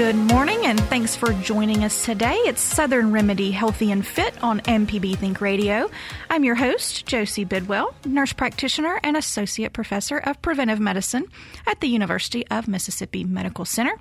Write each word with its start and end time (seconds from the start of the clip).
Good 0.00 0.16
morning, 0.16 0.64
and 0.64 0.80
thanks 0.84 1.14
for 1.14 1.34
joining 1.34 1.84
us 1.84 2.06
today. 2.06 2.36
It's 2.46 2.62
Southern 2.62 3.12
Remedy 3.12 3.50
Healthy 3.50 3.92
and 3.92 4.04
Fit 4.04 4.42
on 4.42 4.60
MPB 4.60 5.18
Think 5.18 5.42
Radio. 5.42 5.90
I'm 6.30 6.42
your 6.42 6.54
host, 6.54 7.04
Josie 7.04 7.44
Bidwell, 7.44 7.94
nurse 8.06 8.32
practitioner 8.32 8.98
and 9.02 9.14
associate 9.14 9.74
professor 9.74 10.16
of 10.16 10.40
preventive 10.40 10.80
medicine 10.80 11.26
at 11.66 11.80
the 11.80 11.88
University 11.88 12.46
of 12.46 12.66
Mississippi 12.66 13.24
Medical 13.24 13.66
Center. 13.66 13.94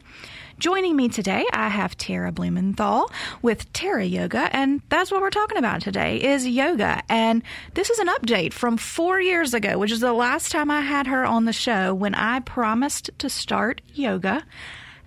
Joining 0.57 0.95
me 0.95 1.09
today, 1.09 1.45
I 1.51 1.67
have 1.67 1.97
Tara 1.97 2.31
Blumenthal 2.31 3.11
with 3.41 3.71
Tara 3.73 4.05
Yoga, 4.05 4.49
and 4.55 4.81
that's 4.87 5.11
what 5.11 5.19
we're 5.19 5.29
talking 5.29 5.57
about 5.57 5.81
today 5.81 6.23
is 6.23 6.47
yoga. 6.47 7.03
And 7.09 7.43
this 7.73 7.89
is 7.89 7.99
an 7.99 8.07
update 8.07 8.53
from 8.53 8.77
four 8.77 9.19
years 9.19 9.53
ago, 9.53 9.77
which 9.77 9.91
is 9.91 9.99
the 9.99 10.13
last 10.13 10.53
time 10.53 10.71
I 10.71 10.79
had 10.79 11.07
her 11.07 11.25
on 11.25 11.43
the 11.43 11.51
show 11.51 11.93
when 11.93 12.15
I 12.15 12.39
promised 12.39 13.09
to 13.17 13.29
start 13.29 13.81
yoga 13.93 14.45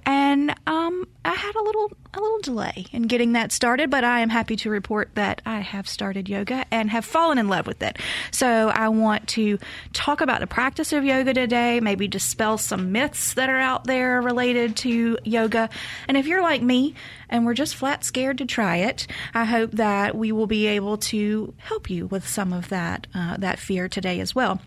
and 0.05 0.51
um, 0.67 1.07
I 1.25 1.35
had 1.35 1.55
a 1.55 1.63
little 1.63 1.93
a 2.15 2.21
little 2.21 2.41
delay 2.41 2.85
in 2.93 3.05
getting 3.05 3.33
that 3.33 3.53
started, 3.53 3.89
but 3.89 4.05
I 4.05 4.21
am 4.21 4.29
happy 4.29 4.55
to 4.57 4.71
report 4.71 5.15
that 5.15 5.41
I 5.47 5.61
have 5.61 5.89
started 5.89 6.29
yoga 6.29 6.67
and 6.71 6.91
have 6.91 7.07
fallen 7.07 7.39
in 7.39 7.49
love 7.49 7.67
with 7.67 7.83
it. 7.83 7.99
So 8.31 8.69
I 8.69 8.89
want 8.89 9.29
to 9.29 9.59
talk 9.95 10.21
about 10.21 10.41
the 10.41 10.47
practice 10.47 10.93
of 10.93 11.05
yoga 11.05 11.33
today, 11.33 11.81
maybe 11.81 12.09
dispel 12.09 12.59
some 12.59 12.93
myths 12.93 13.33
that 13.35 13.49
are 13.49 13.59
out 13.59 13.85
there 13.85 14.21
related 14.21 14.77
to 14.79 15.17
yoga. 15.25 15.71
And 16.07 16.19
if 16.19 16.27
you're 16.27 16.43
like 16.43 16.61
me 16.61 16.95
and 17.31 17.47
we're 17.47 17.55
just 17.55 17.77
flat 17.77 18.05
scared 18.05 18.39
to 18.39 18.45
try 18.45 18.77
it, 18.77 19.07
I 19.33 19.45
hope 19.45 19.71
that 19.73 20.15
we 20.15 20.33
will 20.33 20.47
be 20.47 20.67
able 20.67 20.99
to 20.99 21.55
help 21.57 21.89
you 21.89 22.09
with 22.09 22.29
some 22.29 22.53
of 22.53 22.69
that 22.69 23.07
uh, 23.15 23.39
that 23.39 23.59
fear 23.59 23.89
today 23.89 24.21
as 24.21 24.35
well. 24.35 24.61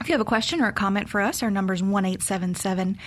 If 0.00 0.08
you 0.08 0.12
have 0.12 0.20
a 0.20 0.24
question 0.24 0.60
or 0.60 0.68
a 0.68 0.72
comment 0.72 1.08
for 1.08 1.20
us, 1.20 1.42
our 1.42 1.50
number 1.50 1.74
is 1.74 1.82
one 1.82 2.04
eight 2.04 2.22
seven 2.22 2.54
seven 2.54 2.98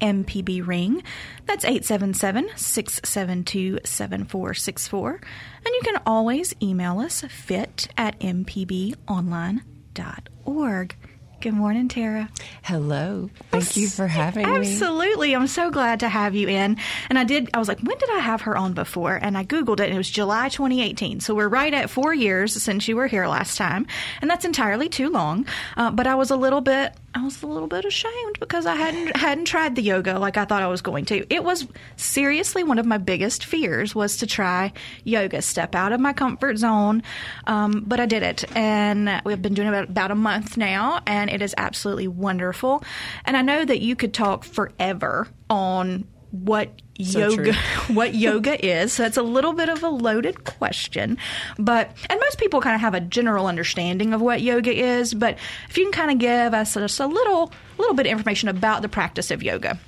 MPB 0.00 0.66
ring. 0.66 1.02
That's 1.46 1.64
877 1.64 2.50
672 2.56 3.80
7464. 3.84 5.10
And 5.12 5.20
you 5.66 5.80
can 5.84 6.00
always 6.06 6.54
email 6.62 7.00
us 7.00 7.22
fit 7.22 7.88
at 7.96 8.18
mpbonline.org. 8.20 10.96
Good 11.40 11.54
morning, 11.54 11.88
Tara. 11.88 12.28
Hello. 12.62 13.30
Thank 13.50 13.74
you 13.78 13.88
for 13.88 14.06
having 14.06 14.44
Absolutely. 14.44 14.68
me. 14.68 14.72
Absolutely. 14.74 15.36
I'm 15.36 15.46
so 15.46 15.70
glad 15.70 16.00
to 16.00 16.08
have 16.10 16.34
you 16.34 16.48
in. 16.48 16.76
And 17.08 17.18
I 17.18 17.24
did, 17.24 17.48
I 17.54 17.58
was 17.58 17.66
like, 17.66 17.80
when 17.80 17.96
did 17.96 18.10
I 18.10 18.18
have 18.18 18.42
her 18.42 18.58
on 18.58 18.74
before? 18.74 19.14
And 19.14 19.38
I 19.38 19.44
Googled 19.44 19.80
it 19.80 19.84
and 19.84 19.94
it 19.94 19.96
was 19.96 20.10
July 20.10 20.50
2018. 20.50 21.20
So 21.20 21.34
we're 21.34 21.48
right 21.48 21.72
at 21.72 21.88
four 21.88 22.12
years 22.12 22.62
since 22.62 22.86
you 22.88 22.96
were 22.96 23.06
here 23.06 23.26
last 23.26 23.56
time. 23.56 23.86
And 24.20 24.30
that's 24.30 24.44
entirely 24.44 24.90
too 24.90 25.08
long. 25.08 25.46
Uh, 25.78 25.90
but 25.90 26.06
I 26.06 26.14
was 26.14 26.30
a 26.30 26.36
little 26.36 26.60
bit, 26.60 26.92
I 27.12 27.24
was 27.24 27.42
a 27.42 27.46
little 27.46 27.66
bit 27.66 27.84
ashamed 27.84 28.38
because 28.38 28.66
I 28.66 28.76
hadn't 28.76 29.16
hadn't 29.16 29.46
tried 29.46 29.74
the 29.74 29.82
yoga 29.82 30.18
like 30.18 30.36
I 30.36 30.44
thought 30.44 30.62
I 30.62 30.68
was 30.68 30.80
going 30.80 31.06
to. 31.06 31.26
It 31.32 31.42
was 31.42 31.66
seriously 31.96 32.62
one 32.62 32.78
of 32.78 32.86
my 32.86 32.98
biggest 32.98 33.44
fears 33.44 33.96
was 33.96 34.18
to 34.18 34.28
try 34.28 34.72
yoga, 35.02 35.42
step 35.42 35.74
out 35.74 35.92
of 35.92 35.98
my 35.98 36.12
comfort 36.12 36.58
zone. 36.58 37.02
Um, 37.48 37.82
but 37.84 37.98
I 37.98 38.06
did 38.06 38.22
it, 38.22 38.44
and 38.56 39.20
we've 39.24 39.42
been 39.42 39.54
doing 39.54 39.68
it 39.68 39.70
about, 39.70 39.88
about 39.88 40.10
a 40.12 40.14
month 40.14 40.56
now, 40.56 41.00
and 41.04 41.30
it 41.30 41.42
is 41.42 41.52
absolutely 41.58 42.06
wonderful. 42.06 42.84
And 43.24 43.36
I 43.36 43.42
know 43.42 43.64
that 43.64 43.80
you 43.80 43.96
could 43.96 44.14
talk 44.14 44.44
forever 44.44 45.26
on 45.48 46.06
what 46.30 46.70
So 47.02 47.18
yoga 47.18 47.54
what 47.88 48.14
yoga 48.14 48.64
is. 48.64 48.92
So 48.92 49.04
it's 49.04 49.16
a 49.16 49.22
little 49.22 49.52
bit 49.52 49.68
of 49.68 49.82
a 49.82 49.88
loaded 49.88 50.44
question, 50.44 51.18
but 51.58 51.90
and 52.08 52.20
most 52.20 52.38
people 52.38 52.60
kind 52.60 52.74
of 52.74 52.80
have 52.80 52.94
a 52.94 53.00
general 53.00 53.46
understanding 53.46 54.12
of 54.12 54.20
what 54.20 54.40
yoga 54.40 54.72
is. 54.72 55.14
But 55.14 55.38
if 55.68 55.76
you 55.76 55.84
can 55.84 55.92
kind 55.92 56.10
of 56.10 56.18
give 56.18 56.54
us 56.54 56.74
just 56.74 57.00
a 57.00 57.06
little 57.06 57.52
little 57.78 57.94
bit 57.94 58.06
of 58.06 58.12
information 58.12 58.48
about 58.48 58.82
the 58.82 58.88
practice 58.88 59.30
of 59.30 59.42
yoga. 59.42 59.78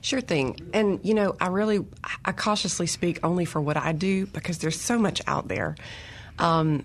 Sure 0.00 0.20
thing. 0.20 0.58
And, 0.72 1.00
you 1.02 1.14
know, 1.14 1.36
I 1.40 1.48
really, 1.48 1.84
I 2.24 2.32
cautiously 2.32 2.86
speak 2.86 3.20
only 3.22 3.44
for 3.44 3.60
what 3.60 3.76
I 3.76 3.92
do 3.92 4.26
because 4.26 4.58
there's 4.58 4.80
so 4.80 4.98
much 4.98 5.20
out 5.26 5.48
there. 5.48 5.76
Um, 6.38 6.84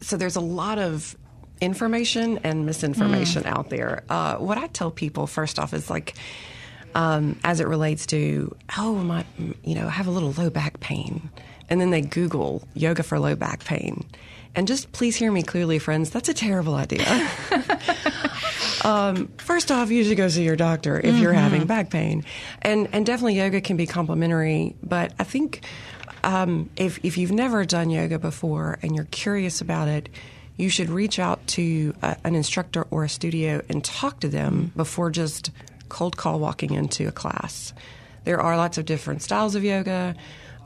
so 0.00 0.16
there's 0.16 0.36
a 0.36 0.40
lot 0.40 0.78
of 0.78 1.16
information 1.60 2.38
and 2.44 2.66
misinformation 2.66 3.44
out 3.46 3.70
there. 3.70 4.04
Uh, 4.08 4.36
what 4.36 4.58
I 4.58 4.66
tell 4.68 4.90
people, 4.90 5.26
first 5.26 5.58
off, 5.58 5.72
is 5.72 5.90
like, 5.90 6.14
um, 6.94 7.38
as 7.44 7.60
it 7.60 7.68
relates 7.68 8.06
to, 8.06 8.54
oh, 8.76 8.94
my, 8.94 9.24
you 9.64 9.74
know, 9.74 9.86
I 9.86 9.90
have 9.90 10.06
a 10.06 10.10
little 10.10 10.32
low 10.32 10.50
back 10.50 10.80
pain. 10.80 11.30
And 11.70 11.80
then 11.80 11.90
they 11.90 12.00
Google 12.00 12.66
yoga 12.74 13.02
for 13.02 13.18
low 13.18 13.36
back 13.36 13.64
pain. 13.64 14.06
And 14.54 14.66
just 14.66 14.90
please 14.92 15.14
hear 15.14 15.30
me 15.30 15.42
clearly, 15.42 15.78
friends, 15.78 16.10
that's 16.10 16.28
a 16.28 16.34
terrible 16.34 16.74
idea. 16.74 17.04
um, 18.84 19.28
first 19.38 19.70
off, 19.70 19.90
you 19.90 20.02
should 20.02 20.16
go 20.16 20.28
see 20.28 20.44
your 20.44 20.56
doctor 20.56 20.98
if 20.98 21.16
you're 21.18 21.32
having 21.34 21.66
back 21.66 21.90
pain. 21.90 22.24
And, 22.62 22.88
and 22.92 23.04
definitely 23.04 23.36
yoga 23.36 23.60
can 23.60 23.76
be 23.76 23.86
complementary, 23.86 24.74
but 24.82 25.12
I 25.18 25.24
think 25.24 25.64
um, 26.24 26.70
if, 26.76 26.98
if 27.04 27.18
you've 27.18 27.30
never 27.30 27.64
done 27.64 27.90
yoga 27.90 28.18
before 28.18 28.78
and 28.82 28.96
you're 28.96 29.04
curious 29.04 29.60
about 29.60 29.88
it, 29.88 30.08
you 30.56 30.68
should 30.70 30.90
reach 30.90 31.18
out 31.18 31.46
to 31.46 31.94
a, 32.02 32.16
an 32.24 32.34
instructor 32.34 32.86
or 32.90 33.04
a 33.04 33.08
studio 33.08 33.62
and 33.68 33.84
talk 33.84 34.20
to 34.20 34.28
them 34.28 34.72
before 34.74 35.10
just 35.10 35.50
cold 35.88 36.16
call 36.16 36.38
walking 36.38 36.72
into 36.72 37.08
a 37.08 37.12
class. 37.12 37.72
There 38.24 38.40
are 38.40 38.56
lots 38.56 38.78
of 38.78 38.84
different 38.84 39.22
styles 39.22 39.54
of 39.54 39.64
yoga. 39.64 40.14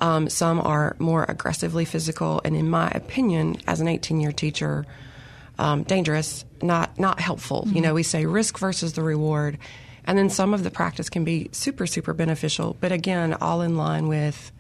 Um, 0.01 0.29
some 0.29 0.59
are 0.61 0.97
more 0.99 1.25
aggressively 1.29 1.85
physical, 1.85 2.41
and 2.45 2.57
in 2.57 2.69
my 2.69 2.91
opinion, 2.91 3.57
as 3.67 3.81
an 3.81 3.89
18 3.89 4.21
year 4.21 4.33
teacher, 4.33 4.85
um, 5.59 5.85
dangerous, 5.85 6.45
not 6.61 6.99
not 6.99 7.21
helpful. 7.21 7.69
You 7.69 7.81
know, 7.81 7.95
we 7.95 8.03
say 8.03 8.27
risk 8.27 8.59
versus 8.59 8.95
the 8.95 9.03
reward, 9.03 9.59
and 10.05 10.19
then 10.19 10.29
some 10.29 10.55
of 10.55 10.65
the 10.65 10.71
practice 10.71 11.09
can 11.09 11.25
be 11.25 11.51
super 11.53 11.87
super 11.87 12.13
beneficial. 12.13 12.77
But 12.81 12.91
again, 12.91 13.35
all 13.35 13.61
in 13.61 13.77
line 13.77 14.09
with 14.09 14.51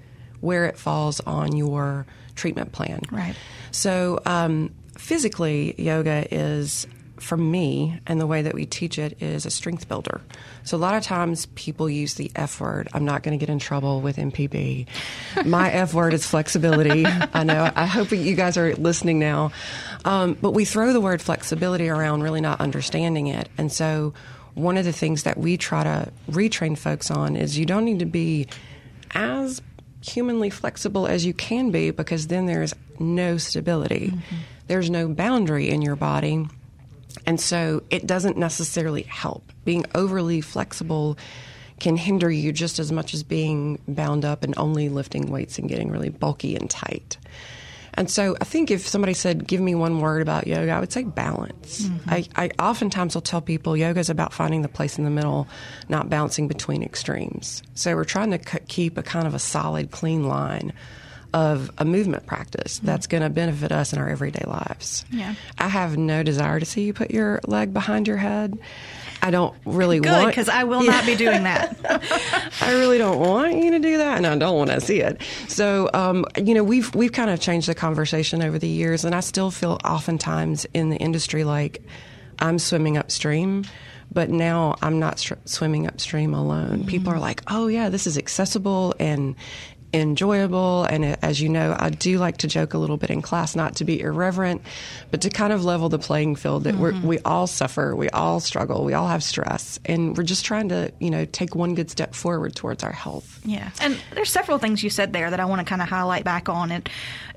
where 0.40 0.66
it 0.66 0.76
falls 0.76 1.20
on 1.20 1.56
your 1.56 2.06
treatment 2.34 2.72
plan. 2.72 3.00
Right. 3.10 3.34
So 3.70 4.20
um, 4.26 4.72
physically, 4.96 5.74
yoga 5.80 6.26
is 6.30 6.86
for 7.22 7.36
me, 7.36 7.98
and 8.06 8.20
the 8.20 8.26
way 8.26 8.42
that 8.42 8.54
we 8.54 8.66
teach 8.66 8.98
it 8.98 9.22
is 9.22 9.46
a 9.46 9.50
strength 9.50 9.88
builder. 9.88 10.20
So 10.64 10.76
a 10.76 10.78
lot 10.78 10.94
of 10.94 11.02
times 11.02 11.46
people 11.54 11.88
use 11.88 12.14
the 12.14 12.30
F 12.36 12.60
word. 12.60 12.88
I'm 12.92 13.04
not 13.04 13.22
going 13.22 13.38
to 13.38 13.44
get 13.44 13.50
in 13.50 13.58
trouble 13.58 14.00
with 14.00 14.16
MPB. 14.16 14.86
My 15.44 15.70
F 15.70 15.94
word 15.94 16.14
is 16.14 16.26
flexibility. 16.26 17.06
I 17.06 17.44
know. 17.44 17.70
I 17.74 17.86
hope 17.86 18.10
you 18.12 18.34
guys 18.34 18.56
are 18.56 18.74
listening 18.74 19.18
now. 19.18 19.52
Um, 20.04 20.36
but 20.40 20.50
we 20.52 20.64
throw 20.64 20.92
the 20.92 21.00
word 21.00 21.22
flexibility 21.22 21.88
around, 21.88 22.22
really 22.22 22.40
not 22.40 22.60
understanding 22.60 23.28
it. 23.28 23.48
And 23.56 23.72
so 23.72 24.14
one 24.54 24.76
of 24.76 24.84
the 24.84 24.92
things 24.92 25.22
that 25.22 25.38
we 25.38 25.56
try 25.56 25.84
to 25.84 26.12
retrain 26.30 26.76
folks 26.76 27.10
on 27.10 27.36
is 27.36 27.58
you 27.58 27.66
don't 27.66 27.84
need 27.84 28.00
to 28.00 28.06
be 28.06 28.48
as 29.14 29.62
humanly 30.02 30.50
flexible 30.50 31.06
as 31.06 31.24
you 31.24 31.32
can 31.32 31.70
be 31.70 31.90
because 31.90 32.26
then 32.26 32.46
there's 32.46 32.74
no 32.98 33.36
stability. 33.38 34.12
There's 34.66 34.90
no 34.90 35.08
boundary 35.08 35.70
in 35.70 35.82
your 35.82 35.96
body. 35.96 36.46
And 37.26 37.40
so 37.40 37.82
it 37.90 38.06
doesn't 38.06 38.36
necessarily 38.36 39.02
help. 39.02 39.52
Being 39.64 39.84
overly 39.94 40.40
flexible 40.40 41.18
can 41.78 41.96
hinder 41.96 42.30
you 42.30 42.52
just 42.52 42.78
as 42.78 42.92
much 42.92 43.12
as 43.12 43.22
being 43.22 43.78
bound 43.88 44.24
up 44.24 44.44
and 44.44 44.54
only 44.56 44.88
lifting 44.88 45.30
weights 45.30 45.58
and 45.58 45.68
getting 45.68 45.90
really 45.90 46.10
bulky 46.10 46.54
and 46.54 46.70
tight. 46.70 47.16
And 47.94 48.10
so 48.10 48.36
I 48.40 48.44
think 48.44 48.70
if 48.70 48.88
somebody 48.88 49.12
said, 49.12 49.46
give 49.46 49.60
me 49.60 49.74
one 49.74 50.00
word 50.00 50.22
about 50.22 50.46
yoga, 50.46 50.70
I 50.72 50.80
would 50.80 50.92
say 50.92 51.04
balance. 51.04 51.82
Mm-hmm. 51.82 52.10
I, 52.10 52.24
I 52.36 52.50
oftentimes 52.58 53.14
will 53.14 53.22
tell 53.22 53.42
people 53.42 53.76
yoga 53.76 54.00
is 54.00 54.08
about 54.08 54.32
finding 54.32 54.62
the 54.62 54.68
place 54.68 54.96
in 54.96 55.04
the 55.04 55.10
middle, 55.10 55.46
not 55.88 56.08
bouncing 56.08 56.48
between 56.48 56.82
extremes. 56.82 57.62
So 57.74 57.94
we're 57.94 58.04
trying 58.04 58.30
to 58.30 58.40
c- 58.48 58.64
keep 58.66 58.96
a 58.96 59.02
kind 59.02 59.26
of 59.26 59.34
a 59.34 59.38
solid, 59.38 59.90
clean 59.90 60.26
line 60.26 60.72
of 61.34 61.70
a 61.78 61.84
movement 61.84 62.26
practice 62.26 62.78
that's 62.80 63.06
going 63.06 63.22
to 63.22 63.30
benefit 63.30 63.72
us 63.72 63.92
in 63.92 63.98
our 63.98 64.08
everyday 64.08 64.44
lives. 64.46 65.04
Yeah. 65.10 65.34
I 65.58 65.68
have 65.68 65.96
no 65.96 66.22
desire 66.22 66.60
to 66.60 66.66
see 66.66 66.82
you 66.84 66.92
put 66.92 67.10
your 67.10 67.40
leg 67.46 67.72
behind 67.72 68.06
your 68.06 68.18
head. 68.18 68.58
I 69.24 69.30
don't 69.30 69.54
really 69.64 70.00
Good, 70.00 70.10
want 70.10 70.28
because 70.28 70.48
I 70.48 70.64
will 70.64 70.82
not 70.82 71.06
be 71.06 71.14
doing 71.14 71.44
that. 71.44 71.76
I 72.60 72.72
really 72.72 72.98
don't 72.98 73.20
want 73.20 73.54
you 73.54 73.70
to 73.70 73.78
do 73.78 73.98
that, 73.98 74.16
and 74.16 74.26
I 74.26 74.36
don't 74.36 74.56
want 74.56 74.70
to 74.70 74.80
see 74.80 75.00
it. 75.00 75.22
So, 75.46 75.88
um, 75.94 76.24
you 76.36 76.54
know, 76.54 76.64
we've 76.64 76.92
we've 76.92 77.12
kind 77.12 77.30
of 77.30 77.40
changed 77.40 77.68
the 77.68 77.74
conversation 77.74 78.42
over 78.42 78.58
the 78.58 78.68
years, 78.68 79.04
and 79.04 79.14
I 79.14 79.20
still 79.20 79.52
feel 79.52 79.78
oftentimes 79.84 80.66
in 80.74 80.90
the 80.90 80.96
industry 80.96 81.44
like 81.44 81.82
I'm 82.40 82.58
swimming 82.58 82.96
upstream. 82.96 83.64
But 84.14 84.28
now 84.28 84.76
I'm 84.82 84.98
not 84.98 85.18
str- 85.18 85.34
swimming 85.46 85.86
upstream 85.86 86.34
alone. 86.34 86.84
People 86.84 87.14
are 87.14 87.18
like, 87.18 87.42
"Oh 87.46 87.68
yeah, 87.68 87.88
this 87.88 88.06
is 88.06 88.18
accessible 88.18 88.94
and 88.98 89.36
enjoyable. 89.92 90.84
And 90.84 91.04
uh, 91.04 91.16
as 91.22 91.40
you 91.40 91.48
know, 91.48 91.76
I 91.78 91.90
do 91.90 92.18
like 92.18 92.38
to 92.38 92.48
joke 92.48 92.74
a 92.74 92.78
little 92.78 92.96
bit 92.96 93.10
in 93.10 93.22
class, 93.22 93.54
not 93.54 93.76
to 93.76 93.84
be 93.84 94.00
irreverent, 94.00 94.62
but 95.10 95.20
to 95.22 95.30
kind 95.30 95.52
of 95.52 95.64
level 95.64 95.88
the 95.88 95.98
playing 95.98 96.36
field 96.36 96.64
that 96.64 96.76
we're, 96.76 96.98
we 97.00 97.18
all 97.20 97.46
suffer, 97.46 97.94
we 97.94 98.08
all 98.10 98.40
struggle, 98.40 98.84
we 98.84 98.94
all 98.94 99.08
have 99.08 99.22
stress, 99.22 99.78
and 99.84 100.16
we're 100.16 100.24
just 100.24 100.44
trying 100.44 100.68
to, 100.70 100.92
you 100.98 101.10
know, 101.10 101.24
take 101.26 101.54
one 101.54 101.74
good 101.74 101.90
step 101.90 102.14
forward 102.14 102.54
towards 102.54 102.82
our 102.82 102.92
health. 102.92 103.40
Yeah, 103.44 103.70
and 103.80 103.98
there's 104.14 104.30
several 104.30 104.58
things 104.58 104.82
you 104.82 104.90
said 104.90 105.12
there 105.12 105.30
that 105.30 105.40
I 105.40 105.44
want 105.44 105.60
to 105.60 105.64
kind 105.64 105.82
of 105.82 105.88
highlight 105.88 106.24
back 106.24 106.48
on. 106.48 106.70
And 106.70 106.88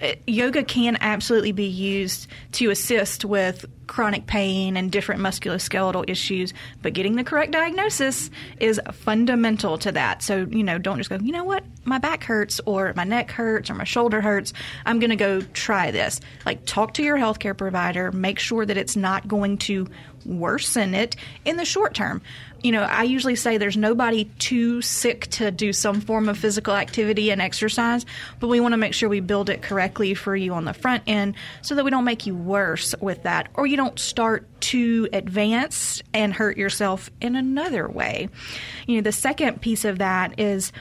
uh, 0.02 0.14
yoga 0.28 0.64
can 0.64 0.98
absolutely 1.02 1.52
be 1.52 1.68
used 1.68 2.28
to 2.54 2.70
assist 2.70 3.26
with 3.26 3.66
chronic 3.88 4.26
pain 4.28 4.78
and 4.78 4.92
different 4.92 5.22
musculoskeletal 5.22 6.10
issues, 6.10 6.54
but 6.82 6.94
getting 6.94 7.16
the 7.16 7.24
correct 7.24 7.52
diagnosis 7.52 8.30
is 8.60 8.80
fundamental 8.92 9.78
to 9.78 9.92
that. 9.92 10.24
So 10.24 10.48
you 10.50 10.64
know, 10.64 10.78
don't 10.78 10.98
just 10.98 11.10
go, 11.10 11.18
you 11.18 11.32
know 11.32 11.44
what, 11.44 11.64
my 11.84 12.00
back 12.00 12.24
hurts 12.24 12.45
or 12.66 12.94
my 12.96 13.04
neck 13.04 13.32
hurts 13.32 13.70
or 13.70 13.76
my 13.76 13.84
shoulder 13.84 14.22
hurts. 14.22 14.54
I'm 14.86 15.00
going 15.00 15.10
to 15.10 15.16
go 15.16 15.42
try 15.42 15.92
this. 15.92 16.20
Like, 16.46 16.66
talk 16.66 16.94
to 16.96 17.04
your 17.04 17.18
healthcare 17.18 17.58
provider. 17.58 18.12
Make 18.12 18.40
sure 18.40 18.66
that 18.66 18.78
it's 18.78 18.96
not 18.96 19.28
going 19.28 19.58
to 19.60 19.88
worsen 20.26 20.94
it 20.94 21.16
in 21.46 21.58
the 21.58 21.66
short 21.66 21.94
term. 21.94 22.22
You 22.64 22.72
know, 22.72 22.82
I 22.82 23.04
usually 23.04 23.36
say 23.36 23.58
there's 23.58 23.78
nobody 23.78 24.26
too 24.40 24.82
sick 24.82 25.28
to 25.32 25.52
do 25.52 25.72
some 25.72 26.02
form 26.02 26.28
of 26.28 26.38
physical 26.38 26.74
activity 26.74 27.30
and 27.30 27.40
exercise, 27.40 28.08
but 28.40 28.48
we 28.48 28.60
want 28.60 28.74
to 28.74 28.78
make 28.78 28.96
sure 28.96 29.08
we 29.08 29.20
build 29.20 29.52
it 29.52 29.62
correctly 29.62 30.16
for 30.16 30.36
you 30.36 30.54
on 30.54 30.66
the 30.66 30.74
front 30.74 31.04
end 31.06 31.36
so 31.62 31.76
that 31.76 31.86
we 31.86 31.92
don't 31.92 32.06
make 32.06 32.26
you 32.26 32.34
worse 32.34 32.96
with 33.00 33.22
that 33.24 33.50
or 33.54 33.68
you 33.68 33.78
don't 33.78 34.00
start 34.00 34.48
too 34.62 35.08
advanced 35.14 36.02
and 36.12 36.34
hurt 36.34 36.58
yourself 36.58 37.12
in 37.22 37.36
another 37.36 37.88
way. 37.88 38.30
You 38.88 38.96
know, 38.96 39.02
the 39.02 39.12
second 39.12 39.62
piece 39.62 39.86
of 39.86 40.00
that 40.00 40.40
is 40.40 40.72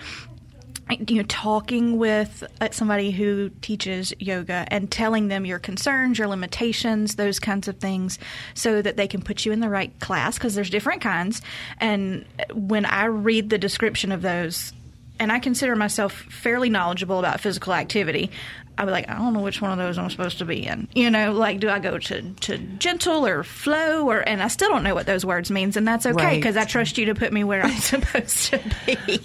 you 0.91 1.17
know 1.17 1.23
talking 1.29 1.99
with 1.99 2.45
uh, 2.61 2.69
somebody 2.71 3.11
who 3.11 3.49
teaches 3.63 4.13
yoga 4.19 4.67
and 4.69 4.91
telling 4.91 5.29
them 5.29 5.47
your 5.47 5.59
concerns 5.59 6.19
your 6.19 6.29
limitations 6.29 7.17
those 7.17 7.41
kinds 7.41 7.69
of 7.69 7.79
things 7.79 8.19
so 8.55 8.83
that 8.83 8.97
they 8.97 9.09
can 9.09 9.23
put 9.23 9.47
you 9.47 9.53
in 9.53 9.61
the 9.61 9.69
right 9.69 9.99
class 10.01 10.37
because 10.37 10.55
there's 10.55 10.71
different 10.71 11.01
kinds. 11.01 11.41
And 11.79 12.25
when 12.53 12.85
i 12.85 13.05
read 13.05 13.51
the 13.51 13.59
description 13.59 14.13
of 14.13 14.23
those 14.23 14.73
and 15.19 15.33
i 15.33 15.39
consider 15.39 15.75
myself 15.77 16.13
fairly 16.13 16.69
knowledgeable 16.69 17.19
about 17.19 17.41
physical 17.41 17.73
activity 17.73 18.31
I'd 18.77 18.87
be 18.87 18.91
like, 18.91 19.09
I 19.09 19.19
don't 19.19 19.33
know 19.35 19.41
which 19.41 19.61
one 19.63 19.71
of 19.71 19.79
those 19.79 19.99
I'm 19.99 20.11
supposed 20.11 20.39
to 20.39 20.45
be 20.45 20.67
in. 20.67 20.89
You 20.95 21.11
know, 21.11 21.33
like, 21.33 21.61
do 21.61 21.69
I 21.69 21.79
go 21.79 21.99
to, 21.99 22.23
to 22.23 22.59
gentle 22.59 23.25
or 23.27 23.45
flow? 23.45 24.09
Or 24.09 24.21
and 24.29 24.43
I 24.43 24.49
still 24.49 24.69
don't 24.69 24.83
know 24.83 24.95
what 24.95 25.07
those 25.07 25.25
words 25.25 25.51
means, 25.51 25.77
and 25.77 25.87
that's 25.87 26.07
okay 26.07 26.25
Right. 26.25 26.37
because 26.41 26.57
I 26.57 26.65
trust 26.65 26.99
you 26.99 27.07
to 27.07 27.15
put 27.15 27.33
me 27.33 27.45
where 27.45 27.63
I'm 27.63 27.71
supposed 27.79 28.47
to 28.51 28.61
be. 28.87 29.21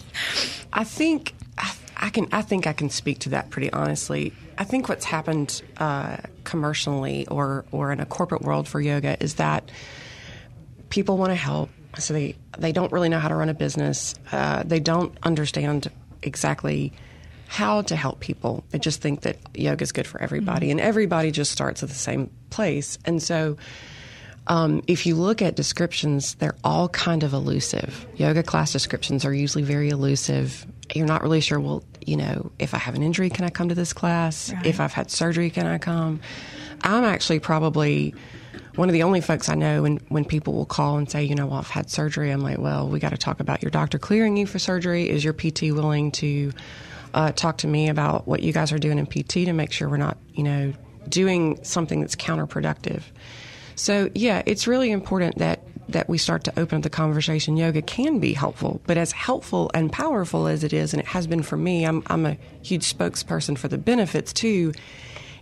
I 0.72 0.84
think 0.84 1.34
I, 1.58 1.74
I 1.98 2.10
can. 2.10 2.28
I 2.32 2.42
think 2.44 2.68
I 2.68 2.74
can 2.74 2.90
speak 2.90 3.20
to 3.20 3.30
that 3.30 3.50
pretty 3.50 3.72
honestly. 3.74 4.34
I 4.58 4.66
think 4.66 4.88
what's 4.90 5.06
happened 5.06 5.62
uh, 5.78 6.18
commercially 6.44 7.26
or 7.28 7.66
or 7.72 7.92
in 7.92 8.00
a 8.00 8.06
corporate 8.06 8.42
world 8.44 8.68
for 8.68 8.80
yoga 8.80 9.18
is 9.24 9.36
that 9.36 9.72
people 10.90 11.18
want 11.18 11.32
to 11.32 11.36
help, 11.36 11.70
so 11.98 12.14
they 12.14 12.36
they 12.58 12.72
don't 12.72 12.92
really 12.92 13.10
know 13.10 13.20
how 13.20 13.30
to 13.30 13.36
run 13.36 13.50
a 13.50 13.54
business. 13.54 14.16
Uh, 14.32 14.64
they 14.64 14.80
don't 14.80 15.18
understand 15.24 15.90
exactly 16.22 16.94
how 17.50 17.82
to 17.82 17.96
help 17.96 18.20
people. 18.20 18.64
I 18.76 18.78
just 18.78 19.02
think 19.02 19.22
that 19.22 19.38
yoga 19.56 19.82
is 19.82 19.92
good 19.92 20.06
for 20.06 20.22
everybody, 20.22 20.70
and 20.70 20.80
everybody 20.80 21.32
just 21.32 21.52
starts 21.52 21.82
at 21.82 21.90
the 21.90 21.96
same 21.96 22.30
place. 22.52 23.00
And 23.06 23.24
so, 23.24 23.58
um, 24.46 24.84
if 24.86 25.08
you 25.08 25.16
look 25.16 25.42
at 25.42 25.56
descriptions, 25.56 26.36
they're 26.36 26.56
all 26.64 26.90
kind 26.90 27.24
of 27.24 27.34
elusive. 27.34 28.06
Yoga 28.18 28.44
class 28.44 28.72
descriptions 28.72 29.26
are 29.26 29.34
usually 29.34 29.64
very 29.64 29.90
elusive. 29.90 30.64
You're 30.94 31.08
not 31.08 31.24
really 31.24 31.42
sure, 31.42 31.60
well, 31.60 31.84
you 32.06 32.18
know, 32.18 32.52
if 32.60 32.76
I 32.76 32.78
have 32.78 32.94
an 32.94 33.02
injury, 33.02 33.32
can 33.32 33.46
I 33.46 33.50
come 33.50 33.70
to 33.70 33.76
this 33.76 33.94
class? 33.94 34.54
If 34.64 34.80
I've 34.80 34.94
had 34.94 35.10
surgery, 35.10 35.50
can 35.50 35.66
I 35.66 35.80
come? 35.80 36.20
I'm 36.84 37.04
actually 37.04 37.40
probably 37.40 38.14
one 38.76 38.90
of 38.90 38.94
the 38.94 39.02
only 39.02 39.22
folks 39.22 39.50
I 39.50 39.56
know 39.56 39.82
when, 39.82 39.98
when 40.10 40.24
people 40.24 40.54
will 40.54 40.68
call 40.68 41.00
and 41.00 41.10
say, 41.10 41.24
you 41.24 41.34
know, 41.34 41.48
well, 41.48 41.58
I've 41.58 41.68
had 41.68 41.90
surgery. 41.90 42.30
I'm 42.30 42.42
like, 42.42 42.60
well, 42.60 42.88
we 42.88 43.00
got 43.00 43.10
to 43.10 43.18
talk 43.18 43.40
about 43.40 43.64
your 43.64 43.72
doctor 43.72 43.98
clearing 43.98 44.38
you 44.38 44.46
for 44.46 44.60
surgery. 44.60 45.10
Is 45.10 45.24
your 45.24 45.34
PT 45.34 45.64
willing 45.64 46.12
to 46.14 46.54
uh, 47.14 47.32
talk 47.32 47.58
to 47.60 47.68
me 47.68 47.90
about 47.90 48.28
what 48.28 48.42
you 48.42 48.54
guys 48.54 48.72
are 48.72 48.80
doing 48.80 49.00
in 49.00 49.06
PT 49.06 49.46
to 49.46 49.54
make 49.54 49.72
sure 49.72 49.90
we're 49.90 49.98
not, 49.98 50.18
you 50.34 50.44
know, 50.44 50.74
doing 51.08 51.64
something 51.64 52.02
that's 52.02 52.16
counterproductive? 52.16 53.04
So 53.76 54.10
yeah, 54.14 54.44
it's 54.46 54.68
really 54.68 54.92
important 54.92 55.38
that 55.38 55.64
that 55.90 56.08
we 56.08 56.20
start 56.20 56.44
to 56.44 56.60
open 56.60 56.78
up 56.78 56.84
the 56.84 56.90
conversation. 56.90 57.58
Yoga 57.58 57.82
can 57.82 58.20
be 58.20 58.34
helpful, 58.34 58.80
but 58.86 58.96
as 58.96 59.12
helpful 59.12 59.72
and 59.74 59.92
powerful 59.92 60.46
as 60.48 60.64
it 60.64 60.72
is, 60.72 60.94
and 60.94 61.02
it 61.02 61.08
has 61.08 61.26
been 61.26 61.42
for 61.42 61.58
me, 61.58 61.86
I'm 61.86 62.04
I'm 62.08 62.26
a 62.26 62.38
huge 62.62 62.94
spokesperson 62.94 63.58
for 63.58 63.68
the 63.68 63.78
benefits 63.78 64.32
too. 64.32 64.74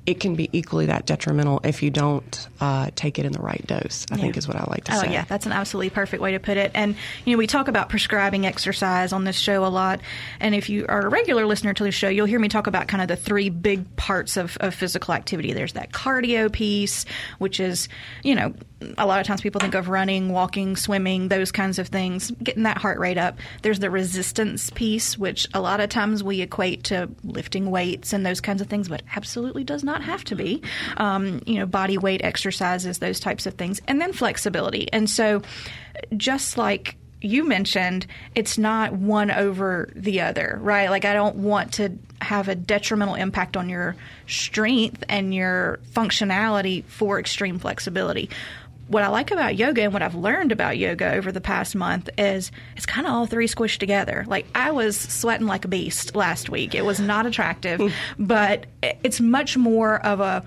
It 0.08 0.22
can 0.22 0.36
be 0.36 0.50
equally 0.54 0.86
that 0.86 1.06
detrimental 1.06 1.60
if 1.66 1.84
you 1.84 1.90
don't 1.90 2.48
uh, 2.62 2.90
take 2.96 3.20
it 3.20 3.26
in 3.26 3.34
the 3.34 3.42
right 3.42 3.62
dose. 3.68 4.06
I 4.10 4.16
think 4.16 4.38
is 4.38 4.48
what 4.48 4.56
I 4.56 4.64
like 4.70 4.86
to 4.86 4.94
Oh 4.94 5.02
say. 5.02 5.08
Oh 5.08 5.12
yeah, 5.12 5.26
that's 5.26 5.46
an 5.46 5.52
absolutely 5.52 5.90
perfect 5.90 6.22
way 6.22 6.32
to 6.32 6.40
put 6.40 6.56
it. 6.56 6.72
And 6.74 6.96
you 7.26 7.34
know, 7.34 7.38
we 7.38 7.46
talk 7.46 7.68
about 7.68 7.90
prescribing 7.90 8.46
exercise 8.46 9.12
on 9.12 9.26
this 9.26 9.36
show 9.36 9.66
a 9.66 9.68
lot. 9.68 10.00
And 10.40 10.56
if 10.56 10.70
you 10.70 10.86
are 10.88 11.02
a 11.02 11.10
regular 11.10 11.46
listener 11.46 11.74
to 11.74 11.84
the 11.84 11.92
show, 11.92 12.08
you'll 12.08 12.26
hear 12.26 12.40
me 12.40 12.48
talk 12.48 12.68
about 12.68 12.88
kind 12.88 13.02
of 13.02 13.10
the 13.10 13.18
three 13.18 13.50
big 13.50 13.98
parts 13.98 14.38
of, 14.38 14.58
of 14.62 14.74
physical 14.74 15.14
activity. 15.14 15.52
There's 15.52 15.74
that 15.74 15.92
cardio 15.92 16.50
piece, 16.50 17.06
which 17.38 17.60
is, 17.60 17.90
you 18.24 18.34
know, 18.34 18.54
a 18.98 19.06
lot 19.06 19.20
of 19.20 19.26
times 19.26 19.42
people 19.42 19.60
think 19.60 19.74
of 19.74 19.90
running, 19.90 20.30
walking, 20.30 20.76
swimming, 20.76 21.30
those 21.30 21.52
kinds 21.52 21.80
of 21.80 21.88
things, 21.88 22.32
getting 22.44 22.64
that 22.64 22.78
heart 22.78 23.00
rate 23.00 23.18
up. 23.18 23.38
There's 23.64 23.80
the 23.80 23.90
resistance 23.90 24.70
piece, 24.70 25.18
which 25.18 25.48
a 25.54 25.62
lot 25.62 25.80
of 25.80 25.90
times 25.90 26.24
we 26.24 26.42
equate 26.42 26.84
to 26.86 27.10
lifting 27.24 27.72
weights 27.72 28.14
and 28.14 28.26
those 28.26 28.40
kinds 28.40 28.62
of 28.62 28.68
things, 28.68 28.88
but 28.88 29.02
absolutely 29.16 29.64
does 29.64 29.84
not 29.84 30.04
have 30.04 30.24
to 30.26 30.36
be. 30.36 30.62
Um, 30.98 31.42
you 31.46 31.56
know, 31.56 31.66
body 31.66 31.98
weight 31.98 32.22
exercises, 32.24 33.00
those 33.00 33.20
types 33.20 33.46
of 33.46 33.56
things, 33.56 33.82
and 33.88 34.00
then 34.00 34.14
flexibility. 34.14 34.92
And 34.94 35.10
so, 35.10 35.42
just 36.16 36.58
like 36.58 36.98
you 37.20 37.44
mentioned, 37.44 38.06
it's 38.36 38.58
not 38.58 38.94
one 38.94 39.32
over 39.32 39.90
the 39.96 40.22
other, 40.22 40.60
right? 40.62 40.90
Like, 40.90 41.04
I 41.04 41.14
don't 41.14 41.38
want 41.38 41.74
to 41.74 41.98
have 42.22 42.48
a 42.48 42.56
detrimental 42.56 43.16
impact 43.16 43.58
on 43.58 43.70
your 43.70 43.96
strength 44.28 45.04
and 45.10 45.34
your 45.34 45.80
functionality 45.94 46.84
for 46.86 47.20
extreme 47.20 47.60
flexibility. 47.60 48.30
What 48.88 49.04
I 49.04 49.08
like 49.10 49.32
about 49.32 49.56
yoga 49.56 49.84
and 49.84 49.94
what 49.94 50.02
I've 50.02 50.16
learned 50.16 50.52
about 50.52 50.78
yoga 50.78 51.14
over 51.14 51.32
the 51.32 51.42
past 51.42 51.76
month 51.76 52.10
is 52.18 52.52
it's 52.76 52.86
kind 52.86 53.06
of 53.06 53.14
all 53.14 53.26
three 53.26 53.48
squished 53.48 53.80
together. 53.80 54.26
Like 54.28 54.46
I 54.56 54.72
was 54.72 54.98
sweating 54.98 55.48
like 55.48 55.66
a 55.66 55.68
beast 55.68 56.16
last 56.16 56.50
week. 56.50 56.74
It 56.74 56.86
was 56.86 57.00
not 57.00 57.26
attractive, 57.26 57.94
but 58.20 58.66
it's 58.82 59.20
much 59.20 59.58
more 59.58 60.04
of 60.06 60.20
a 60.20 60.44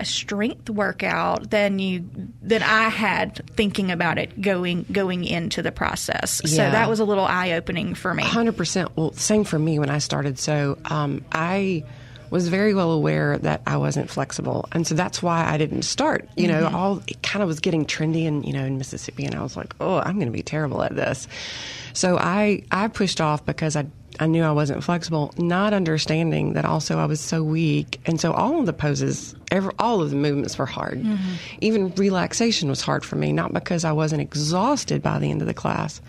a 0.00 0.04
strength 0.04 0.70
workout 0.70 1.50
than 1.50 1.78
you 1.78 2.08
than 2.40 2.62
I 2.62 2.88
had 2.88 3.42
thinking 3.50 3.90
about 3.90 4.18
it 4.18 4.40
going 4.40 4.86
going 4.90 5.24
into 5.24 5.60
the 5.60 5.70
process. 5.70 6.40
So 6.46 6.56
that 6.56 6.88
was 6.88 7.00
a 7.00 7.04
little 7.04 7.26
eye 7.26 7.52
opening 7.52 7.94
for 7.94 8.14
me. 8.14 8.22
Hundred 8.22 8.56
percent. 8.56 8.96
Well, 8.96 9.12
same 9.12 9.44
for 9.44 9.58
me 9.58 9.78
when 9.78 9.90
I 9.90 9.98
started. 9.98 10.38
So 10.38 10.78
um, 10.86 11.22
I 11.30 11.84
was 12.30 12.48
very 12.48 12.74
well 12.74 12.92
aware 12.92 13.38
that 13.38 13.62
I 13.66 13.76
wasn't 13.76 14.08
flexible, 14.08 14.68
and 14.72 14.86
so 14.86 14.94
that's 14.94 15.22
why 15.22 15.44
I 15.44 15.58
didn't 15.58 15.82
start. 15.82 16.28
You 16.36 16.48
know, 16.48 16.64
mm-hmm. 16.64 16.74
all 16.74 17.02
it 17.06 17.22
kind 17.22 17.42
of 17.42 17.48
was 17.48 17.60
getting 17.60 17.84
trendy, 17.84 18.26
and 18.26 18.44
you 18.44 18.52
know, 18.52 18.64
in 18.64 18.78
Mississippi, 18.78 19.24
and 19.24 19.34
I 19.34 19.42
was 19.42 19.56
like, 19.56 19.74
oh, 19.80 19.98
I'm 19.98 20.14
going 20.14 20.26
to 20.26 20.32
be 20.32 20.42
terrible 20.42 20.82
at 20.82 20.94
this. 20.94 21.28
So 21.92 22.16
I 22.16 22.62
I 22.70 22.88
pushed 22.88 23.20
off 23.20 23.44
because 23.44 23.76
I. 23.76 23.86
I 24.18 24.26
knew 24.26 24.42
I 24.42 24.50
wasn't 24.50 24.84
flexible, 24.84 25.32
not 25.38 25.72
understanding 25.72 26.52
that 26.54 26.66
also 26.66 26.98
I 26.98 27.06
was 27.06 27.20
so 27.20 27.42
weak. 27.42 28.00
And 28.04 28.20
so 28.20 28.32
all 28.32 28.58
of 28.58 28.66
the 28.66 28.72
poses, 28.72 29.34
every, 29.50 29.72
all 29.78 30.02
of 30.02 30.10
the 30.10 30.16
movements 30.16 30.58
were 30.58 30.66
hard. 30.66 31.00
Mm-hmm. 31.00 31.34
Even 31.60 31.94
relaxation 31.94 32.68
was 32.68 32.82
hard 32.82 33.02
for 33.02 33.16
me, 33.16 33.32
not 33.32 33.54
because 33.54 33.82
I 33.82 33.92
wasn't 33.92 34.20
exhausted 34.20 35.00
by 35.00 35.20
the 35.20 35.30
end 35.30 35.40
of 35.40 35.46
the 35.46 35.54
class, 35.54 36.02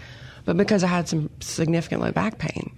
but 0.43 0.57
because 0.57 0.83
I 0.83 0.87
had 0.87 1.07
some 1.07 1.29
significant 1.39 2.01
low 2.01 2.11
back 2.11 2.37
pain. 2.37 2.75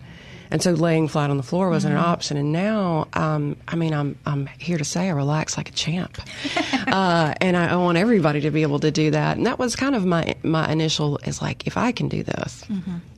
And 0.54 0.62
so 0.62 0.72
laying 0.72 1.08
flat 1.08 1.32
on 1.32 1.38
the 1.38 1.44
floor 1.44 1.72
wasn't 1.72 1.96
an 1.96 2.00
option. 2.00 2.38
And 2.38 2.52
now, 2.52 3.08
um, 3.14 3.58
I 3.68 3.76
mean, 3.76 3.92
I'm, 3.92 4.20
I'm 4.28 4.46
here 4.60 4.78
to 4.78 4.86
say 4.86 5.08
I 5.08 5.10
relax 5.10 5.58
like 5.58 5.70
a 5.70 5.72
champ. 5.72 6.22
uh, 6.88 7.34
and 7.42 7.58
I, 7.58 7.76
want 7.76 7.98
everybody 7.98 8.40
to 8.42 8.52
be 8.52 8.62
able 8.62 8.80
to 8.82 8.92
do 8.92 9.10
that. 9.10 9.36
And 9.36 9.48
that 9.48 9.58
was 9.58 9.76
kind 9.76 9.96
of 9.96 10.06
my, 10.06 10.36
my 10.44 10.72
initial 10.72 11.18
is 11.26 11.42
like, 11.42 11.66
if 11.66 11.76
I 11.76 11.92
can 11.92 12.08
do 12.08 12.22
this, 12.22 12.66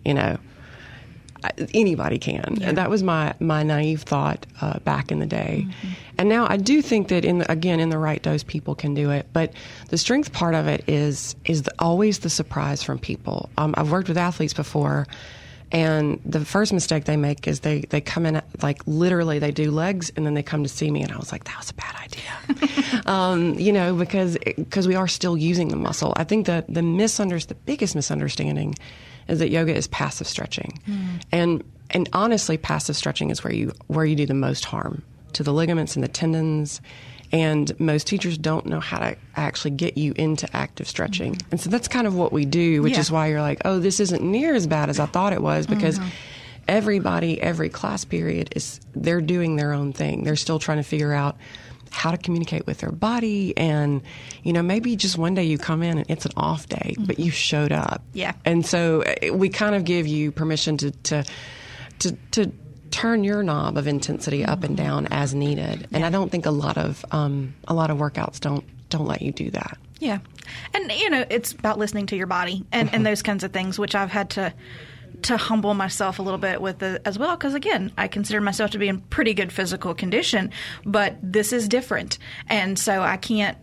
you 0.06 0.14
know, 0.14 0.38
anybody 1.74 2.20
can. 2.20 2.58
Yeah. 2.58 2.72
That 2.72 2.90
was 2.90 3.04
my 3.04 3.34
my 3.40 3.64
naive 3.64 4.04
thought 4.04 4.46
uh, 4.62 4.80
back 4.80 5.12
in 5.12 5.20
the 5.20 5.26
day, 5.26 5.68
mm-hmm. 5.68 5.88
and 6.18 6.30
now 6.30 6.48
I 6.50 6.58
do 6.58 6.82
think 6.82 7.10
that 7.10 7.26
in 7.26 7.40
the, 7.40 7.52
again 7.52 7.80
in 7.80 7.90
the 7.90 7.98
right 7.98 8.22
dose, 8.22 8.44
people 8.44 8.76
can 8.76 8.94
do 8.94 9.12
it. 9.12 9.28
But 9.34 9.54
the 9.90 9.98
strength 9.98 10.34
part 10.34 10.56
of 10.56 10.68
it 10.68 10.84
is 10.88 11.36
is 11.46 11.64
the, 11.64 11.74
always 11.80 12.20
the 12.20 12.30
surprise 12.30 12.84
from 12.84 13.00
people. 13.00 13.50
Um, 13.58 13.76
I've 13.78 13.92
worked 13.92 14.08
with 14.08 14.18
athletes 14.18 14.54
before. 14.54 15.08
And 15.76 16.22
the 16.24 16.46
first 16.46 16.72
mistake 16.72 17.04
they 17.04 17.18
make 17.18 17.50
is 17.50 17.60
they, 17.60 17.82
they 17.82 18.00
come 18.00 18.26
in 18.26 18.42
like 18.62 18.82
literally 18.86 19.40
they 19.40 19.52
do 19.52 19.72
legs 19.72 20.10
and 20.16 20.26
then 20.26 20.34
they 20.34 20.42
come 20.42 20.64
to 20.64 20.70
see 20.70 20.90
me 20.90 21.04
and 21.04 21.12
I 21.12 21.18
was 21.18 21.34
like 21.34 21.44
that 21.44 21.58
was 21.58 21.70
a 21.70 21.74
bad 21.74 21.96
idea, 22.02 23.02
um, 23.06 23.60
you 23.60 23.74
know 23.74 23.94
because 23.94 24.38
because 24.56 24.88
we 24.88 24.96
are 24.96 25.10
still 25.10 25.36
using 25.36 25.68
the 25.68 25.76
muscle. 25.76 26.14
I 26.16 26.24
think 26.24 26.46
that 26.46 26.74
the 26.74 26.82
misunderst 26.82 27.50
the 27.50 27.56
biggest 27.56 27.94
misunderstanding 27.94 28.76
is 29.28 29.40
that 29.40 29.50
yoga 29.50 29.76
is 29.76 29.88
passive 29.88 30.30
stretching, 30.30 30.80
mm. 30.88 31.22
and 31.34 31.62
and 31.90 32.08
honestly, 32.14 32.56
passive 32.56 32.96
stretching 32.96 33.30
is 33.30 33.44
where 33.44 33.54
you 33.54 33.74
where 33.88 34.06
you 34.06 34.16
do 34.16 34.26
the 34.26 34.34
most 34.34 34.64
harm 34.64 35.04
to 35.34 35.44
the 35.44 35.52
ligaments 35.52 35.98
and 35.98 36.04
the 36.06 36.08
tendons. 36.08 36.80
And 37.36 37.78
most 37.82 38.08
teachers 38.08 38.38
don't 38.38 38.66
know 38.66 38.80
how 38.80 39.00
to 39.00 39.18
actually 39.36 39.72
get 39.72 39.98
you 39.98 40.14
into 40.16 40.48
active 40.56 40.88
stretching. 40.88 41.34
Mm-hmm. 41.34 41.52
And 41.52 41.60
so 41.60 41.70
that's 41.70 41.90
kind 41.90 42.08
of 42.08 42.16
what 42.16 42.32
we 42.32 42.46
do, 42.46 42.82
which 42.82 42.94
yeah. 42.94 43.02
is 43.02 43.12
why 43.12 43.28
you're 43.28 43.42
like, 43.42 43.62
oh, 43.66 43.80
this 43.80 44.00
isn't 44.00 44.24
near 44.24 44.56
as 44.56 44.68
bad 44.68 44.90
as 44.90 45.02
I 45.02 45.06
thought 45.06 45.34
it 45.34 45.42
was 45.42 45.68
because 45.68 46.00
mm-hmm. 46.00 46.08
everybody, 46.70 47.42
every 47.42 47.68
class 47.68 48.06
period 48.06 48.54
is, 48.56 48.80
they're 48.96 49.20
doing 49.20 49.58
their 49.58 49.74
own 49.74 49.92
thing. 49.92 50.24
They're 50.24 50.38
still 50.38 50.60
trying 50.60 50.78
to 50.78 50.84
figure 50.84 51.12
out 51.12 51.36
how 51.92 52.12
to 52.12 52.18
communicate 52.18 52.66
with 52.66 52.78
their 52.80 52.92
body 52.92 53.56
and 53.58 54.02
you 54.44 54.52
know 54.52 54.62
maybe 54.62 54.98
just 54.98 55.18
one 55.18 55.34
day 55.34 55.44
you 55.46 55.58
come 55.58 55.82
in 55.82 55.98
and 55.98 56.10
it's 56.10 56.26
an 56.26 56.32
off 56.36 56.68
day 56.68 56.92
mm-hmm. 56.92 57.06
but 57.06 57.20
you 57.20 57.32
showed 57.32 57.72
up 57.72 58.04
yeah 58.12 58.34
and 58.44 58.66
so 58.66 59.00
eh, 59.00 59.30
we 59.30 59.48
kind 59.48 59.76
of 59.76 59.86
give 59.86 60.06
you 60.06 60.30
permission 60.30 60.76
to 60.76 60.92
to 60.92 61.24
to, 62.00 62.12
to 62.32 62.52
turn 62.96 63.26
your 63.26 63.44
knob 63.44 63.78
of 63.78 63.88
intensity 63.88 64.40
mm-hmm. 64.40 64.52
up 64.52 64.64
and 64.64 64.78
mm-hmm. 64.78 64.86
down 64.86 65.08
as 65.08 65.36
needed 65.36 65.86
and 65.92 66.06
i 66.06 66.10
don't 66.10 66.32
think 66.32 66.46
a 66.46 66.52
lot 66.52 66.78
of 66.78 67.04
um, 67.12 67.54
a 67.68 67.74
lot 67.74 67.92
of 67.92 67.98
workouts 67.98 68.40
don't 68.40 68.64
don't 68.90 69.06
let 69.06 69.22
you 69.22 69.34
do 69.34 69.52
that 69.52 69.78
yeah 70.00 70.20
and 70.74 70.90
you 70.94 71.10
know 71.10 71.26
it's 71.30 71.52
about 71.52 71.78
listening 71.78 72.06
to 72.06 72.16
your 72.16 72.26
body 72.26 72.66
and, 72.72 72.94
and 72.94 73.06
those 73.06 73.22
kinds 73.22 73.44
of 73.44 73.52
things 73.52 73.78
which 73.78 73.96
i've 73.96 74.12
had 74.12 74.30
to 74.30 74.54
to 75.24 75.36
humble 75.36 75.74
myself 75.74 76.20
a 76.20 76.22
little 76.22 76.38
bit 76.38 76.62
with 76.62 76.82
it 76.84 77.02
as 77.04 77.20
well 77.20 77.36
because 77.36 77.54
again 77.54 77.92
i 77.98 78.08
consider 78.08 78.40
myself 78.40 78.72
to 78.72 78.78
be 78.78 78.88
in 78.88 79.02
pretty 79.02 79.34
good 79.34 79.52
physical 79.52 79.94
condition 79.94 80.50
but 80.86 81.18
this 81.22 81.52
is 81.52 81.68
different 81.68 82.18
and 82.48 82.80
so 82.80 83.02
i 83.02 83.18
can't 83.18 83.58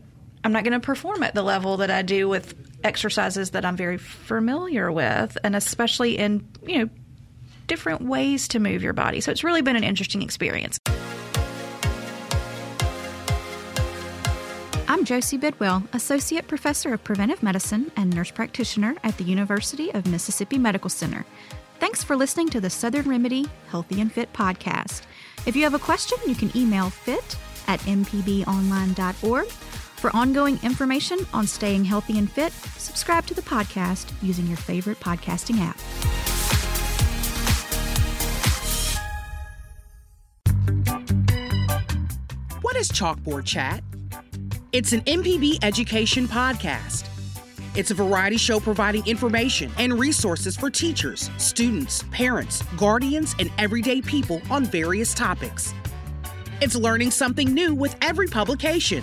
i'm 0.45 0.53
not 0.53 0.63
going 0.63 0.79
to 0.79 0.81
perform 0.81 1.23
at 1.23 1.35
the 1.35 1.43
level 1.43 1.79
that 1.79 1.91
i 1.91 2.03
do 2.03 2.29
with 2.29 2.55
exercises 2.85 3.53
that 3.53 3.65
i'm 3.65 3.77
very 3.77 3.97
familiar 3.97 4.93
with 4.93 5.39
and 5.43 5.57
especially 5.57 6.19
in 6.19 6.47
you 6.67 6.81
know 6.81 6.91
different 7.67 8.03
ways 8.03 8.49
to 8.49 8.59
move 8.59 8.83
your 8.83 8.93
body 8.93 9.21
so 9.21 9.31
it's 9.31 9.45
really 9.45 9.63
been 9.63 9.77
an 9.77 9.85
interesting 9.85 10.23
experience 10.23 10.79
I'm 14.89 15.07
Josie 15.07 15.39
Bidwell, 15.39 15.85
Associate 15.95 16.47
Professor 16.47 16.93
of 16.93 17.03
Preventive 17.03 17.43
Medicine 17.43 17.91
and 17.97 18.15
Nurse 18.15 18.31
Practitioner 18.31 18.95
at 19.03 19.17
the 19.17 19.25
University 19.25 19.91
of 19.95 20.07
Mississippi 20.07 20.59
Medical 20.59 20.91
Center. 20.91 21.25
Thanks 21.81 22.05
for 22.05 22.15
listening 22.15 22.51
to 22.51 22.61
the 22.61 22.69
Southern 22.69 23.09
Remedy 23.09 23.47
Healthy 23.69 24.03
and 24.03 24.13
Fit 24.13 24.31
podcast. 24.35 25.05
If 25.47 25.57
you 25.57 25.63
have 25.63 25.73
a 25.73 25.79
question, 25.79 26.19
you 26.27 26.35
can 26.35 26.55
email 26.55 26.91
fit 26.91 27.39
at 27.69 27.81
mpbonline.org. 27.81 29.47
For 29.47 30.15
ongoing 30.15 30.59
information 30.63 31.27
on 31.33 31.47
staying 31.47 31.87
healthy 31.87 32.19
and 32.19 32.31
fit, 32.31 32.53
subscribe 32.77 33.27
to 33.27 33.35
the 33.35 33.43
podcast 33.43 34.13
using 34.21 34.47
your 34.47 34.59
favorite 34.59 35.01
podcasting 35.01 35.59
app. 35.59 35.79
What 42.61 42.77
is 42.77 42.91
Chalkboard 42.91 43.45
Chat? 43.45 43.83
It's 44.73 44.93
an 44.93 45.03
MPB 45.03 45.59
education 45.63 46.27
podcast. 46.27 47.07
It's 47.75 47.91
a 47.91 47.95
variety 47.95 48.37
show 48.37 48.61
providing 48.61 49.07
information 49.07 49.73
and 49.79 49.99
resources 49.99 50.57
for 50.57 50.71
teachers, 50.71 51.31
students, 51.39 52.05
parents, 52.11 52.63
guardians, 52.77 53.35
and 53.39 53.51
everyday 53.59 54.03
people 54.03 54.43
on 54.51 54.65
various 54.65 55.15
topics. 55.15 55.75
It's 56.61 56.77
learning 56.77 57.11
something 57.11 57.53
new 57.53 57.75
with 57.75 57.97
every 58.03 58.29
publication. 58.29 59.03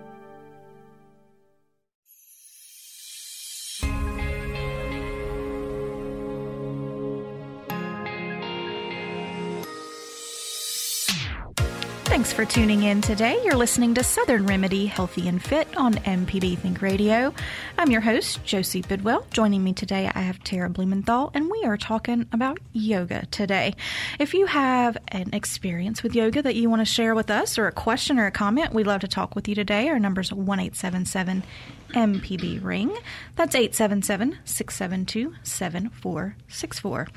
Thanks 12.21 12.33
for 12.33 12.45
tuning 12.45 12.83
in 12.83 13.01
today. 13.01 13.41
You're 13.43 13.55
listening 13.55 13.95
to 13.95 14.03
Southern 14.03 14.45
Remedy 14.45 14.85
Healthy 14.85 15.27
and 15.27 15.41
Fit 15.41 15.75
on 15.75 15.95
MPB 15.95 16.55
Think 16.59 16.79
Radio. 16.83 17.33
I'm 17.79 17.89
your 17.89 18.01
host, 18.01 18.43
Josie 18.43 18.83
Bidwell. 18.83 19.25
Joining 19.31 19.63
me 19.63 19.73
today, 19.73 20.07
I 20.13 20.19
have 20.19 20.43
Tara 20.43 20.69
Blumenthal, 20.69 21.31
and 21.33 21.49
we 21.49 21.63
are 21.63 21.77
talking 21.77 22.27
about 22.31 22.59
yoga 22.73 23.25
today. 23.31 23.73
If 24.19 24.35
you 24.35 24.45
have 24.45 24.97
an 25.07 25.33
experience 25.33 26.03
with 26.03 26.13
yoga 26.13 26.43
that 26.43 26.53
you 26.53 26.69
want 26.69 26.81
to 26.81 26.85
share 26.85 27.15
with 27.15 27.31
us, 27.31 27.57
or 27.57 27.65
a 27.65 27.71
question 27.71 28.19
or 28.19 28.27
a 28.27 28.31
comment, 28.31 28.71
we'd 28.71 28.85
love 28.85 29.01
to 29.01 29.07
talk 29.07 29.33
with 29.33 29.47
you 29.47 29.55
today. 29.55 29.89
Our 29.89 29.97
number's 29.97 30.31
1 30.31 30.59
877 30.59 31.43
MPB 31.89 32.63
Ring. 32.63 32.95
That's 33.35 33.55
877 33.55 34.37
672 34.45 35.37
7464. 35.41 37.07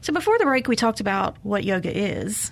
So 0.00 0.12
before 0.12 0.38
the 0.38 0.44
break, 0.44 0.66
we 0.66 0.74
talked 0.74 0.98
about 0.98 1.36
what 1.44 1.62
yoga 1.62 1.96
is. 1.96 2.50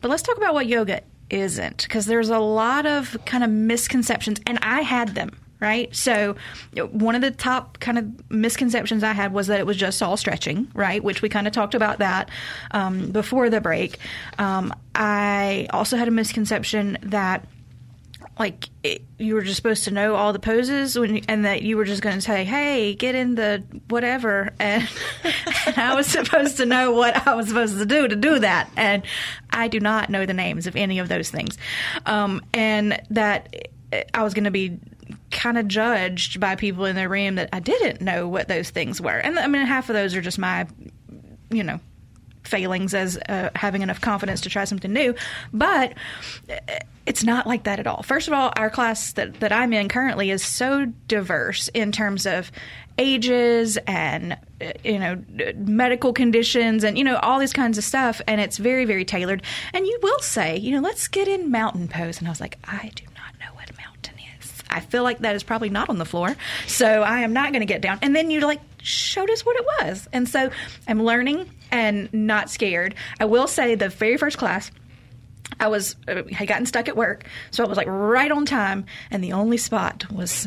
But 0.00 0.10
let's 0.10 0.22
talk 0.22 0.36
about 0.38 0.54
what 0.54 0.66
yoga 0.66 1.02
isn't 1.30 1.82
because 1.82 2.06
there's 2.06 2.30
a 2.30 2.38
lot 2.38 2.86
of 2.86 3.16
kind 3.24 3.44
of 3.44 3.50
misconceptions, 3.50 4.40
and 4.46 4.58
I 4.62 4.82
had 4.82 5.14
them. 5.14 5.30
Right. 5.58 5.94
So, 5.96 6.36
one 6.74 7.14
of 7.14 7.22
the 7.22 7.30
top 7.30 7.80
kind 7.80 7.96
of 7.96 8.30
misconceptions 8.30 9.02
I 9.02 9.14
had 9.14 9.32
was 9.32 9.46
that 9.46 9.58
it 9.58 9.64
was 9.64 9.78
just 9.78 10.02
all 10.02 10.18
stretching, 10.18 10.70
right? 10.74 11.02
Which 11.02 11.22
we 11.22 11.30
kind 11.30 11.46
of 11.46 11.54
talked 11.54 11.74
about 11.74 11.98
that 12.00 12.28
um, 12.72 13.10
before 13.10 13.48
the 13.48 13.62
break. 13.62 13.98
Um, 14.38 14.74
I 14.94 15.66
also 15.70 15.96
had 15.96 16.08
a 16.08 16.10
misconception 16.10 16.98
that 17.04 17.48
like 18.38 18.68
it, 18.82 19.02
you 19.18 19.34
were 19.34 19.42
just 19.42 19.56
supposed 19.56 19.84
to 19.84 19.90
know 19.90 20.14
all 20.14 20.32
the 20.32 20.38
poses 20.38 20.98
when, 20.98 21.18
and 21.28 21.46
that 21.46 21.62
you 21.62 21.76
were 21.76 21.84
just 21.84 22.02
going 22.02 22.16
to 22.16 22.20
say, 22.20 22.44
"Hey, 22.44 22.94
get 22.94 23.14
in 23.14 23.34
the 23.34 23.62
whatever," 23.88 24.52
and, 24.60 24.86
and, 25.66 25.78
I 25.78 25.94
was 25.94 26.06
supposed 26.06 26.58
to 26.58 26.66
know 26.66 26.92
what 26.92 27.26
I 27.26 27.34
was 27.34 27.48
supposed 27.48 27.78
to 27.78 27.86
do 27.86 28.06
to 28.06 28.16
do 28.16 28.38
that, 28.40 28.70
and 28.76 29.02
I 29.50 29.68
do 29.68 29.80
not 29.80 30.10
know 30.10 30.26
the 30.26 30.34
names 30.34 30.66
of 30.66 30.76
any 30.76 30.98
of 30.98 31.08
those 31.08 31.30
things, 31.30 31.56
um, 32.04 32.42
and 32.52 33.00
that 33.10 33.54
I 34.12 34.22
was 34.22 34.34
going 34.34 34.44
to 34.44 34.50
be 34.50 34.78
kind 35.30 35.56
of 35.56 35.66
judged 35.68 36.38
by 36.38 36.56
people 36.56 36.84
in 36.84 36.96
the 36.96 37.08
room 37.08 37.36
that 37.36 37.48
I 37.52 37.60
didn't 37.60 38.00
know 38.00 38.28
what 38.28 38.48
those 38.48 38.68
things 38.68 39.00
were, 39.00 39.16
and 39.16 39.38
I 39.38 39.46
mean 39.46 39.66
half 39.66 39.88
of 39.88 39.94
those 39.94 40.14
are 40.14 40.20
just 40.20 40.38
my, 40.38 40.66
you 41.50 41.64
know, 41.64 41.80
failings 42.46 42.94
as 42.94 43.18
uh, 43.28 43.50
having 43.54 43.82
enough 43.82 44.00
confidence 44.00 44.40
to 44.42 44.48
try 44.48 44.64
something 44.64 44.92
new. 44.92 45.14
But 45.52 45.94
it's 47.06 47.22
not 47.22 47.46
like 47.46 47.64
that 47.64 47.78
at 47.78 47.86
all. 47.86 48.02
First 48.02 48.26
of 48.28 48.34
all, 48.34 48.52
our 48.56 48.68
class 48.68 49.12
that, 49.12 49.40
that 49.40 49.52
I'm 49.52 49.72
in 49.72 49.88
currently 49.88 50.30
is 50.30 50.44
so 50.44 50.86
diverse 51.06 51.68
in 51.68 51.92
terms 51.92 52.26
of 52.26 52.50
ages 52.98 53.76
and 53.86 54.32
uh, 54.60 54.72
you 54.82 54.98
know 54.98 55.22
medical 55.54 56.12
conditions 56.12 56.82
and 56.82 56.96
you 56.96 57.04
know 57.04 57.16
all 57.18 57.38
these 57.38 57.52
kinds 57.52 57.76
of 57.76 57.84
stuff 57.84 58.22
and 58.26 58.40
it's 58.40 58.56
very 58.56 58.84
very 58.84 59.04
tailored. 59.04 59.42
And 59.74 59.86
you 59.86 59.98
will 60.02 60.18
say 60.20 60.56
you 60.56 60.72
know 60.72 60.80
let's 60.80 61.06
get 61.08 61.28
in 61.28 61.50
mountain 61.50 61.88
pose. 61.88 62.18
And 62.18 62.26
i 62.26 62.30
was 62.30 62.40
like 62.40 62.58
i 62.64 62.90
do 62.94 63.04
not 63.14 63.38
know 63.38 63.54
what 63.54 63.70
mountain 63.76 64.14
is. 64.40 64.62
I 64.70 64.80
feel 64.80 65.02
like 65.02 65.18
that 65.18 65.36
is 65.36 65.42
probably 65.42 65.68
not 65.68 65.90
on 65.90 65.98
the 65.98 66.06
floor 66.06 66.34
so 66.66 67.02
i 67.02 67.20
am 67.20 67.32
not 67.32 67.52
going 67.52 67.60
to 67.60 67.66
get 67.66 67.82
down. 67.82 67.98
And 68.02 68.16
then 68.16 68.30
you 68.30 68.40
like 68.40 68.60
showed 68.82 69.28
us 69.30 69.44
what 69.44 69.56
it 69.56 69.66
was. 69.82 70.08
And 70.12 70.26
so 70.26 70.50
i'm 70.88 71.02
learning 71.02 71.50
and 71.70 72.12
not 72.12 72.50
scared. 72.50 72.94
I 73.20 73.24
will 73.24 73.46
say 73.46 73.74
the 73.74 73.88
very 73.88 74.16
first 74.16 74.38
class 74.38 74.70
I 75.58 75.68
was 75.68 75.96
uh, 76.06 76.22
had 76.30 76.48
gotten 76.48 76.66
stuck 76.66 76.88
at 76.88 76.96
work, 76.96 77.24
so 77.50 77.64
I 77.64 77.68
was 77.68 77.76
like 77.76 77.86
right 77.88 78.30
on 78.30 78.44
time, 78.44 78.84
and 79.10 79.24
the 79.24 79.32
only 79.32 79.56
spot 79.56 80.10
was 80.12 80.46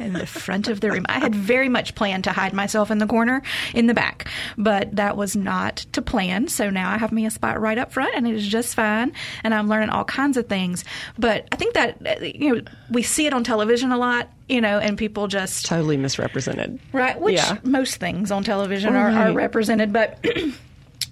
in 0.00 0.12
the 0.12 0.26
front 0.26 0.68
of 0.68 0.80
the 0.80 0.90
room. 0.90 1.06
I 1.08 1.20
had 1.20 1.34
very 1.34 1.68
much 1.68 1.94
planned 1.94 2.24
to 2.24 2.32
hide 2.32 2.52
myself 2.52 2.90
in 2.90 2.98
the 2.98 3.06
corner 3.06 3.42
in 3.74 3.86
the 3.86 3.94
back, 3.94 4.28
but 4.58 4.94
that 4.96 5.16
was 5.16 5.36
not 5.36 5.76
to 5.92 6.02
plan. 6.02 6.48
So 6.48 6.70
now 6.70 6.90
I 6.90 6.98
have 6.98 7.12
me 7.12 7.26
a 7.26 7.30
spot 7.30 7.60
right 7.60 7.78
up 7.78 7.92
front, 7.92 8.14
and 8.14 8.26
it 8.26 8.34
is 8.34 8.46
just 8.46 8.74
fine. 8.74 9.12
And 9.44 9.54
I'm 9.54 9.68
learning 9.68 9.90
all 9.90 10.04
kinds 10.04 10.36
of 10.36 10.48
things. 10.48 10.84
But 11.18 11.46
I 11.52 11.56
think 11.56 11.74
that 11.74 12.04
uh, 12.04 12.24
you 12.24 12.56
know 12.56 12.62
we 12.90 13.02
see 13.02 13.26
it 13.26 13.32
on 13.32 13.44
television 13.44 13.92
a 13.92 13.98
lot, 13.98 14.28
you 14.48 14.60
know, 14.60 14.78
and 14.78 14.98
people 14.98 15.28
just 15.28 15.66
totally 15.66 15.96
misrepresented, 15.96 16.80
right? 16.92 17.20
Which 17.20 17.36
yeah. 17.36 17.58
most 17.62 17.96
things 17.96 18.30
on 18.30 18.42
television 18.42 18.94
are, 18.96 19.10
are 19.10 19.32
represented, 19.32 19.92
but. 19.92 20.24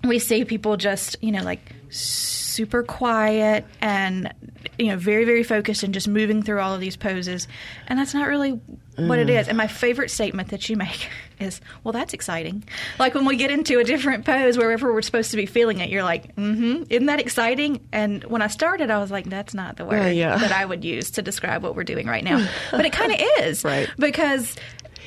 we 0.05 0.19
see 0.19 0.45
people 0.45 0.77
just, 0.77 1.17
you 1.21 1.31
know, 1.31 1.43
like 1.45 1.61
super 1.93 2.83
quiet 2.83 3.65
and 3.81 4.33
you 4.79 4.87
know 4.87 4.97
very 4.97 5.25
very 5.25 5.43
focused 5.43 5.83
and 5.83 5.93
just 5.95 6.09
moving 6.09 6.43
through 6.43 6.61
all 6.61 6.75
of 6.75 6.81
these 6.81 6.97
poses. 6.97 7.47
And 7.87 7.99
that's 7.99 8.15
not 8.15 8.29
really 8.29 8.61
what 8.97 9.19
it 9.19 9.31
is. 9.31 9.49
And 9.49 9.57
my 9.57 9.67
favorite 9.69 10.11
statement 10.11 10.49
that 10.51 10.69
you 10.69 10.77
make 10.77 11.09
is 11.41 11.61
well 11.85 11.93
that's 11.93 12.13
exciting. 12.15 12.65
Like 12.99 13.15
when 13.15 13.25
we 13.25 13.37
get 13.37 13.51
into 13.51 13.79
a 13.79 13.85
different 13.85 14.25
pose 14.25 14.57
wherever 14.59 14.93
we're 14.93 15.03
supposed 15.03 15.31
to 15.33 15.37
be 15.37 15.47
feeling 15.47 15.79
it 15.81 15.89
you're 15.91 16.03
like 16.03 16.35
mm-hmm. 16.37 16.85
Isn't 16.91 17.07
that 17.07 17.21
exciting? 17.21 17.87
And 17.93 18.25
when 18.25 18.43
i 18.43 18.47
started 18.49 18.91
i 18.91 18.99
was 18.99 19.11
like 19.11 19.27
that's 19.27 19.55
not 19.55 19.77
the 19.77 19.85
word 19.85 20.03
Uh, 20.03 20.07
yeah. 20.09 20.37
that 20.39 20.53
i 20.53 20.65
would 20.65 20.85
use 20.85 21.11
to 21.13 21.23
describe 21.23 21.63
what 21.63 21.75
we're 21.77 21.85
doing 21.85 22.07
right 22.07 22.25
now. 22.25 22.47
But 22.71 22.85
it 22.85 22.93
kind 22.93 23.13
of 23.13 23.21
is. 23.41 23.65
Right. 23.65 23.89
because 23.99 24.57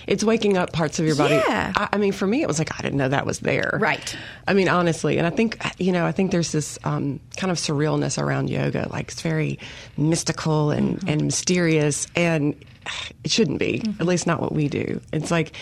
it's 0.07 0.23
waking 0.23 0.57
up 0.57 0.71
parts 0.73 0.99
of 0.99 1.05
your 1.05 1.15
body. 1.15 1.35
Yeah. 1.35 1.73
I, 1.75 1.89
I 1.93 1.97
mean, 1.97 2.11
for 2.11 2.27
me, 2.27 2.41
it 2.41 2.47
was 2.47 2.59
like 2.59 2.77
I 2.77 2.81
didn't 2.81 2.97
know 2.97 3.09
that 3.09 3.25
was 3.25 3.39
there. 3.39 3.77
Right. 3.81 4.15
I 4.47 4.53
mean, 4.53 4.69
honestly, 4.69 5.17
and 5.17 5.25
I 5.25 5.29
think 5.29 5.57
you 5.79 5.91
know, 5.91 6.05
I 6.05 6.11
think 6.11 6.31
there's 6.31 6.51
this 6.51 6.77
um, 6.83 7.19
kind 7.37 7.51
of 7.51 7.57
surrealness 7.57 8.21
around 8.21 8.49
yoga, 8.49 8.87
like 8.91 9.11
it's 9.11 9.21
very 9.21 9.59
mystical 9.97 10.71
and 10.71 10.97
Mm-hmm. 10.99 11.09
and 11.09 11.21
mysterious, 11.23 12.07
and 12.15 12.55
it 13.23 13.31
shouldn't 13.31 13.59
be. 13.59 13.81
At 13.99 14.05
least 14.05 14.27
not 14.27 14.39
what 14.39 14.51
we 14.51 14.67
do. 14.69 15.01
It's 15.11 15.31
like. 15.31 15.53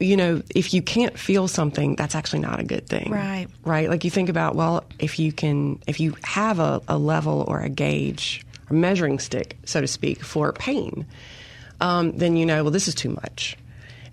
You 0.00 0.16
know, 0.16 0.42
if 0.54 0.74
you 0.74 0.82
can't 0.82 1.16
feel 1.16 1.46
something, 1.46 1.94
that's 1.94 2.16
actually 2.16 2.40
not 2.40 2.58
a 2.58 2.64
good 2.64 2.88
thing. 2.88 3.10
Right. 3.12 3.46
Right. 3.64 3.88
Like 3.88 4.02
you 4.02 4.10
think 4.10 4.28
about, 4.28 4.56
well, 4.56 4.82
if 4.98 5.20
you 5.20 5.30
can, 5.30 5.80
if 5.86 6.00
you 6.00 6.16
have 6.24 6.58
a, 6.58 6.82
a 6.88 6.98
level 6.98 7.44
or 7.46 7.60
a 7.60 7.68
gauge, 7.68 8.44
a 8.70 8.74
measuring 8.74 9.20
stick, 9.20 9.56
so 9.66 9.80
to 9.80 9.86
speak, 9.86 10.24
for 10.24 10.52
pain, 10.52 11.06
um, 11.80 12.16
then 12.16 12.36
you 12.36 12.46
know, 12.46 12.64
well, 12.64 12.72
this 12.72 12.88
is 12.88 12.94
too 12.94 13.10
much. 13.10 13.56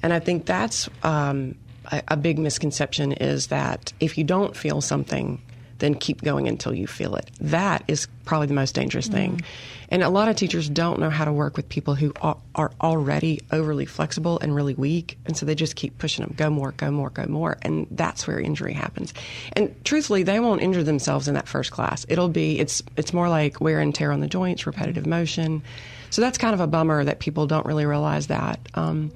And 0.03 0.13
I 0.13 0.19
think 0.19 0.45
that's 0.45 0.89
um, 1.03 1.55
a, 1.91 2.03
a 2.09 2.17
big 2.17 2.37
misconception 2.37 3.13
is 3.13 3.47
that 3.47 3.93
if 3.99 4.17
you 4.17 4.23
don't 4.23 4.55
feel 4.55 4.81
something, 4.81 5.41
then 5.79 5.95
keep 5.95 6.21
going 6.21 6.47
until 6.47 6.73
you 6.73 6.87
feel 6.87 7.15
it. 7.15 7.29
That 7.41 7.83
is 7.87 8.07
probably 8.23 8.47
the 8.47 8.53
most 8.53 8.75
dangerous 8.75 9.07
thing. 9.07 9.41
And 9.89 10.03
a 10.03 10.09
lot 10.09 10.29
of 10.29 10.35
teachers 10.35 10.69
don't 10.69 10.99
know 10.99 11.09
how 11.09 11.25
to 11.25 11.33
work 11.33 11.57
with 11.57 11.67
people 11.69 11.95
who 11.95 12.13
are, 12.21 12.37
are 12.55 12.71
already 12.81 13.41
overly 13.51 13.85
flexible 13.85 14.39
and 14.39 14.55
really 14.55 14.73
weak. 14.73 15.17
And 15.25 15.35
so 15.35 15.45
they 15.45 15.53
just 15.53 15.75
keep 15.75 15.97
pushing 15.97 16.25
them 16.25 16.33
go 16.37 16.49
more, 16.49 16.71
go 16.71 16.91
more, 16.91 17.09
go 17.09 17.25
more. 17.25 17.57
And 17.61 17.87
that's 17.91 18.25
where 18.25 18.39
injury 18.39 18.73
happens. 18.73 19.13
And 19.53 19.75
truthfully, 19.83 20.23
they 20.23 20.39
won't 20.39 20.61
injure 20.61 20.83
themselves 20.83 21.27
in 21.27 21.33
that 21.33 21.47
first 21.47 21.71
class. 21.71 22.05
It'll 22.09 22.29
be, 22.29 22.59
it's, 22.59 22.81
it's 22.95 23.13
more 23.13 23.29
like 23.29 23.59
wear 23.59 23.79
and 23.79 23.93
tear 23.93 24.11
on 24.11 24.21
the 24.21 24.27
joints, 24.27 24.65
repetitive 24.65 25.05
motion. 25.05 25.61
So 26.09 26.21
that's 26.21 26.37
kind 26.37 26.53
of 26.53 26.59
a 26.59 26.67
bummer 26.67 27.03
that 27.03 27.19
people 27.19 27.47
don't 27.47 27.65
really 27.65 27.85
realize 27.85 28.27
that. 28.27 28.59
Um, 28.73 29.11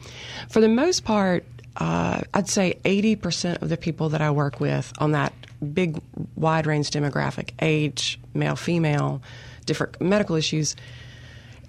for 0.49 0.61
the 0.61 0.69
most 0.69 1.03
part, 1.03 1.45
uh, 1.77 2.21
I'd 2.33 2.49
say 2.49 2.79
80% 2.83 3.61
of 3.61 3.69
the 3.69 3.77
people 3.77 4.09
that 4.09 4.21
I 4.21 4.31
work 4.31 4.59
with 4.59 4.91
on 4.99 5.11
that 5.13 5.33
big, 5.73 5.99
wide 6.35 6.67
range 6.67 6.91
demographic 6.91 7.51
age, 7.61 8.19
male, 8.33 8.55
female, 8.55 9.21
different 9.65 10.01
medical 10.01 10.35
issues 10.35 10.75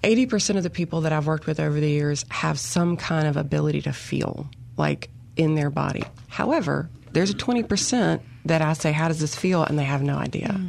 80% 0.03 0.57
of 0.57 0.63
the 0.63 0.69
people 0.69 1.01
that 1.01 1.13
I've 1.13 1.27
worked 1.27 1.45
with 1.45 1.59
over 1.59 1.79
the 1.79 1.89
years 1.89 2.25
have 2.29 2.59
some 2.59 2.97
kind 2.97 3.27
of 3.27 3.37
ability 3.37 3.81
to 3.83 3.93
feel 3.93 4.49
like 4.77 5.09
in 5.35 5.55
their 5.55 5.69
body. 5.69 6.03
However, 6.27 6.89
there's 7.11 7.29
a 7.29 7.35
20% 7.35 8.21
that 8.45 8.61
I 8.61 8.73
say, 8.73 8.91
How 8.91 9.07
does 9.07 9.19
this 9.19 9.35
feel? 9.35 9.63
And 9.63 9.77
they 9.77 9.83
have 9.83 10.01
no 10.01 10.17
idea. 10.17 10.59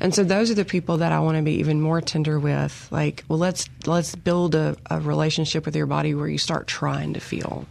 And 0.00 0.14
so 0.14 0.24
those 0.24 0.50
are 0.50 0.54
the 0.54 0.64
people 0.64 0.98
that 0.98 1.12
I 1.12 1.20
want 1.20 1.36
to 1.36 1.42
be 1.42 1.52
even 1.56 1.80
more 1.80 2.00
tender 2.00 2.40
with. 2.40 2.88
Like, 2.90 3.24
well, 3.28 3.38
let's 3.38 3.68
let's 3.86 4.14
build 4.14 4.54
a, 4.54 4.76
a 4.90 4.98
relationship 5.00 5.66
with 5.66 5.76
your 5.76 5.86
body 5.86 6.14
where 6.14 6.26
you 6.26 6.38
start 6.38 6.66
trying 6.66 7.14
to 7.14 7.20
feel. 7.20 7.66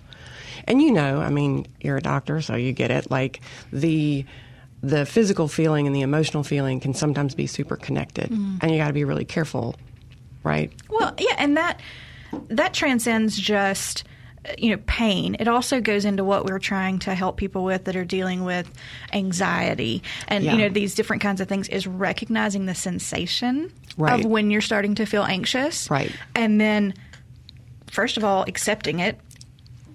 And 0.65 0.81
you 0.81 0.91
know, 0.91 1.19
I 1.19 1.29
mean, 1.29 1.65
you're 1.81 1.98
a 1.98 2.01
doctor, 2.01 2.41
so 2.41 2.55
you 2.55 2.71
get 2.71 2.91
it. 2.91 3.09
Like 3.09 3.41
the 3.74 4.25
the 4.81 5.05
physical 5.05 5.48
feeling 5.48 5.88
and 5.88 5.95
the 5.95 6.01
emotional 6.01 6.43
feeling 6.43 6.79
can 6.79 6.93
sometimes 6.93 7.33
be 7.33 7.48
super 7.48 7.75
connected, 7.75 8.29
mm. 8.29 8.59
and 8.62 8.71
you 8.71 8.77
got 8.77 8.88
to 8.88 8.93
be 8.93 9.03
really 9.03 9.25
careful, 9.25 9.75
right? 10.43 10.71
Well, 10.89 11.15
yeah, 11.17 11.36
and 11.38 11.57
that 11.57 11.81
that 12.50 12.74
transcends 12.75 13.36
just 13.38 14.03
you 14.58 14.72
know 14.72 14.81
pain. 14.88 15.36
It 15.39 15.47
also 15.47 15.82
goes 15.82 16.06
into 16.06 16.23
what 16.23 16.45
we're 16.45 16.60
trying 16.60 16.99
to 16.99 17.13
help 17.15 17.38
people 17.38 17.63
with 17.63 17.86
that 17.86 17.95
are 17.95 18.06
dealing 18.06 18.43
with 18.45 18.71
anxiety 19.13 20.02
and 20.28 20.43
Yeah. 20.43 20.54
you 20.54 20.58
know 20.60 20.69
these 20.69 20.95
different 20.95 21.21
kinds 21.21 21.41
of 21.41 21.47
things 21.47 21.67
is 21.67 21.86
recognizing 21.88 22.65
the 22.65 22.75
sensation 22.75 23.71
Right. 23.97 24.23
of 24.23 24.30
when 24.30 24.49
you're 24.49 24.62
starting 24.62 24.95
to 24.95 25.06
feel 25.06 25.23
anxious. 25.23 25.89
Right. 25.91 26.12
And 26.36 26.60
then 26.60 26.93
first 27.91 28.17
of 28.17 28.23
all 28.23 28.43
accepting 28.47 28.99
it 28.99 29.19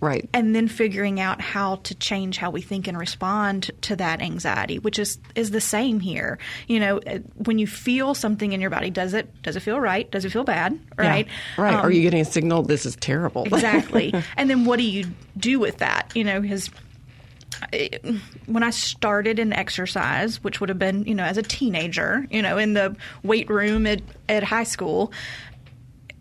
Right. 0.04 0.28
and 0.34 0.54
then 0.54 0.68
figuring 0.68 1.18
out 1.18 1.40
how 1.40 1.76
to 1.76 1.94
change 1.94 2.36
how 2.36 2.50
we 2.50 2.60
think 2.60 2.86
and 2.86 2.98
respond 2.98 3.70
to 3.82 3.96
that 3.96 4.20
anxiety 4.20 4.78
which 4.78 4.98
is 4.98 5.18
is 5.34 5.50
the 5.50 5.60
same 5.60 5.98
here 6.00 6.38
you 6.68 6.78
know 6.78 6.98
uh, 7.06 7.18
when 7.36 7.58
you 7.58 7.66
feel 7.66 8.14
something 8.14 8.52
in 8.52 8.60
your 8.60 8.70
body 8.70 8.90
does 8.90 9.14
it 9.14 9.42
does 9.42 9.56
it 9.56 9.60
feel 9.60 9.80
right 9.80 10.10
does 10.10 10.24
it 10.24 10.30
feel 10.30 10.44
bad 10.44 10.78
right 10.98 11.26
Yeah. 11.26 11.62
Right. 11.62 11.74
Um, 11.74 11.80
Are 11.80 11.90
you 11.90 12.02
getting 12.02 12.20
a 12.20 12.24
signal? 12.24 12.62
This 12.62 12.84
is 12.84 12.96
terrible. 12.96 13.44
exactly 13.52 14.12
and 14.36 14.50
then 14.50 14.64
what 14.64 14.78
do 14.78 14.84
you 14.84 15.06
do 15.36 15.58
with 15.58 15.78
that 15.78 16.12
you 16.14 16.22
know 16.24 16.40
because 16.40 16.70
when 18.46 18.62
I 18.62 18.70
started 18.70 19.38
in 19.38 19.52
exercise, 19.52 20.42
which 20.42 20.60
would 20.60 20.68
have 20.68 20.78
been, 20.78 21.04
you 21.06 21.14
know, 21.14 21.24
as 21.24 21.38
a 21.38 21.42
teenager, 21.42 22.26
you 22.30 22.42
know, 22.42 22.58
in 22.58 22.74
the 22.74 22.96
weight 23.22 23.48
room 23.48 23.86
at, 23.86 24.02
at 24.28 24.42
high 24.42 24.64
school, 24.64 25.12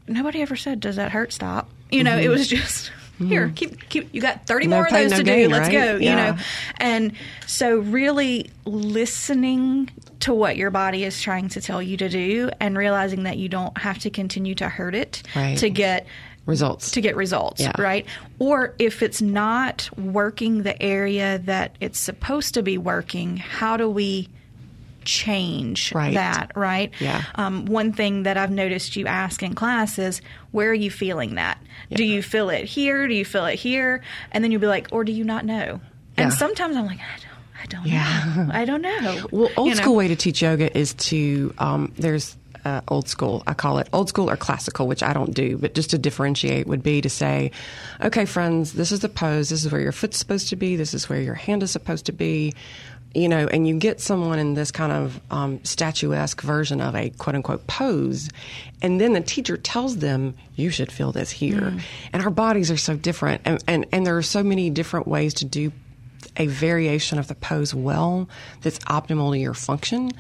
nobody 0.07 0.41
ever 0.41 0.55
said, 0.55 0.79
"Does 0.79 0.95
that 0.97 1.11
hurt? 1.11 1.33
Stop." 1.33 1.69
You 1.91 2.03
know, 2.03 2.17
it 2.17 2.27
was 2.29 2.47
just 2.47 2.91
here, 3.19 3.47
hmm. 3.47 3.53
keep 3.53 3.89
keep. 3.89 4.09
You 4.13 4.21
got 4.21 4.45
thirty. 4.47 4.67
No 4.67 4.77
more 4.77 4.85
of 4.87 4.91
those 4.91 5.11
no 5.11 5.17
to 5.17 5.23
gain, 5.23 5.49
do. 5.49 5.53
Let's 5.55 5.67
right? 5.67 5.73
go. 5.73 5.95
You 5.97 6.15
know, 6.15 6.37
and 6.77 7.13
so 7.47 7.77
really 7.79 8.49
listening 8.65 9.89
to 10.21 10.33
what 10.33 10.57
your 10.57 10.71
body 10.71 11.03
is 11.03 11.21
trying 11.21 11.49
to 11.49 11.61
tell 11.61 11.81
you 11.81 11.97
to 11.97 12.09
do, 12.09 12.49
and 12.59 12.77
realizing 12.77 13.23
that 13.23 13.37
you 13.37 13.49
don't 13.49 13.77
have 13.77 13.99
to 13.99 14.09
continue 14.09 14.55
to 14.55 14.69
hurt 14.69 14.95
it 14.95 15.21
Right. 15.35 15.57
to 15.57 15.69
get 15.69 16.07
Results. 16.45 16.91
to 16.91 17.01
get 17.01 17.15
results, 17.15 17.61
Yeah. 17.61 17.73
right? 17.79 18.05
Or 18.39 18.73
if 18.79 19.03
it's 19.03 19.21
not 19.21 19.89
working 19.97 20.63
the 20.63 20.81
area 20.81 21.39
that 21.45 21.75
it's 21.81 21.99
supposed 21.99 22.53
to 22.55 22.63
be 22.63 22.77
working, 22.77 23.37
how 23.37 23.77
do 23.77 23.89
we 23.89 24.29
change 25.05 25.93
Right. 25.93 26.13
that, 26.15 26.51
right? 26.55 26.91
Yeah. 26.99 27.23
Um, 27.35 27.65
one 27.65 27.93
thing 27.93 28.23
that 28.23 28.37
I've 28.37 28.51
noticed 28.51 28.95
you 28.95 29.07
ask 29.07 29.41
in 29.43 29.55
class 29.55 29.97
is, 29.99 30.21
where 30.51 30.69
are 30.69 30.73
you 30.73 30.89
feeling 30.91 31.35
that? 31.35 31.57
Do 31.93 32.03
you 32.03 32.21
feel 32.23 32.49
it 32.49 32.65
here? 32.65 33.07
Do 33.07 33.13
you 33.13 33.25
feel 33.25 33.45
it 33.45 33.55
here? 33.55 34.01
And 34.31 34.43
then 34.43 34.51
you'll 34.51 34.61
be 34.61 34.67
like, 34.67 34.87
or 34.91 35.03
do 35.03 35.11
you 35.11 35.23
not 35.23 35.45
know? 35.45 35.79
Yeah. 36.17 36.23
And 36.25 36.33
sometimes 36.33 36.75
I'm 36.75 36.85
like, 36.85 36.99
I 36.99 37.19
don't. 37.19 37.29
I 37.61 37.65
don't 37.67 37.87
Yeah. 37.87 38.33
know. 38.35 38.49
I 38.53 38.65
don't 38.65 38.81
know. 38.81 39.27
Well, 39.31 39.49
old 39.57 39.69
You 39.69 39.75
know? 39.75 39.81
school 39.81 39.95
way 39.95 40.07
to 40.09 40.15
teach 40.15 40.41
yoga 40.41 40.75
is 40.77 40.93
to 40.95 41.53
um, 41.59 41.91
there's 41.97 42.35
uh, 42.65 42.81
old 42.87 43.07
school. 43.09 43.43
I 43.45 43.53
call 43.53 43.77
it 43.79 43.89
old 43.93 44.07
school 44.09 44.29
or 44.29 44.37
classical, 44.37 44.87
which 44.87 45.03
I 45.03 45.11
don't 45.13 45.33
do, 45.33 45.57
but 45.57 45.73
just 45.75 45.89
to 45.91 45.97
differentiate 45.97 46.65
would 46.67 46.81
be 46.83 47.01
to 47.01 47.09
say, 47.09 47.51
okay, 48.01 48.23
friends, 48.25 48.73
this 48.73 48.91
is 48.93 49.01
the 49.01 49.09
pose. 49.09 49.49
This 49.49 49.65
is 49.65 49.71
where 49.71 49.81
your 49.81 49.91
foot's 49.91 50.17
supposed 50.17 50.47
to 50.49 50.55
be. 50.55 50.75
This 50.77 50.93
is 50.93 51.09
where 51.09 51.19
your 51.21 51.33
hand 51.35 51.61
is 51.63 51.71
supposed 51.71 52.05
to 52.05 52.11
be. 52.13 52.53
You 53.15 53.29
know, 53.29 53.47
and 53.47 53.67
you 53.67 53.77
get 53.77 54.01
someone 54.01 54.39
in 54.39 54.55
this 54.55 54.71
kind 54.71 54.91
of 54.91 55.21
um, 55.29 55.63
statuesque 55.63 56.41
version 56.41 56.81
of 56.81 56.95
a 56.95 57.11
quote 57.11 57.35
unquote 57.35 57.67
pose, 57.67 58.29
and 58.81 58.99
then 58.99 59.13
the 59.13 59.21
teacher 59.21 59.55
tells 59.55 59.97
them, 59.97 60.33
you 60.55 60.71
should 60.71 60.91
feel 60.91 61.11
this 61.11 61.29
here. 61.29 61.77
And 62.11 62.23
our 62.23 62.31
bodies 62.31 62.71
are 62.71 62.77
so 62.77 62.95
different, 62.95 63.43
and, 63.45 63.63
and, 63.67 63.85
and 63.91 64.05
there 64.05 64.17
are 64.17 64.23
so 64.23 64.43
many 64.43 64.71
different 64.71 65.07
ways 65.07 65.35
to 65.35 65.45
do 65.45 65.71
a 66.37 66.47
variation 66.47 67.19
of 67.19 67.27
the 67.27 67.35
pose 67.35 67.73
well 67.75 68.27
that's 68.61 68.79
optimal 68.79 69.31
to 69.33 69.37
your 69.37 69.53
function. 69.53 70.11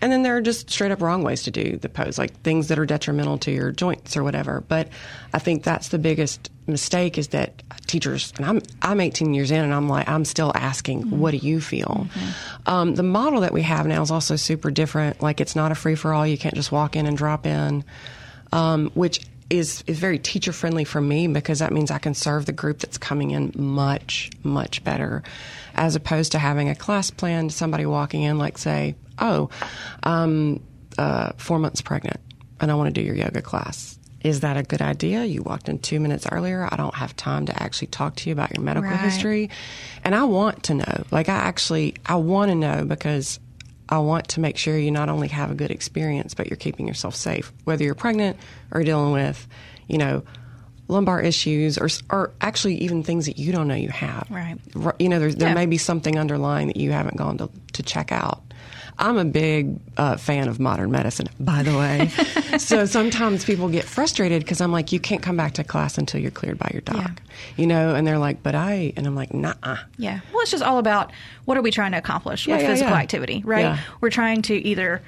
And 0.00 0.10
then 0.10 0.24
there 0.24 0.36
are 0.36 0.40
just 0.40 0.68
straight 0.68 0.90
up 0.90 1.00
wrong 1.00 1.22
ways 1.22 1.44
to 1.44 1.52
do 1.52 1.76
the 1.76 1.88
pose, 1.88 2.18
like 2.18 2.40
things 2.40 2.66
that 2.68 2.78
are 2.78 2.86
detrimental 2.86 3.38
to 3.38 3.52
your 3.52 3.70
joints 3.70 4.16
or 4.16 4.24
whatever. 4.24 4.64
But 4.66 4.88
I 5.32 5.38
think 5.38 5.62
that's 5.62 5.88
the 5.88 5.98
biggest 5.98 6.50
mistake 6.66 7.18
is 7.18 7.28
that 7.28 7.62
teachers, 7.86 8.32
and 8.36 8.46
I'm, 8.46 8.62
I'm 8.80 9.00
18 9.00 9.34
years 9.34 9.50
in 9.50 9.62
and 9.62 9.74
I'm 9.74 9.88
like, 9.88 10.08
I'm 10.08 10.24
still 10.24 10.52
asking, 10.54 11.10
what 11.18 11.32
do 11.32 11.36
you 11.38 11.60
feel? 11.60 12.06
Um, 12.66 12.94
the 12.94 13.02
model 13.02 13.40
that 13.40 13.52
we 13.52 13.62
have 13.62 13.86
now 13.86 14.02
is 14.02 14.10
also 14.10 14.36
super 14.36 14.70
different. 14.70 15.22
Like 15.22 15.40
it's 15.40 15.56
not 15.56 15.72
a 15.72 15.74
free 15.74 15.94
for 15.94 16.12
all. 16.12 16.26
You 16.26 16.38
can't 16.38 16.54
just 16.54 16.72
walk 16.72 16.96
in 16.96 17.06
and 17.06 17.16
drop 17.16 17.46
in, 17.46 17.84
um, 18.52 18.90
which 18.94 19.20
is, 19.50 19.84
is 19.86 19.98
very 19.98 20.18
teacher 20.18 20.52
friendly 20.52 20.84
for 20.84 21.00
me 21.00 21.26
because 21.26 21.58
that 21.58 21.72
means 21.72 21.90
I 21.90 21.98
can 21.98 22.14
serve 22.14 22.46
the 22.46 22.52
group 22.52 22.78
that's 22.78 22.98
coming 22.98 23.32
in 23.32 23.52
much, 23.54 24.30
much 24.42 24.82
better 24.84 25.22
as 25.74 25.96
opposed 25.96 26.32
to 26.32 26.38
having 26.38 26.68
a 26.68 26.74
class 26.74 27.10
plan, 27.10 27.50
somebody 27.50 27.86
walking 27.86 28.22
in, 28.22 28.38
like, 28.38 28.58
say, 28.58 28.94
oh, 29.18 29.50
um, 30.02 30.62
uh, 30.98 31.32
four 31.36 31.58
months 31.58 31.80
pregnant 31.80 32.20
and 32.62 32.70
I 32.70 32.74
want 32.74 32.94
to 32.94 32.98
do 32.98 33.04
your 33.04 33.16
yoga 33.16 33.42
class. 33.42 33.91
Is 34.24 34.40
that 34.40 34.56
a 34.56 34.62
good 34.62 34.80
idea? 34.82 35.24
You 35.24 35.42
walked 35.42 35.68
in 35.68 35.78
two 35.78 35.98
minutes 36.00 36.26
earlier. 36.30 36.68
I 36.70 36.76
don't 36.76 36.94
have 36.94 37.16
time 37.16 37.46
to 37.46 37.62
actually 37.62 37.88
talk 37.88 38.16
to 38.16 38.28
you 38.30 38.32
about 38.32 38.54
your 38.56 38.62
medical 38.62 38.90
Right. 38.90 39.00
history. 39.00 39.50
And 40.04 40.14
I 40.14 40.24
want 40.24 40.62
to 40.64 40.74
know. 40.74 41.04
Like, 41.10 41.28
I 41.28 41.34
actually, 41.34 41.94
I 42.06 42.14
want 42.16 42.50
to 42.50 42.54
know 42.54 42.84
because 42.84 43.40
I 43.88 43.98
want 43.98 44.28
to 44.28 44.40
make 44.40 44.56
sure 44.56 44.78
you 44.78 44.90
not 44.90 45.08
only 45.08 45.28
have 45.28 45.50
a 45.50 45.54
good 45.54 45.70
experience, 45.70 46.34
but 46.34 46.48
you're 46.48 46.56
keeping 46.56 46.86
yourself 46.86 47.14
safe, 47.16 47.52
whether 47.64 47.82
you're 47.84 47.94
pregnant 47.96 48.36
or 48.70 48.82
dealing 48.84 49.12
with, 49.12 49.46
you 49.88 49.98
know, 49.98 50.22
lumbar 50.88 51.20
issues 51.20 51.78
or, 51.78 51.88
or 52.10 52.32
actually 52.40 52.76
even 52.76 53.02
things 53.02 53.26
that 53.26 53.38
you 53.38 53.50
don't 53.52 53.66
know 53.68 53.74
you 53.74 53.88
have. 53.88 54.26
Right. 54.30 54.56
You 54.98 55.08
know, 55.08 55.18
there, 55.18 55.32
there 55.32 55.48
Yeah. 55.48 55.54
may 55.54 55.66
be 55.66 55.78
something 55.78 56.18
underlying 56.18 56.68
that 56.68 56.76
you 56.76 56.92
haven't 56.92 57.16
gone 57.16 57.38
to, 57.38 57.50
to 57.74 57.82
check 57.82 58.12
out. 58.12 58.42
I'm 58.98 59.16
a 59.18 59.24
big 59.24 59.78
uh, 59.96 60.16
fan 60.16 60.48
of 60.48 60.60
modern 60.60 60.90
medicine, 60.90 61.28
by 61.40 61.62
the 61.62 61.76
way. 61.76 62.08
so 62.58 62.84
sometimes 62.84 63.44
people 63.44 63.68
get 63.68 63.84
frustrated 63.84 64.42
because 64.42 64.60
I'm 64.60 64.72
like, 64.72 64.92
you 64.92 65.00
can't 65.00 65.22
come 65.22 65.36
back 65.36 65.54
to 65.54 65.64
class 65.64 65.98
until 65.98 66.20
you're 66.20 66.30
cleared 66.30 66.58
by 66.58 66.70
your 66.72 66.82
doc. 66.82 66.96
Yeah. 66.96 67.10
You 67.56 67.66
know, 67.66 67.94
and 67.94 68.06
they're 68.06 68.18
like, 68.18 68.42
but 68.42 68.54
I, 68.54 68.92
and 68.96 69.06
I'm 69.06 69.14
like, 69.14 69.32
nah. 69.34 69.54
Yeah. 69.96 70.20
Well, 70.32 70.42
it's 70.42 70.50
just 70.50 70.62
all 70.62 70.78
about 70.78 71.10
what 71.46 71.56
are 71.56 71.62
we 71.62 71.70
trying 71.70 71.92
to 71.92 71.98
accomplish 71.98 72.46
Yeah, 72.46 72.56
with 72.56 72.62
yeah, 72.62 72.70
physical 72.70 72.94
activity, 72.94 73.42
right? 73.44 73.78
We're 74.00 74.10
trying 74.10 74.42
to 74.42 74.54
either 74.54 75.02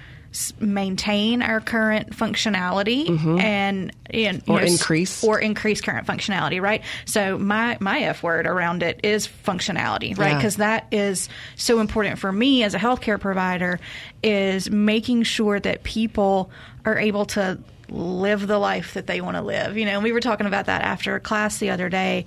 maintain 0.61 1.43
our 1.43 1.61
current 1.61 2.11
functionality 2.11 3.07
mm-hmm. 3.07 3.39
and, 3.39 3.93
and 4.11 4.43
Or 4.49 4.61
know, 4.61 4.67
increase. 4.67 5.23
or 5.23 5.39
increase 5.39 5.81
current 5.81 6.07
functionality, 6.07 6.61
right? 6.61 6.83
So 7.05 7.39
my 7.39 7.77
my 7.81 8.01
F 8.01 8.23
word 8.23 8.47
around 8.47 8.83
it 8.83 9.01
is 9.05 9.29
functionality, 9.29 10.17
right? 10.19 10.31
Yeah. 10.31 10.37
Because 10.37 10.57
that 10.57 10.87
is 10.91 11.29
so 11.57 11.81
important 11.81 12.19
for 12.19 12.33
me 12.33 12.65
as 12.65 12.75
a 12.75 12.79
healthcare 12.79 13.21
provider 13.21 13.79
is 14.23 14.71
making 14.71 15.23
sure 15.23 15.61
that 15.61 15.85
people 15.85 16.51
are 16.85 16.99
able 16.99 17.27
to 17.27 17.59
live 17.89 18.47
the 18.47 18.59
life 18.59 18.95
that 18.95 19.07
they 19.07 19.21
want 19.21 19.37
to 19.37 19.43
live. 19.43 19.77
You 19.77 19.85
know, 19.85 19.93
and 19.93 20.03
we 20.03 20.13
were 20.13 20.21
talking 20.21 20.47
about 20.47 20.67
that 20.67 20.83
after 20.83 21.19
class 21.21 21.59
the 21.59 21.71
other 21.71 21.89
day. 21.89 22.25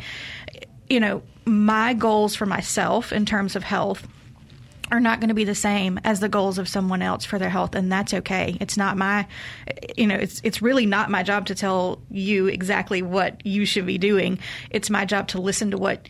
You 0.90 1.00
know, 1.02 1.24
my 1.46 1.94
goals 1.94 2.36
for 2.36 2.46
myself 2.46 3.12
in 3.12 3.26
terms 3.26 3.56
of 3.56 3.64
health 3.64 4.08
are 4.92 5.00
not 5.00 5.20
going 5.20 5.30
to 5.30 5.36
be 5.36 5.44
the 5.44 5.56
same 5.56 6.00
as 6.04 6.20
the 6.20 6.30
goals 6.30 6.58
of 6.58 6.68
someone 6.68 7.02
else 7.02 7.26
for 7.26 7.38
their 7.40 7.50
health 7.50 7.76
and 7.76 7.92
that's 7.92 8.14
okay. 8.14 8.58
It's 8.60 8.78
not 8.78 8.98
my 8.98 9.28
you 9.98 10.08
know 10.08 10.16
it's 10.16 10.42
it's 10.44 10.62
really 10.62 10.86
not 10.86 11.10
my 11.10 11.24
job 11.24 11.48
to 11.48 11.56
tell 11.56 12.02
you 12.10 12.48
exactly 12.48 13.02
what 13.02 13.46
you 13.46 13.66
should 13.66 13.86
be 13.86 13.98
doing. 13.98 14.40
It's 14.70 14.90
my 14.90 15.06
job 15.06 15.28
to 15.30 15.42
listen 15.42 15.72
to 15.72 15.78
what 15.78 16.08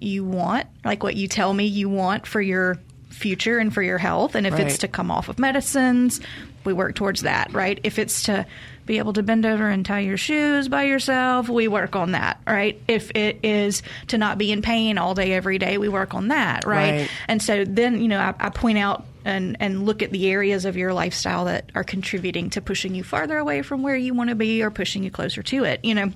you 0.00 0.24
want 0.24 0.66
like 0.84 1.02
what 1.02 1.16
you 1.16 1.26
tell 1.26 1.52
me 1.52 1.64
you 1.64 1.88
want 1.88 2.24
for 2.24 2.40
your 2.40 2.78
future 3.10 3.58
and 3.58 3.74
for 3.74 3.82
your 3.82 3.98
health 3.98 4.36
and 4.36 4.46
if 4.46 4.56
it's 4.60 4.78
to 4.78 4.86
come 4.86 5.10
off 5.10 5.28
of 5.28 5.36
medicines 5.36 6.20
we 6.64 6.72
work 6.72 6.94
towards 6.94 7.22
that 7.22 7.52
right? 7.52 7.80
If 7.82 7.98
it's 7.98 8.24
to 8.24 8.46
be 8.88 8.98
able 8.98 9.12
to 9.12 9.22
bend 9.22 9.46
over 9.46 9.68
and 9.68 9.86
tie 9.86 10.00
your 10.00 10.16
shoes 10.16 10.68
by 10.68 10.82
yourself 10.82 11.48
we 11.48 11.68
work 11.68 11.94
on 11.94 12.10
that 12.12 12.40
right 12.46 12.80
if 12.88 13.12
it 13.14 13.38
is 13.44 13.82
to 14.08 14.18
not 14.18 14.36
be 14.38 14.50
in 14.50 14.62
pain 14.62 14.98
all 14.98 15.14
day 15.14 15.32
every 15.32 15.58
day 15.58 15.78
we 15.78 15.88
work 15.88 16.14
on 16.14 16.28
that 16.28 16.64
right, 16.66 17.00
Right. 17.02 17.10
and 17.28 17.40
so 17.40 17.64
then, 17.64 18.00
you 18.02 18.08
know, 18.08 18.18
I, 18.18 18.34
I 18.40 18.50
point 18.50 18.78
out 18.78 19.04
and, 19.24 19.56
and 19.60 19.84
look 19.86 20.02
at 20.02 20.10
the 20.10 20.28
areas 20.30 20.64
of 20.64 20.76
your 20.76 20.92
lifestyle 20.94 21.44
that 21.44 21.70
are 21.74 21.84
contributing 21.84 22.50
to 22.50 22.60
pushing 22.60 22.94
you 22.94 23.04
farther 23.04 23.38
away 23.38 23.62
from 23.62 23.82
where 23.82 23.94
you 23.96 24.14
want 24.14 24.30
to 24.30 24.34
be 24.36 24.62
or 24.62 24.70
pushing 24.70 25.02
you 25.04 25.10
closer 25.10 25.42
to 25.42 25.64
it, 25.64 25.84
you 25.84 25.94
know. 25.94 26.10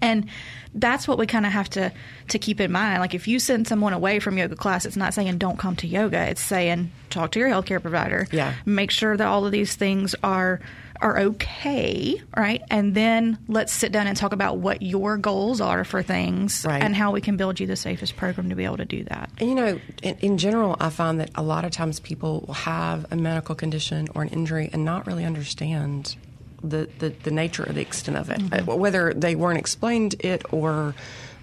And 0.00 0.28
that's 0.74 1.08
what 1.08 1.18
we 1.18 1.26
kind 1.26 1.44
of 1.46 1.50
have 1.52 1.68
to 1.70 1.90
to 2.28 2.38
keep 2.38 2.60
in 2.60 2.70
mind. 2.70 3.00
Like 3.00 3.14
if 3.14 3.26
you 3.26 3.40
send 3.40 3.66
someone 3.66 3.92
away 3.92 4.20
from 4.20 4.38
yoga 4.38 4.54
class, 4.54 4.86
it's 4.86 4.96
not 4.96 5.14
saying 5.14 5.38
don't 5.38 5.58
come 5.58 5.74
to 5.76 5.88
yoga. 5.88 6.28
It's 6.28 6.40
saying 6.42 6.92
talk 7.10 7.32
to 7.32 7.40
your 7.40 7.48
healthcare 7.48 7.82
provider. 7.82 8.28
Yeah. 8.30 8.54
Make 8.64 8.92
sure 8.92 9.16
that 9.16 9.26
all 9.26 9.44
of 9.44 9.50
these 9.50 9.74
things 9.74 10.14
are 10.22 10.60
are 11.00 11.18
okay, 11.18 12.20
right? 12.36 12.62
And 12.70 12.94
then 12.94 13.38
let's 13.48 13.72
sit 13.72 13.92
down 13.92 14.06
and 14.06 14.16
talk 14.16 14.32
about 14.32 14.58
what 14.58 14.82
your 14.82 15.16
goals 15.16 15.60
are 15.60 15.84
for 15.84 16.02
things 16.02 16.64
Right. 16.66 16.82
and 16.82 16.94
how 16.94 17.12
we 17.12 17.20
can 17.20 17.36
build 17.36 17.60
you 17.60 17.66
the 17.66 17.76
safest 17.76 18.16
program 18.16 18.48
to 18.50 18.54
be 18.56 18.64
able 18.64 18.78
to 18.78 18.84
do 18.84 19.04
that. 19.04 19.30
And 19.38 19.48
you 19.48 19.54
know, 19.54 19.80
in, 20.02 20.16
in 20.20 20.38
general, 20.38 20.76
I 20.80 20.90
find 20.90 21.20
that 21.20 21.30
a 21.34 21.42
lot 21.42 21.64
of 21.64 21.70
times 21.70 22.00
people 22.00 22.44
will 22.46 22.54
have 22.54 23.06
a 23.12 23.16
medical 23.16 23.54
condition 23.54 24.08
or 24.14 24.22
an 24.22 24.28
injury 24.28 24.70
and 24.72 24.84
not 24.84 25.06
really 25.06 25.24
understand 25.24 26.16
the, 26.62 26.88
the, 26.98 27.10
the 27.10 27.30
nature 27.30 27.68
or 27.68 27.72
the 27.72 27.80
extent 27.82 28.16
of 28.16 28.30
it, 28.30 28.40
Uh, 28.52 28.74
whether 28.76 29.14
they 29.14 29.34
weren't 29.36 29.58
explained 29.58 30.16
it 30.20 30.42
or 30.52 30.94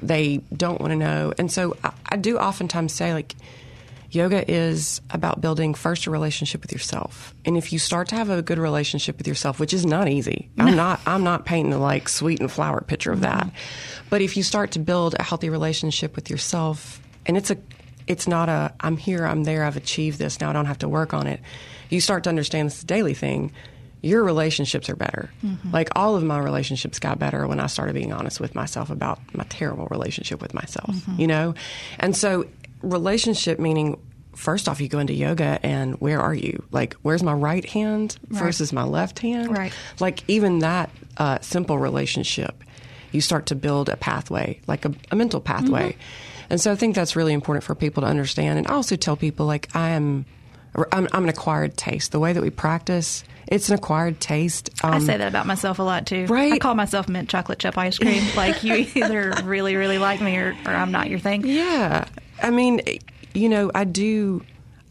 they 0.02 0.42
don't 0.56 0.82
want 0.82 0.92
to 0.92 0.98
know. 0.98 1.34
And 1.38 1.50
so 1.52 1.78
I, 1.84 1.92
I 2.10 2.18
do 2.18 2.38
oftentimes 2.38 2.92
say, 2.94 3.14
like, 3.14 3.34
yoga 4.16 4.50
is 4.50 5.02
about 5.10 5.42
building 5.42 5.74
first 5.74 6.08
a 6.08 6.12
relationship 6.12 6.62
with 6.62 6.72
yourself. 6.72 7.36
And 7.46 7.58
if 7.58 7.74
you 7.74 7.80
start 7.80 8.08
to 8.10 8.16
have 8.16 8.30
a 8.30 8.42
good 8.42 8.58
relationship 8.58 9.18
with 9.18 9.28
yourself, 9.28 9.60
which 9.60 9.74
is 9.74 9.86
not 9.86 10.08
easy, 10.08 10.50
I'm 10.58 10.76
not 10.76 11.00
I'm 11.06 11.24
not 11.24 11.46
painting 11.46 11.74
a 11.74 11.78
like 11.78 12.10
sweet 12.10 12.40
and 12.40 12.52
flower 12.52 12.82
picture 12.82 13.12
of 13.12 13.22
that. 13.22 13.50
But 14.10 14.22
if 14.22 14.38
you 14.38 14.44
start 14.44 14.72
to 14.72 14.80
build 14.80 15.16
a 15.20 15.24
healthy 15.24 15.50
relationship 15.50 16.16
with 16.16 16.30
yourself, 16.30 17.02
and 17.26 17.38
it's 17.38 17.52
a 17.52 17.58
it's 18.08 18.28
not 18.28 18.50
a 18.50 18.74
I'm 18.80 18.98
here, 18.98 19.26
I'm 19.26 19.44
there, 19.44 19.64
I've 19.64 19.78
achieved 19.78 20.20
this, 20.20 20.40
now 20.40 20.50
I 20.50 20.54
don't 20.54 20.66
have 20.66 20.80
to 20.80 20.90
work 20.90 21.14
on 21.14 21.28
it. 21.28 21.42
You 21.90 22.02
start 22.02 22.24
to 22.24 22.30
understand 22.30 22.70
this 22.70 22.84
daily 22.84 23.14
thing. 23.14 23.52
Your 24.02 24.24
relationships 24.24 24.88
are 24.90 24.96
better. 24.96 25.32
Mm-hmm. 25.44 25.72
Like 25.72 25.90
all 25.96 26.16
of 26.16 26.24
my 26.24 26.38
relationships 26.38 27.00
got 27.00 27.18
better 27.18 27.48
when 27.48 27.60
I 27.60 27.66
started 27.66 27.94
being 27.96 28.14
honest 28.14 28.40
with 28.40 28.54
myself 28.54 28.92
about 28.92 29.20
my 29.34 29.46
terrible 29.50 29.88
relationship 29.90 30.42
with 30.44 30.54
myself, 30.54 30.92
mm-hmm. 30.92 31.20
you 31.20 31.26
know? 31.26 31.56
And 32.00 32.16
so 32.16 32.46
relationship 32.82 33.60
meaning 33.60 34.00
first 34.36 34.68
off 34.68 34.82
you 34.82 34.88
go 34.90 35.00
into 35.00 35.14
yoga 35.14 35.60
and 35.64 35.96
where 36.02 36.20
are 36.20 36.34
you 36.34 36.62
like 36.72 36.94
where's 37.04 37.24
my 37.24 37.34
right 37.34 37.66
hand 37.66 38.18
versus 38.28 38.74
my 38.74 38.84
left 38.84 39.20
hand 39.20 39.50
Right. 39.58 39.72
like 40.00 40.24
even 40.28 40.60
that 40.60 40.90
uh, 41.18 41.40
simple 41.40 41.78
relationship 41.80 42.64
you 43.12 43.22
start 43.22 43.46
to 43.48 43.56
build 43.56 43.88
a 43.88 43.96
pathway 43.96 44.60
like 44.68 44.84
a, 44.86 44.94
a 45.12 45.16
mental 45.16 45.40
pathway 45.40 45.96
and 46.50 46.60
so 46.60 46.72
i 46.72 46.76
think 46.76 46.96
that's 46.96 47.16
really 47.16 47.32
important 47.34 47.64
for 47.64 47.76
people 47.76 48.02
to 48.02 48.08
understand 48.08 48.60
and 48.60 48.68
I 48.68 48.74
also 48.74 48.96
tell 48.98 49.16
people 49.16 49.46
like 49.46 49.74
i 49.74 49.90
am 49.92 50.26
I'm, 50.92 51.08
I'm 51.14 51.24
an 51.24 51.30
acquired 51.30 51.78
taste 51.78 52.12
the 52.12 52.20
way 52.20 52.34
that 52.34 52.44
we 52.44 52.50
practice 52.50 53.24
it's 53.48 53.70
an 53.70 53.76
acquired 53.76 54.20
taste 54.20 54.70
I 54.84 54.98
Um, 54.98 55.02
say 55.06 55.16
that 55.16 55.28
about 55.30 55.46
myself 55.46 55.78
a 55.80 55.84
lot 55.84 56.08
too. 56.08 56.26
Right. 56.26 56.52
I 56.54 56.58
call 56.58 56.74
myself 56.74 57.08
mint 57.08 57.30
chocolate 57.30 57.60
chip 57.60 57.78
ice 57.78 58.00
cream. 58.00 58.24
like 58.36 58.64
you 58.64 58.88
either 58.96 59.34
really, 59.44 59.76
really 59.76 60.00
like 60.00 60.20
me 60.20 60.36
or, 60.36 60.58
or 60.66 60.72
I'm 60.72 60.92
not 60.92 61.12
your 61.12 61.20
thing. 61.20 61.46
Yeah. 61.46 62.06
I 62.42 62.52
mean, 62.52 62.82
you 63.34 63.50
know, 63.50 63.72
I 63.74 63.84
do 63.84 64.44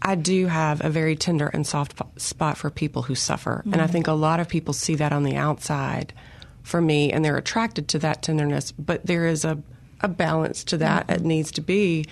I 0.02 0.14
do 0.16 0.46
have 0.46 0.84
a 0.84 0.90
very 0.90 1.16
tender 1.16 1.46
and 1.46 1.66
soft 1.66 2.00
spot 2.20 2.58
for 2.58 2.70
people 2.70 3.02
who 3.02 3.14
suffer. 3.14 3.62
And 3.64 3.76
I 3.76 3.84
mm-hmm. 3.84 3.92
think 3.92 4.06
a 4.06 4.12
lot 4.12 4.38
of 4.38 4.48
people 4.48 4.74
see 4.74 4.94
that 4.96 5.12
on 5.12 5.22
the 5.22 5.36
outside 5.36 6.12
for 6.62 6.80
me 6.80 7.10
and 7.10 7.24
they're 7.24 7.36
attracted 7.36 7.88
to 7.88 7.98
that 8.00 8.22
tenderness, 8.22 8.72
but 8.72 9.06
there 9.06 9.26
is 9.26 9.44
a 9.44 9.62
a 10.00 10.08
balance 10.08 10.64
to 10.64 10.76
that. 10.78 11.08
It 11.08 11.18
mm-hmm. 11.18 11.28
needs 11.28 11.52
to 11.52 11.60
be. 11.60 12.04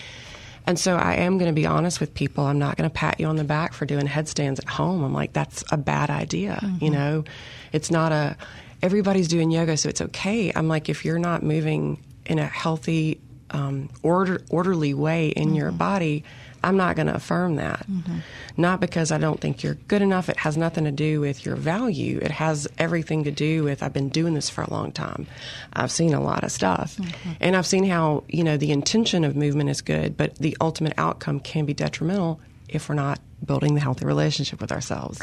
And 0.66 0.78
so 0.78 0.96
I 0.96 1.14
am 1.16 1.38
going 1.38 1.50
to 1.50 1.54
be 1.54 1.66
honest 1.66 2.00
with 2.00 2.14
people. 2.14 2.44
I'm 2.44 2.58
not 2.58 2.76
going 2.76 2.88
to 2.88 2.94
pat 2.94 3.18
you 3.18 3.26
on 3.26 3.36
the 3.36 3.44
back 3.44 3.72
for 3.72 3.84
doing 3.84 4.06
headstands 4.06 4.60
at 4.60 4.68
home. 4.68 5.02
I'm 5.02 5.12
like, 5.12 5.32
that's 5.32 5.64
a 5.70 5.76
bad 5.76 6.08
idea. 6.08 6.58
You 6.62 6.68
mm-hmm. 6.68 6.92
know, 6.92 7.24
it's 7.72 7.90
not 7.90 8.12
a, 8.12 8.36
everybody's 8.80 9.28
doing 9.28 9.50
yoga, 9.50 9.76
so 9.76 9.88
it's 9.88 10.00
okay. 10.00 10.52
I'm 10.54 10.68
like, 10.68 10.88
if 10.88 11.04
you're 11.04 11.18
not 11.18 11.42
moving 11.42 12.02
in 12.26 12.38
a 12.38 12.46
healthy, 12.46 13.20
um, 13.52 13.90
order, 14.02 14.42
orderly 14.50 14.94
way 14.94 15.28
in 15.28 15.54
your 15.54 15.68
mm-hmm. 15.68 15.78
body, 15.78 16.24
I'm 16.64 16.76
not 16.76 16.96
going 16.96 17.08
to 17.08 17.14
affirm 17.14 17.56
that. 17.56 17.86
Mm-hmm. 17.90 18.18
Not 18.56 18.80
because 18.80 19.10
I 19.10 19.18
don't 19.18 19.40
think 19.40 19.62
you're 19.62 19.74
good 19.74 20.02
enough. 20.02 20.28
It 20.28 20.36
has 20.38 20.56
nothing 20.56 20.84
to 20.84 20.92
do 20.92 21.20
with 21.20 21.44
your 21.44 21.56
value. 21.56 22.18
It 22.22 22.30
has 22.30 22.68
everything 22.78 23.24
to 23.24 23.30
do 23.30 23.64
with 23.64 23.82
I've 23.82 23.92
been 23.92 24.10
doing 24.10 24.34
this 24.34 24.48
for 24.48 24.62
a 24.62 24.70
long 24.70 24.92
time. 24.92 25.26
I've 25.72 25.90
seen 25.90 26.14
a 26.14 26.20
lot 26.20 26.44
of 26.44 26.52
stuff. 26.52 26.96
Mm-hmm. 26.96 27.30
And 27.40 27.56
I've 27.56 27.66
seen 27.66 27.84
how, 27.84 28.24
you 28.28 28.44
know, 28.44 28.56
the 28.56 28.70
intention 28.70 29.24
of 29.24 29.36
movement 29.36 29.70
is 29.70 29.80
good, 29.80 30.16
but 30.16 30.36
the 30.36 30.56
ultimate 30.60 30.94
outcome 30.98 31.40
can 31.40 31.64
be 31.64 31.74
detrimental 31.74 32.40
if 32.68 32.88
we're 32.88 32.94
not 32.94 33.20
building 33.44 33.74
the 33.74 33.80
healthy 33.80 34.04
relationship 34.04 34.60
with 34.60 34.72
ourselves, 34.72 35.20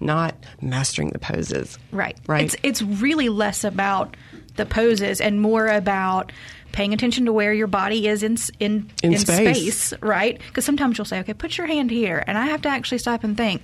not 0.00 0.34
mastering 0.60 1.10
the 1.10 1.18
poses. 1.18 1.78
Right. 1.92 2.16
Right. 2.26 2.44
It's 2.44 2.56
it's 2.62 2.82
really 2.82 3.28
less 3.28 3.62
about 3.62 4.16
the 4.56 4.66
poses 4.66 5.20
and 5.20 5.40
more 5.40 5.68
about 5.68 6.32
paying 6.72 6.92
attention 6.92 7.24
to 7.26 7.32
where 7.32 7.52
your 7.52 7.66
body 7.66 8.06
is 8.08 8.22
in 8.22 8.34
s- 8.34 8.50
in 8.60 8.90
In 9.02 9.16
space. 9.18 9.92
right? 10.00 10.38
Because 10.48 10.64
sometimes 10.64 10.98
you'll 10.98 11.04
say, 11.04 11.18
"Okay, 11.20 11.34
put 11.34 11.56
your 11.58 11.66
hand 11.66 11.90
here," 11.90 12.22
and 12.26 12.36
I 12.38 12.46
have 12.46 12.62
to 12.62 12.68
actually 12.68 12.98
stop 12.98 13.24
and 13.24 13.36
think. 13.36 13.62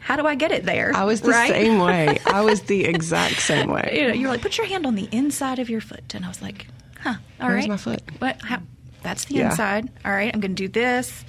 How 0.00 0.16
do 0.16 0.26
I 0.26 0.34
get 0.34 0.52
it 0.52 0.64
there? 0.64 0.92
I 0.94 1.04
was 1.04 1.22
the 1.22 1.30
right? 1.30 1.50
same 1.50 1.78
way. 1.78 2.18
I 2.26 2.42
was 2.42 2.62
the 2.62 2.84
exact 2.84 3.40
same 3.40 3.70
way. 3.70 3.90
you 3.96 4.08
know, 4.08 4.14
you're 4.14 4.28
like, 4.28 4.42
put 4.42 4.58
your 4.58 4.66
hand 4.66 4.84
on 4.86 4.94
the 4.96 5.08
inside 5.12 5.58
of 5.58 5.70
your 5.70 5.80
foot, 5.80 6.14
and 6.14 6.24
I 6.24 6.28
was 6.28 6.42
like, 6.42 6.66
huh, 7.00 7.14
all 7.40 7.48
right. 7.48 7.54
Where's 7.54 7.68
my 7.68 7.76
foot? 7.78 8.02
What? 8.18 8.40
How, 8.42 8.60
that's 9.02 9.24
the 9.24 9.36
Yeah. 9.36 9.50
inside. 9.50 9.88
All 10.04 10.12
right, 10.12 10.30
I'm 10.32 10.40
going 10.40 10.54
to 10.54 10.62
do 10.62 10.68
this. 10.68 11.24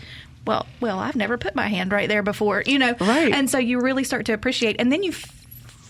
Well, 0.46 0.66
well, 0.82 1.00
I've 1.00 1.16
never 1.16 1.38
put 1.38 1.56
my 1.56 1.68
hand 1.70 1.92
right 1.94 2.10
there 2.10 2.22
before, 2.22 2.64
you 2.66 2.78
know. 2.78 2.94
Right. 3.00 3.34
And 3.34 3.50
so 3.50 3.58
you 3.58 3.80
really 3.80 4.04
start 4.04 4.26
to 4.26 4.34
appreciate, 4.34 4.76
and 4.78 4.92
then 4.92 5.04
you 5.04 5.14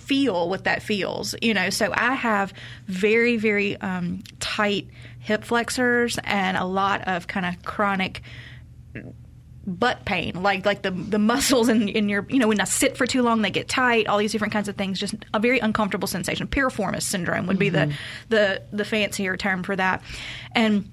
feel 0.06 0.50
what 0.50 0.64
that 0.66 0.82
feels, 0.82 1.36
you 1.42 1.54
know. 1.54 1.70
So 1.70 1.92
I 1.94 2.14
have 2.14 2.54
very, 2.88 3.38
very 3.38 3.80
um, 3.82 4.24
tight 4.40 4.88
hip 5.20 5.44
flexors 5.44 6.20
and 6.24 6.56
a 6.56 6.66
lot 6.66 7.08
of 7.08 7.28
kind 7.28 7.46
of 7.46 7.64
chronic 7.64 8.22
butt 9.68 10.06
pain, 10.06 10.44
like 10.44 10.66
like 10.66 10.82
the 10.84 10.92
the 10.92 11.20
muscles 11.20 11.70
in, 11.70 11.90
in 11.90 12.10
your 12.10 12.26
you 12.30 12.40
know 12.40 12.48
when 12.48 12.62
I 12.62 12.66
sit 12.66 12.98
for 12.98 13.08
too 13.08 13.24
long 13.24 13.42
they 13.42 13.50
get 13.50 13.68
tight, 13.68 14.08
all 14.08 14.18
these 14.18 14.32
different 14.32 14.54
kinds 14.54 14.68
of 14.70 14.76
things, 14.76 15.00
just 15.00 15.16
a 15.34 15.40
very 15.40 15.60
uncomfortable 15.60 16.08
sensation. 16.08 16.48
Piriformis 16.48 17.04
syndrome 17.04 17.48
would 17.48 17.60
be 17.60 17.70
the 17.70 17.94
the 18.30 18.62
the 18.72 18.86
fancier 18.86 19.38
term 19.38 19.64
for 19.64 19.76
that, 19.76 20.02
and. 20.54 20.92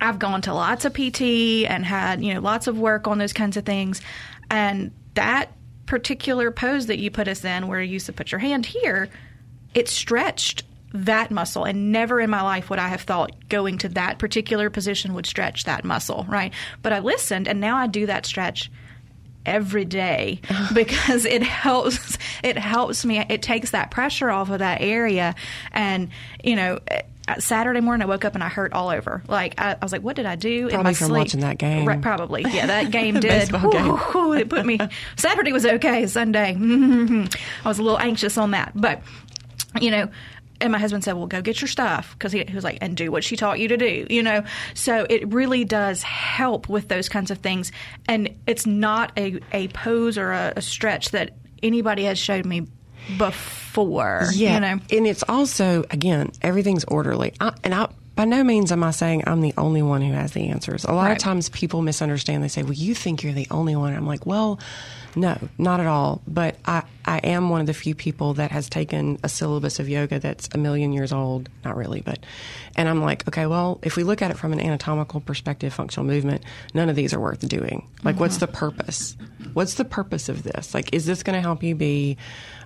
I've 0.00 0.18
gone 0.18 0.42
to 0.42 0.52
lots 0.52 0.84
of 0.84 0.92
PT 0.92 1.22
and 1.70 1.86
had, 1.86 2.22
you 2.22 2.34
know, 2.34 2.40
lots 2.40 2.66
of 2.66 2.76
work 2.76 3.06
on 3.06 3.18
those 3.18 3.32
kinds 3.32 3.56
of 3.56 3.64
things. 3.64 4.02
And 4.50 4.90
that 5.14 5.52
particular 5.86 6.50
pose 6.50 6.86
that 6.86 6.98
you 6.98 7.10
put 7.10 7.28
us 7.28 7.44
in, 7.44 7.68
where 7.68 7.80
you 7.80 7.92
used 7.92 8.06
to 8.06 8.12
put 8.12 8.32
your 8.32 8.38
hand 8.38 8.66
here, 8.66 9.08
it 9.74 9.88
stretched 9.88 10.64
that 10.92 11.30
muscle. 11.30 11.64
And 11.64 11.92
never 11.92 12.20
in 12.20 12.30
my 12.30 12.42
life 12.42 12.70
would 12.70 12.78
I 12.78 12.88
have 12.88 13.02
thought 13.02 13.48
going 13.48 13.78
to 13.78 13.88
that 13.90 14.18
particular 14.18 14.70
position 14.70 15.14
would 15.14 15.26
stretch 15.26 15.64
that 15.64 15.84
muscle, 15.84 16.24
right? 16.28 16.52
But 16.82 16.92
I 16.92 17.00
listened, 17.00 17.48
and 17.48 17.60
now 17.60 17.76
I 17.76 17.86
do 17.86 18.06
that 18.06 18.24
stretch 18.26 18.70
every 19.44 19.84
day 19.84 20.40
because 20.74 21.24
it 21.24 21.42
helps 21.42 22.16
it 22.42 22.56
helps 22.56 23.04
me 23.04 23.18
it 23.28 23.42
takes 23.42 23.72
that 23.72 23.90
pressure 23.90 24.30
off 24.30 24.48
of 24.48 24.60
that 24.60 24.80
area 24.80 25.34
and 25.72 26.08
you 26.42 26.56
know 26.56 26.78
Saturday 27.38 27.80
morning, 27.80 28.04
I 28.04 28.08
woke 28.08 28.24
up 28.24 28.34
and 28.34 28.44
I 28.44 28.48
hurt 28.48 28.72
all 28.72 28.90
over. 28.90 29.22
Like 29.28 29.54
I, 29.58 29.72
I 29.72 29.78
was 29.82 29.92
like, 29.92 30.02
"What 30.02 30.16
did 30.16 30.26
I 30.26 30.36
do?" 30.36 30.68
Probably 30.68 30.74
in 30.78 30.84
my 30.84 30.94
from 30.94 31.06
sleep? 31.08 31.18
watching 31.18 31.40
that 31.40 31.58
game. 31.58 31.86
Right, 31.86 32.00
probably, 32.00 32.42
yeah. 32.42 32.66
That 32.66 32.90
game 32.90 33.14
did. 33.14 33.50
Baseball 33.50 33.70
game. 33.70 33.96
Whew, 33.96 34.34
it 34.34 34.48
put 34.48 34.66
me. 34.66 34.78
Saturday 35.16 35.52
was 35.52 35.64
okay. 35.64 36.06
Sunday, 36.06 36.54
mm-hmm. 36.54 37.24
I 37.64 37.68
was 37.68 37.78
a 37.78 37.82
little 37.82 37.98
anxious 37.98 38.36
on 38.36 38.52
that, 38.52 38.72
but 38.74 39.02
you 39.80 39.90
know. 39.90 40.08
And 40.60 40.70
my 40.70 40.78
husband 40.78 41.02
said, 41.02 41.14
"Well, 41.14 41.26
go 41.26 41.42
get 41.42 41.60
your 41.60 41.68
stuff," 41.68 42.12
because 42.12 42.30
he, 42.30 42.44
he 42.46 42.54
was 42.54 42.62
like, 42.62 42.78
"And 42.80 42.96
do 42.96 43.10
what 43.10 43.24
she 43.24 43.36
taught 43.36 43.58
you 43.58 43.68
to 43.68 43.76
do," 43.76 44.06
you 44.08 44.22
know. 44.22 44.44
So 44.74 45.06
it 45.10 45.32
really 45.32 45.64
does 45.64 46.02
help 46.02 46.68
with 46.68 46.88
those 46.88 47.08
kinds 47.08 47.30
of 47.30 47.38
things, 47.38 47.72
and 48.06 48.30
it's 48.46 48.64
not 48.64 49.12
a, 49.18 49.40
a 49.52 49.68
pose 49.68 50.16
or 50.16 50.30
a, 50.30 50.52
a 50.56 50.62
stretch 50.62 51.10
that 51.10 51.32
anybody 51.62 52.04
has 52.04 52.18
showed 52.18 52.46
me 52.46 52.66
before. 53.18 54.28
Yeah, 54.32 54.54
you 54.54 54.60
know. 54.60 54.80
and 54.90 55.06
it's 55.06 55.24
also 55.28 55.84
again 55.90 56.30
everything's 56.42 56.84
orderly. 56.84 57.32
I, 57.40 57.52
and 57.64 57.74
I, 57.74 57.88
by 58.14 58.24
no 58.24 58.44
means 58.44 58.70
am 58.70 58.84
I 58.84 58.92
saying 58.92 59.24
I'm 59.26 59.40
the 59.40 59.54
only 59.58 59.82
one 59.82 60.00
who 60.02 60.12
has 60.12 60.32
the 60.32 60.48
answers. 60.48 60.84
A 60.84 60.92
lot 60.92 61.04
Right. 61.04 61.12
of 61.12 61.18
times 61.18 61.48
people 61.48 61.82
misunderstand. 61.82 62.42
They 62.44 62.48
say, 62.48 62.62
"Well, 62.62 62.72
you 62.74 62.94
think 62.94 63.22
you're 63.22 63.32
the 63.32 63.48
only 63.50 63.74
one." 63.76 63.94
I'm 63.94 64.06
like, 64.06 64.24
"Well, 64.26 64.60
no, 65.16 65.36
not 65.58 65.80
at 65.80 65.86
all." 65.86 66.22
But 66.28 66.56
I, 66.64 66.82
I 67.04 67.18
am 67.18 67.50
one 67.50 67.60
of 67.60 67.66
the 67.66 67.74
few 67.74 67.94
people 67.94 68.34
that 68.34 68.50
has 68.50 68.68
taken 68.68 69.18
a 69.22 69.28
syllabus 69.28 69.78
of 69.78 69.88
yoga 69.88 70.18
that's 70.18 70.48
a 70.52 70.58
million 70.58 70.92
years 70.92 71.12
old. 71.12 71.48
Not 71.64 71.76
really, 71.76 72.00
but 72.00 72.18
and 72.76 72.88
I'm 72.88 73.02
like, 73.02 73.26
okay, 73.28 73.46
well, 73.46 73.78
if 73.82 73.96
we 73.96 74.02
look 74.04 74.22
at 74.22 74.30
it 74.30 74.38
from 74.38 74.52
an 74.52 74.60
anatomical 74.60 75.20
perspective, 75.20 75.72
functional 75.72 76.06
movement, 76.06 76.44
none 76.72 76.88
of 76.88 76.96
these 76.96 77.12
are 77.14 77.20
worth 77.20 77.46
doing. 77.48 77.88
Like, 78.02 78.18
what's 78.20 78.38
the 78.38 78.46
purpose? 78.46 79.16
What's 79.52 79.74
the 79.74 79.84
purpose 79.84 80.28
of 80.28 80.42
this? 80.42 80.74
Like, 80.74 80.92
is 80.94 81.06
this 81.06 81.22
going 81.22 81.34
to 81.34 81.40
help 81.40 81.62
you 81.62 81.74
be 81.74 82.16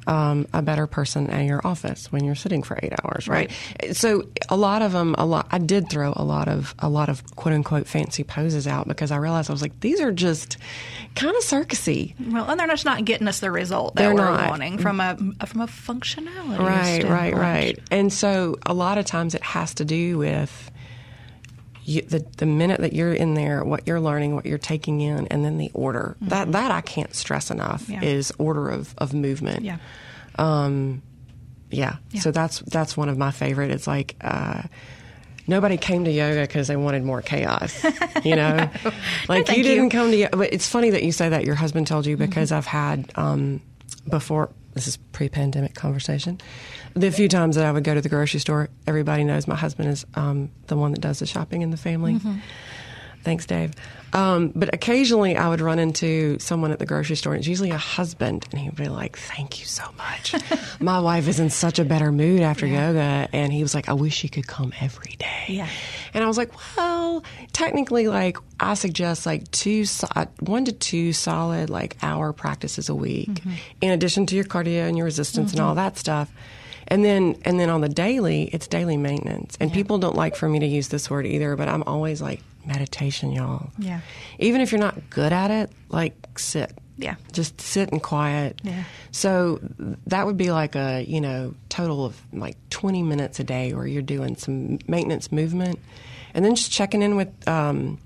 um, 0.06 0.46
a 0.54 0.62
better 0.62 0.86
person 0.86 1.28
at 1.28 1.44
your 1.44 1.60
office 1.66 2.10
when 2.10 2.24
you're 2.24 2.34
sitting 2.34 2.62
for 2.62 2.78
eight 2.82 2.94
hours, 3.04 3.28
right? 3.28 3.50
So 3.92 4.24
a 4.48 4.56
lot 4.56 4.80
of 4.80 4.92
them, 4.92 5.14
a 5.18 5.26
lot. 5.26 5.48
I 5.50 5.58
did 5.58 5.90
throw 5.90 6.14
a 6.16 6.24
lot 6.24 6.48
of 6.48 6.74
a 6.78 6.88
lot 6.88 7.10
of 7.10 7.36
quote 7.36 7.54
unquote 7.54 7.86
fancy 7.86 8.24
poses 8.24 8.66
out 8.66 8.88
because 8.88 9.10
I 9.10 9.16
realized 9.16 9.50
I 9.50 9.52
was 9.52 9.60
like, 9.60 9.78
these 9.80 10.00
are 10.00 10.10
just 10.10 10.56
kind 11.14 11.36
of 11.36 11.42
circusy, 11.42 12.14
Well, 12.32 12.48
and 12.50 12.58
they're 12.58 12.66
just 12.68 12.86
not 12.86 13.04
getting 13.04 13.28
us 13.28 13.40
the 13.40 13.50
result 13.50 13.96
that 13.96 14.02
They're 14.02 14.14
we're 14.14 14.27
wanting 14.30 14.78
from 14.78 15.00
a 15.00 15.16
from 15.46 15.60
a 15.62 15.66
functionality. 15.66 16.58
right, 16.58 17.04
right, 17.04 17.34
right. 17.34 17.78
And 17.90 18.12
so 18.12 18.56
a 18.66 18.74
lot 18.74 18.98
of 18.98 19.04
times 19.06 19.34
it 19.34 19.42
has 19.42 19.74
to 19.74 19.84
do 19.84 20.18
with. 20.18 20.70
You, 21.84 22.02
the 22.02 22.18
the 22.36 22.44
minute 22.44 22.80
that 22.82 22.92
you're 22.92 23.14
in 23.14 23.32
there, 23.32 23.64
what 23.64 23.86
you're 23.86 24.00
learning, 24.00 24.34
what 24.34 24.44
you're 24.44 24.58
taking 24.58 25.00
in, 25.00 25.26
and 25.28 25.42
then 25.42 25.56
the 25.56 25.70
order 25.72 26.18
that 26.20 26.52
that 26.52 26.70
I 26.70 26.82
can't 26.82 27.14
stress 27.14 27.50
enough 27.50 27.84
Mm-hmm. 27.84 28.02
Yeah. 28.02 28.10
is 28.10 28.30
order 28.36 28.68
of, 28.68 28.94
of 28.98 29.14
movement. 29.14 29.64
Yeah. 29.64 29.78
Um, 30.38 31.00
yeah. 31.70 31.96
Yeah. 32.10 32.20
So 32.20 32.30
that's 32.30 32.58
that's 32.60 32.94
one 32.94 33.08
of 33.08 33.16
my 33.16 33.30
favorite. 33.30 33.70
It's 33.70 33.86
like 33.86 34.16
uh, 34.20 34.64
nobody 35.46 35.78
came 35.78 36.04
to 36.04 36.10
yoga 36.10 36.42
because 36.42 36.68
they 36.68 36.76
wanted 36.76 37.04
more 37.04 37.22
chaos. 37.22 37.82
You 38.24 38.36
know, 38.36 38.68
like 39.28 39.46
thank 39.46 39.56
you 39.56 39.62
didn't 39.62 39.84
you. 39.84 39.90
come 39.90 40.10
to. 40.10 40.28
But 40.32 40.52
it's 40.52 40.68
funny 40.68 40.90
that 40.90 41.04
you 41.04 41.12
say 41.12 41.30
that 41.30 41.44
your 41.46 41.54
husband 41.54 41.86
told 41.86 42.04
you 42.04 42.16
Mm-hmm. 42.18 42.26
because 42.26 42.52
I've 42.52 42.66
had 42.66 43.10
um, 43.14 43.62
before. 44.08 44.50
This 44.74 44.86
is 44.86 44.96
pre-pandemic 45.12 45.74
conversation. 45.74 46.40
The 46.94 47.10
few 47.10 47.28
times 47.28 47.56
that 47.56 47.64
I 47.64 47.72
would 47.72 47.84
go 47.84 47.94
to 47.94 48.00
the 48.00 48.08
grocery 48.08 48.38
store, 48.38 48.68
everybody 48.86 49.24
knows 49.24 49.48
my 49.48 49.56
husband 49.56 49.88
is 49.88 50.06
um, 50.14 50.50
the 50.68 50.76
one 50.76 50.92
that 50.92 51.00
does 51.00 51.18
the 51.18 51.26
shopping 51.26 51.62
in 51.62 51.70
the 51.70 51.76
family. 51.76 52.14
Mm-hmm. 52.14 52.38
Thanks, 53.24 53.44
Dave. 53.46 53.72
Um, 54.14 54.52
but 54.54 54.72
occasionally 54.74 55.36
I 55.36 55.48
would 55.50 55.60
run 55.60 55.78
into 55.78 56.38
someone 56.38 56.70
at 56.72 56.78
the 56.78 56.86
grocery 56.86 57.16
store, 57.16 57.34
and 57.34 57.40
it's 57.40 57.48
usually 57.48 57.70
a 57.72 57.76
husband, 57.76 58.46
and 58.50 58.58
he 58.60 58.68
would 58.68 58.76
be 58.78 58.88
like, 58.88 59.18
Thank 59.18 59.60
you 59.60 59.66
so 59.66 59.84
much. 59.98 60.34
My 60.80 60.98
wife 61.00 61.28
is 61.28 61.38
in 61.38 61.50
such 61.50 61.78
a 61.78 61.84
better 61.84 62.10
mood 62.10 62.40
after 62.40 62.66
yoga. 62.66 63.28
And 63.34 63.52
he 63.52 63.62
was 63.62 63.74
like, 63.74 63.88
I 63.90 63.92
wish 63.92 64.14
she 64.14 64.28
could 64.28 64.46
come 64.46 64.72
every 64.80 65.14
day. 65.18 65.44
Yeah. 65.48 65.68
And 66.14 66.24
I 66.24 66.26
was 66.26 66.38
like, 66.38 66.52
Well, 66.76 67.22
technically, 67.52 68.08
like, 68.08 68.38
I 68.60 68.74
suggest 68.74 69.26
like 69.26 69.50
two, 69.50 69.84
so- 69.84 70.08
uh, 70.16 70.24
one 70.40 70.64
to 70.64 70.72
two 70.72 71.12
solid, 71.12 71.68
like, 71.68 71.96
hour 72.02 72.32
practices 72.32 72.88
a 72.88 72.94
week, 72.94 73.28
Mm-hmm. 73.28 73.52
in 73.82 73.90
addition 73.90 74.24
to 74.26 74.36
your 74.36 74.44
cardio 74.44 74.88
and 74.88 74.96
your 74.96 75.04
resistance 75.04 75.52
and 75.52 75.60
all 75.60 75.74
that 75.74 75.98
stuff. 75.98 76.32
And 76.90 77.04
then, 77.04 77.36
and 77.44 77.60
then 77.60 77.68
on 77.68 77.82
the 77.82 77.88
daily, 77.90 78.44
it's 78.44 78.66
daily 78.66 78.96
maintenance. 78.96 79.58
And 79.60 79.70
people 79.70 79.98
don't 79.98 80.16
like 80.16 80.34
for 80.34 80.48
me 80.48 80.60
to 80.60 80.66
use 80.66 80.88
this 80.88 81.10
word 81.10 81.26
either, 81.26 81.54
but 81.56 81.68
I'm 81.68 81.82
always 81.82 82.22
like 82.22 82.40
meditation, 82.68 83.32
y'all. 83.32 83.70
Yeah. 83.78 84.00
Even 84.38 84.60
if 84.60 84.70
you're 84.70 84.80
not 84.80 85.10
good 85.10 85.32
at 85.32 85.50
it, 85.50 85.70
like 85.88 86.38
sit. 86.38 86.72
Yeah. 86.96 87.14
Just 87.32 87.60
sit 87.60 87.90
and 87.90 88.02
quiet. 88.02 88.60
Yeah. 88.62 88.84
So 89.12 89.60
that 90.06 90.26
would 90.26 90.36
be 90.36 90.50
like 90.50 90.74
a, 90.76 91.02
you 91.02 91.20
know, 91.20 91.54
total 91.68 92.04
of 92.04 92.20
like 92.32 92.56
20 92.70 93.02
minutes 93.02 93.40
a 93.40 93.44
day 93.44 93.72
where 93.72 93.86
you're 93.86 94.02
doing 94.02 94.36
some 94.36 94.78
maintenance 94.86 95.30
movement. 95.30 95.78
And 96.34 96.44
then 96.44 96.54
just 96.54 96.70
checking 96.70 97.02
in 97.02 97.16
with 97.16 97.48
um, 97.48 97.98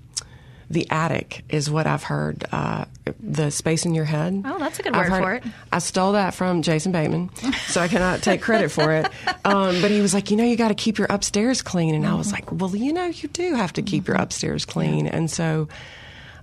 the 0.73 0.89
attic 0.89 1.45
is 1.49 1.69
what 1.69 1.87
I've 1.87 2.03
heard. 2.03 2.43
Uh, 2.51 2.85
the 3.19 3.51
space 3.51 3.85
in 3.85 3.93
your 3.93 4.05
head. 4.05 4.41
Oh, 4.45 4.57
that's 4.57 4.79
a 4.79 4.83
good 4.83 4.95
word 4.95 5.09
for 5.09 5.33
it. 5.33 5.43
I 5.71 5.79
stole 5.79 6.13
that 6.13 6.33
from 6.33 6.61
Jason 6.61 6.91
Bateman, 6.91 7.29
so 7.67 7.79
I 7.81 7.87
cannot 7.87 8.21
take 8.21 8.41
credit 8.41 8.71
for 8.71 8.91
it. 8.91 9.09
Um, 9.45 9.81
but 9.81 9.91
he 9.91 9.99
was 9.99 10.13
like, 10.13 10.31
you 10.31 10.37
know, 10.37 10.45
you 10.45 10.55
got 10.55 10.69
to 10.69 10.73
keep 10.73 10.97
your 10.97 11.07
upstairs 11.09 11.61
clean, 11.61 11.95
and 11.95 12.07
I 12.07 12.13
was 12.13 12.31
like, 12.31 12.49
well, 12.49 12.73
you 12.73 12.93
know, 12.93 13.07
you 13.07 13.27
do 13.27 13.55
have 13.55 13.73
to 13.73 13.81
keep 13.81 14.07
your 14.07 14.15
upstairs 14.15 14.63
clean, 14.63 15.05
and 15.05 15.29
so 15.29 15.67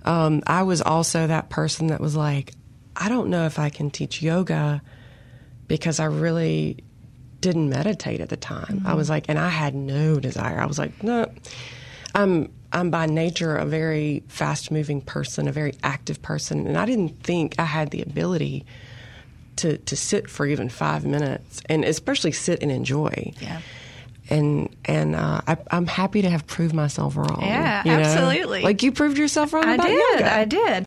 um, 0.05 0.43
I 0.45 0.61
was 0.63 0.83
also 0.83 1.25
that 1.25 1.49
person 1.49 1.87
that 1.87 1.99
was 1.99 2.15
like, 2.15 2.53
I 2.95 3.09
don't 3.09 3.29
know 3.29 3.47
if 3.47 3.57
I 3.57 3.69
can 3.69 3.89
teach 3.89 4.21
yoga 4.21 4.83
because 5.67 5.99
I 5.99 6.05
really 6.05 6.83
didn't 7.39 7.69
meditate 7.69 8.21
at 8.21 8.29
the 8.29 8.37
time. 8.37 8.83
I 8.85 8.93
was 8.93 9.09
like, 9.09 9.25
and 9.27 9.39
I 9.39 9.49
had 9.49 9.73
no 9.73 10.19
desire. 10.19 10.59
I 10.59 10.67
was 10.67 10.77
like, 10.77 11.03
no, 11.03 11.31
I'm 12.13 12.51
I'm 12.73 12.89
by 12.89 13.05
nature 13.05 13.55
a 13.55 13.65
very 13.65 14.23
fast 14.27 14.71
moving 14.71 15.01
person, 15.01 15.47
a 15.47 15.51
very 15.51 15.73
active 15.83 16.21
person, 16.21 16.67
and 16.67 16.77
I 16.77 16.85
didn't 16.85 17.23
think 17.23 17.55
I 17.59 17.65
had 17.65 17.91
the 17.91 18.01
ability 18.01 18.65
to 19.57 19.77
to 19.77 19.95
sit 19.95 20.29
for 20.29 20.45
even 20.45 20.69
five 20.69 21.05
minutes, 21.05 21.61
and 21.67 21.83
especially 21.83 22.31
sit 22.31 22.61
and 22.61 22.71
enjoy. 22.71 23.33
Yeah. 23.39 23.61
And 24.29 24.73
and 24.85 25.15
uh, 25.15 25.41
I, 25.45 25.57
I'm 25.71 25.87
happy 25.87 26.21
to 26.21 26.29
have 26.29 26.47
proved 26.47 26.73
myself 26.73 27.17
wrong. 27.17 27.41
Yeah, 27.41 27.83
you 27.83 27.91
know? 27.91 27.99
absolutely. 27.99 28.61
Like 28.61 28.81
you 28.83 28.91
proved 28.91 29.17
yourself 29.17 29.51
wrong 29.51 29.65
I 29.65 29.73
about 29.75 29.87
did. 29.87 30.19
yoga. 30.19 30.33
I 30.33 30.45
did. 30.45 30.85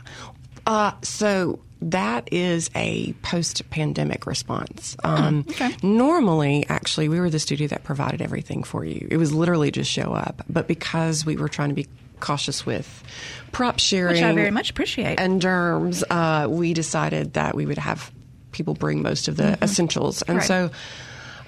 Uh, 0.65 0.93
so 1.01 1.59
that 1.81 2.31
is 2.31 2.69
a 2.75 3.13
post 3.23 3.67
pandemic 3.69 4.27
response. 4.27 4.95
Um, 5.03 5.45
okay. 5.49 5.75
Normally, 5.81 6.65
actually, 6.69 7.09
we 7.09 7.19
were 7.19 7.29
the 7.29 7.39
studio 7.39 7.67
that 7.67 7.83
provided 7.83 8.21
everything 8.21 8.63
for 8.63 8.85
you. 8.85 9.07
It 9.09 9.17
was 9.17 9.33
literally 9.33 9.71
just 9.71 9.89
show 9.91 10.13
up. 10.13 10.43
But 10.47 10.67
because 10.67 11.25
we 11.25 11.35
were 11.35 11.49
trying 11.49 11.69
to 11.69 11.75
be 11.75 11.87
cautious 12.21 12.65
with 12.65 13.03
prop 13.51 13.79
sharing, 13.79 14.15
Which 14.15 14.23
I 14.23 14.34
very 14.34 14.51
much 14.51 14.69
appreciate. 14.69 15.19
and 15.19 15.41
germs, 15.41 16.03
uh, 16.10 16.47
we 16.49 16.73
decided 16.73 17.34
that 17.34 17.55
we 17.55 17.65
would 17.65 17.77
have 17.77 18.10
people 18.53 18.73
bring 18.73 19.01
most 19.01 19.27
of 19.27 19.36
the 19.38 19.57
essentials. 19.62 20.21
And 20.23 20.38
Right. 20.38 20.47
so, 20.47 20.69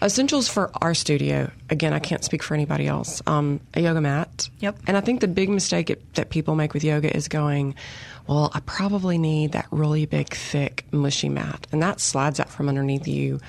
essentials 0.01 0.47
for 0.49 0.69
our 0.81 0.93
studio, 0.93 1.49
again, 1.69 1.93
I 1.93 1.99
can't 1.99 2.23
speak 2.23 2.43
for 2.43 2.53
anybody 2.53 2.87
else, 2.87 3.21
um, 3.25 3.59
a 3.73 3.81
yoga 3.81 4.01
mat. 4.01 4.49
Yep. 4.59 4.79
And 4.87 4.97
I 4.97 5.01
think 5.01 5.21
the 5.21 5.27
big 5.29 5.49
mistake 5.49 5.89
it, 5.89 6.13
that 6.15 6.29
people 6.29 6.55
make 6.55 6.73
with 6.73 6.83
yoga 6.83 7.15
is 7.15 7.27
going, 7.27 7.75
well, 8.27 8.51
I 8.53 8.59
probably 8.61 9.17
need 9.17 9.51
that 9.53 9.67
really 9.71 10.05
big, 10.05 10.33
thick, 10.33 10.85
mushy 10.91 11.29
mat. 11.29 11.67
And 11.71 11.81
that 11.83 11.99
slides 12.01 12.39
out 12.39 12.49
from 12.49 12.67
underneath 12.69 13.07
you. 13.07 13.39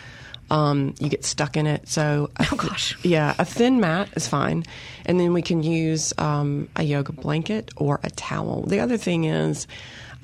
Um, 0.50 0.94
you 1.00 1.09
get 1.09 1.24
stuck 1.24 1.57
in 1.57 1.66
it. 1.66 1.88
So, 1.88 2.30
Oh, 2.38 2.44
th- 2.44 2.61
gosh. 2.61 2.98
yeah, 3.04 3.35
a 3.38 3.44
thin 3.44 3.80
mat 3.80 4.09
is 4.14 4.28
fine. 4.28 4.64
And 5.07 5.18
then 5.18 5.33
we 5.33 5.42
can 5.42 5.62
use 5.62 6.12
um, 6.18 6.68
a 6.76 6.83
yoga 6.83 7.12
blanket 7.12 7.70
or 7.76 7.98
a 8.02 8.11
towel. 8.11 8.62
The 8.62 8.80
other 8.80 8.96
thing 8.98 9.24
is, 9.24 9.66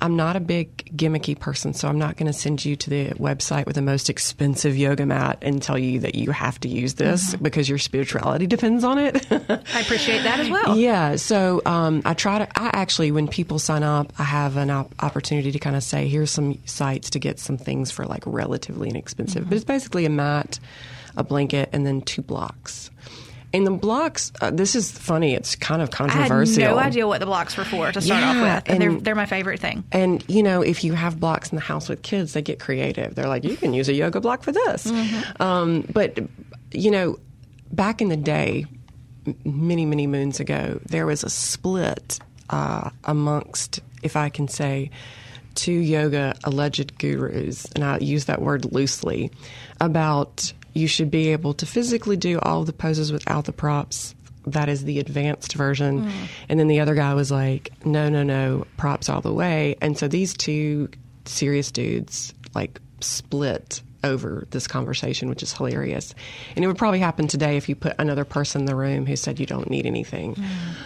I'm 0.01 0.15
not 0.15 0.35
a 0.35 0.39
big 0.39 0.97
gimmicky 0.97 1.37
person, 1.39 1.73
so 1.73 1.87
I'm 1.87 1.99
not 1.99 2.17
going 2.17 2.25
to 2.25 2.33
send 2.37 2.65
you 2.65 2.75
to 2.75 2.89
the 2.89 3.09
website 3.11 3.67
with 3.67 3.75
the 3.75 3.83
most 3.83 4.09
expensive 4.09 4.75
yoga 4.75 5.05
mat 5.05 5.37
and 5.43 5.61
tell 5.61 5.77
you 5.77 5.99
that 5.99 6.15
you 6.15 6.31
have 6.31 6.59
to 6.61 6.67
use 6.67 6.95
this 6.95 7.35
because 7.35 7.69
your 7.69 7.77
spirituality 7.77 8.47
depends 8.47 8.83
on 8.83 8.97
it. 8.97 9.25
I 9.31 9.81
appreciate 9.81 10.23
that 10.23 10.39
as 10.39 10.49
well. 10.49 10.75
Yeah, 10.75 11.15
so 11.17 11.61
um, 11.67 12.01
I 12.03 12.15
try 12.15 12.39
to. 12.39 12.59
I 12.59 12.71
actually, 12.73 13.11
when 13.11 13.27
people 13.27 13.59
sign 13.59 13.83
up, 13.83 14.11
I 14.17 14.23
have 14.23 14.57
an 14.57 14.71
op- 14.71 14.93
opportunity 15.03 15.51
to 15.51 15.59
kind 15.59 15.75
of 15.75 15.83
say, 15.83 16.07
"Here's 16.07 16.31
some 16.31 16.57
sites 16.65 17.11
to 17.11 17.19
get 17.19 17.39
some 17.39 17.57
things 17.57 17.91
for 17.91 18.05
like 18.05 18.23
relatively 18.25 18.89
inexpensive." 18.89 19.47
But 19.47 19.55
it's 19.55 19.65
basically 19.65 20.05
a 20.05 20.09
mat, 20.09 20.59
a 21.15 21.23
blanket, 21.23 21.69
and 21.71 21.85
then 21.85 22.01
two 22.01 22.23
blocks. 22.23 22.89
And 23.53 23.67
the 23.67 23.71
blocks, 23.71 24.31
uh, 24.39 24.51
this 24.51 24.75
is 24.75 24.91
funny. 24.91 25.33
It's 25.33 25.55
kind 25.55 25.81
of 25.81 25.91
controversial. 25.91 26.63
I 26.63 26.67
had 26.67 26.71
no 26.71 26.79
idea 26.79 27.07
what 27.07 27.19
the 27.19 27.25
blocks 27.25 27.57
were 27.57 27.65
for 27.65 27.91
to 27.91 28.01
start 28.01 28.23
off 28.23 28.35
with, 28.65 28.73
and, 28.73 28.81
they're, 28.81 28.99
they're 29.01 29.15
my 29.15 29.25
favorite 29.25 29.59
thing. 29.59 29.83
And 29.91 30.23
you 30.29 30.41
know, 30.41 30.61
if 30.61 30.83
you 30.83 30.93
have 30.93 31.19
blocks 31.19 31.49
in 31.51 31.57
the 31.57 31.61
house 31.61 31.89
with 31.89 32.01
kids, 32.01 32.33
they 32.33 32.41
get 32.41 32.59
creative. 32.59 33.15
They're 33.15 33.27
like, 33.27 33.43
you 33.43 33.57
can 33.57 33.73
use 33.73 33.89
a 33.89 33.93
yoga 33.93 34.21
block 34.21 34.43
for 34.43 34.51
this. 34.53 34.91
Um, 35.39 35.81
but 35.91 36.17
you 36.71 36.91
know, 36.91 37.19
back 37.71 38.01
in 38.01 38.07
the 38.07 38.17
day, 38.17 38.65
many 39.43 39.85
many 39.85 40.07
moons 40.07 40.39
ago, 40.39 40.79
there 40.85 41.05
was 41.05 41.23
a 41.23 41.29
split 41.29 42.19
uh, 42.49 42.89
amongst, 43.03 43.81
if 44.01 44.15
I 44.15 44.29
can 44.29 44.47
say, 44.47 44.91
two 45.55 45.73
yoga 45.73 46.35
alleged 46.45 46.97
gurus, 46.97 47.65
and 47.75 47.83
I 47.83 47.97
use 47.97 48.25
that 48.25 48.41
word 48.41 48.71
loosely, 48.71 49.31
about 49.81 50.53
you 50.73 50.87
should 50.87 51.11
be 51.11 51.29
able 51.29 51.53
to 51.55 51.65
physically 51.65 52.17
do 52.17 52.39
all 52.39 52.63
the 52.63 52.73
poses 52.73 53.11
without 53.11 53.45
the 53.45 53.51
props 53.51 54.15
that 54.47 54.69
is 54.69 54.83
the 54.83 54.99
advanced 54.99 55.53
version. 55.53 56.03
Hmm. 56.03 56.25
And 56.49 56.59
then 56.59 56.67
the 56.67 56.79
other 56.79 56.95
guy 56.95 57.13
was 57.13 57.31
like, 57.31 57.71
no, 57.85 58.09
no, 58.09 58.23
no, 58.23 58.65
props 58.77 59.09
all 59.09 59.21
the 59.21 59.33
way. 59.33 59.75
And 59.81 59.97
so 59.97 60.07
these 60.07 60.33
two 60.33 60.89
serious 61.25 61.71
dudes 61.71 62.33
like 62.55 62.79
split 63.01 63.81
over 64.03 64.47
this 64.49 64.67
conversation, 64.67 65.29
which 65.29 65.43
is 65.43 65.53
hilarious. 65.53 66.15
And 66.55 66.65
it 66.65 66.67
would 66.67 66.77
probably 66.77 66.99
happen 66.99 67.27
today 67.27 67.55
if 67.57 67.69
you 67.69 67.75
put 67.75 67.93
another 67.99 68.25
person 68.25 68.61
in 68.61 68.65
the 68.65 68.75
room 68.75 69.05
who 69.05 69.15
said 69.15 69.39
you 69.39 69.45
don't 69.45 69.69
need 69.69 69.85
anything. 69.85 70.35
Hmm. 70.35 70.43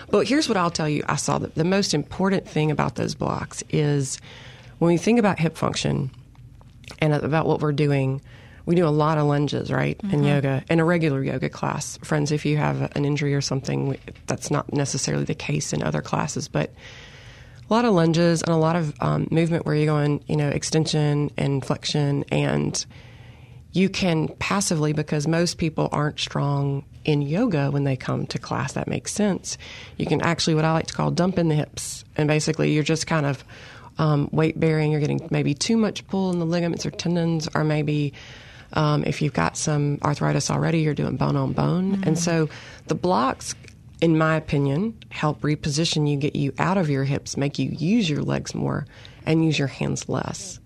But 0.10 0.28
here's 0.28 0.50
what 0.50 0.58
I'll 0.58 0.72
tell 0.72 0.90
you 0.90 1.04
I 1.08 1.16
saw 1.16 1.38
that 1.40 1.56
the 1.56 1.64
most 1.64 1.94
important 1.94 2.48
thing 2.48 2.72
about 2.72 2.96
those 2.96 3.16
blocks 3.16 3.64
is 3.70 4.20
when 4.80 4.92
we 4.92 4.98
think 4.98 5.18
about 5.18 5.40
hip 5.40 5.56
function 5.56 6.12
and 7.00 7.14
about 7.14 7.46
what 7.46 7.62
we're 7.62 7.72
doing, 7.72 8.22
we 8.66 8.76
do 8.76 8.88
a 8.88 8.90
lot 8.90 9.18
of 9.18 9.26
lunges, 9.26 9.72
right, 9.72 10.00
in 10.12 10.24
yoga, 10.24 10.64
in 10.70 10.80
a 10.80 10.86
regular 10.86 11.24
yoga 11.24 11.50
class. 11.50 11.98
Friends, 12.04 12.32
if 12.32 12.46
you 12.46 12.58
have 12.58 12.92
an 12.96 13.06
injury 13.06 13.36
or 13.36 13.42
something, 13.42 13.98
that's 14.28 14.50
not 14.50 14.74
necessarily 14.74 15.24
the 15.24 15.36
case 15.36 15.74
in 15.74 15.84
other 15.84 16.02
classes, 16.02 16.48
but 16.48 16.74
a 17.70 17.74
lot 17.74 17.86
of 17.86 17.94
lunges 17.94 18.42
and 18.42 18.52
a 18.52 18.58
lot 18.58 18.76
of 18.76 18.94
um, 19.02 19.28
movement 19.32 19.66
where 19.66 19.76
you're 19.76 19.86
going, 19.86 20.24
you 20.28 20.36
know, 20.36 20.50
extension 20.50 21.32
and 21.38 21.66
flexion, 21.66 22.24
and 22.32 22.86
you 23.72 23.90
can 23.90 24.30
passively, 24.40 24.94
because 24.94 25.28
most 25.28 25.58
people 25.58 25.90
aren't 25.92 26.20
strong 26.20 26.86
in 27.04 27.22
yoga 27.22 27.70
when 27.70 27.84
they 27.84 27.96
come 27.96 28.26
to 28.28 28.40
class, 28.40 28.74
that 28.74 28.88
makes 28.88 29.12
sense. 29.12 29.58
You 29.98 30.06
can 30.06 30.22
actually, 30.22 30.56
what 30.56 30.66
I 30.66 30.74
like 30.74 30.88
to 30.88 30.94
call, 30.94 31.12
dump 31.12 31.38
in 31.38 31.50
the 31.50 31.56
hips. 31.56 32.04
And 32.16 32.28
basically, 32.28 32.72
you're 32.72 32.84
just 32.84 33.06
kind 33.06 33.26
of 33.26 33.44
um, 33.98 34.30
weight 34.32 34.60
bearing. 34.60 34.92
You're 34.92 35.02
getting 35.02 35.28
maybe 35.30 35.54
too 35.54 35.78
much 35.78 36.08
pull 36.08 36.32
in 36.32 36.40
the 36.40 36.46
ligaments 36.46 36.86
or 36.86 36.92
tendons, 36.92 37.48
or 37.54 37.64
maybe 37.64 38.14
um, 38.76 39.04
if 39.06 39.22
you've 39.22 39.34
got 39.34 39.58
some 39.58 40.00
arthritis 40.04 40.52
already, 40.52 40.80
you're 40.80 40.94
doing 40.94 41.18
bone 41.18 41.36
on 41.36 41.54
bone. 41.54 41.94
And 41.94 42.04
mm-hmm. 42.04 42.16
so 42.16 42.50
the 42.88 42.96
blocks, 42.96 43.56
in 44.02 44.18
my 44.18 44.36
opinion, 44.36 44.98
help 45.10 45.42
reposition 45.42 46.10
you, 46.10 46.18
get 46.18 46.36
you 46.36 46.54
out 46.60 46.78
of 46.78 46.90
your 46.90 47.04
hips, 47.04 47.38
make 47.38 47.58
you 47.58 47.70
use 47.70 48.10
your 48.10 48.22
legs 48.22 48.54
more, 48.54 48.86
and 49.26 49.46
use 49.46 49.58
your 49.58 49.68
hands 49.68 50.10
less. 50.10 50.60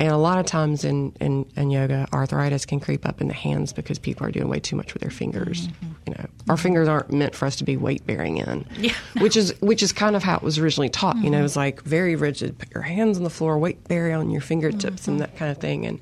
And 0.00 0.10
a 0.10 0.16
lot 0.16 0.38
of 0.38 0.46
times 0.46 0.82
in, 0.82 1.12
in, 1.20 1.44
in 1.56 1.70
yoga, 1.70 2.08
arthritis 2.10 2.64
can 2.64 2.80
creep 2.80 3.06
up 3.06 3.20
in 3.20 3.28
the 3.28 3.34
hands 3.34 3.74
because 3.74 3.98
people 3.98 4.26
are 4.26 4.30
doing 4.30 4.48
way 4.48 4.58
too 4.58 4.74
much 4.74 4.94
with 4.94 5.02
their 5.02 5.10
fingers. 5.10 5.68
Mm-hmm. 5.68 5.86
You 6.06 6.14
know, 6.14 6.26
our 6.48 6.56
fingers 6.56 6.88
aren't 6.88 7.12
meant 7.12 7.34
for 7.34 7.44
us 7.44 7.56
to 7.56 7.64
be 7.64 7.76
weight 7.76 8.06
bearing 8.06 8.38
in. 8.38 8.64
Yeah. 8.80 8.94
Which 9.18 9.36
is 9.36 9.54
which 9.60 9.82
is 9.82 9.92
kind 9.92 10.16
of 10.16 10.22
how 10.22 10.36
it 10.36 10.42
was 10.42 10.58
originally 10.58 10.88
taught. 10.88 11.16
You 11.16 11.24
know, 11.24 11.32
mm-hmm. 11.32 11.40
it 11.40 11.42
was 11.42 11.56
like 11.56 11.82
very 11.82 12.16
rigid. 12.16 12.56
Put 12.58 12.72
your 12.72 12.82
hands 12.82 13.18
on 13.18 13.24
the 13.24 13.30
floor, 13.30 13.58
weight 13.58 13.86
bearing 13.88 14.14
on 14.14 14.30
your 14.30 14.40
fingertips, 14.40 15.06
and 15.06 15.20
that 15.20 15.36
kind 15.36 15.50
of 15.50 15.58
thing. 15.58 15.84
And 15.84 16.00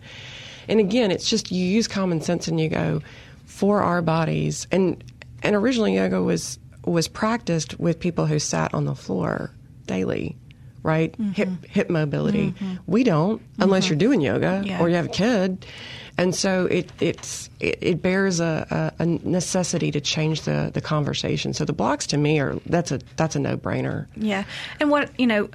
and 0.68 0.81
again, 0.81 1.11
it's 1.11 1.28
just 1.28 1.50
you 1.50 1.64
use 1.64 1.88
common 1.88 2.20
sense 2.20 2.48
and 2.48 2.61
you 2.61 2.68
go 2.68 3.00
for 3.46 3.83
our 3.83 4.02
bodies. 4.02 4.66
And 4.70 5.02
and 5.42 5.57
originally 5.57 5.94
yoga 5.94 6.22
was 6.22 6.59
was 6.85 7.09
practiced 7.09 7.78
with 7.78 8.00
people 8.00 8.26
who 8.26 8.38
sat 8.38 8.72
on 8.74 8.85
the 8.85 8.94
floor 8.94 9.50
daily, 9.87 10.37
right? 10.83 11.12
Mm-hmm. 11.12 11.31
Hip 11.33 11.48
hip 11.68 11.90
mobility. 11.90 12.52
Mm-hmm. 12.52 12.74
We 12.87 13.04
don't 13.04 13.42
unless 13.59 13.85
mm-hmm. 13.85 13.92
you're 13.92 13.98
doing 13.98 14.20
yoga 14.20 14.62
Yeah. 14.64 14.81
or 14.81 14.88
you 14.88 14.96
have 14.96 15.07
a 15.07 15.11
kid. 15.11 15.66
And 16.16 16.35
so 16.35 16.66
it 16.66 16.90
it's 17.00 17.48
it, 17.61 17.78
it 17.81 18.02
bears 18.02 18.40
a, 18.40 18.92
a, 18.98 19.02
a 19.02 19.07
necessity 19.07 19.92
to 19.92 20.00
change 20.00 20.42
the, 20.42 20.70
the 20.74 20.81
conversation. 20.81 21.54
So 21.54 21.64
the 21.64 21.72
blocks 21.72 22.07
to 22.09 22.16
me 22.16 22.40
are 22.40 22.57
that's 22.66 22.90
a 22.90 22.98
that's 23.16 23.37
a 23.37 23.38
no 23.38 23.57
brainer. 23.57 24.07
Yeah. 24.16 24.44
And 24.81 24.90
what, 24.90 25.11
you 25.18 25.26
know, 25.26 25.48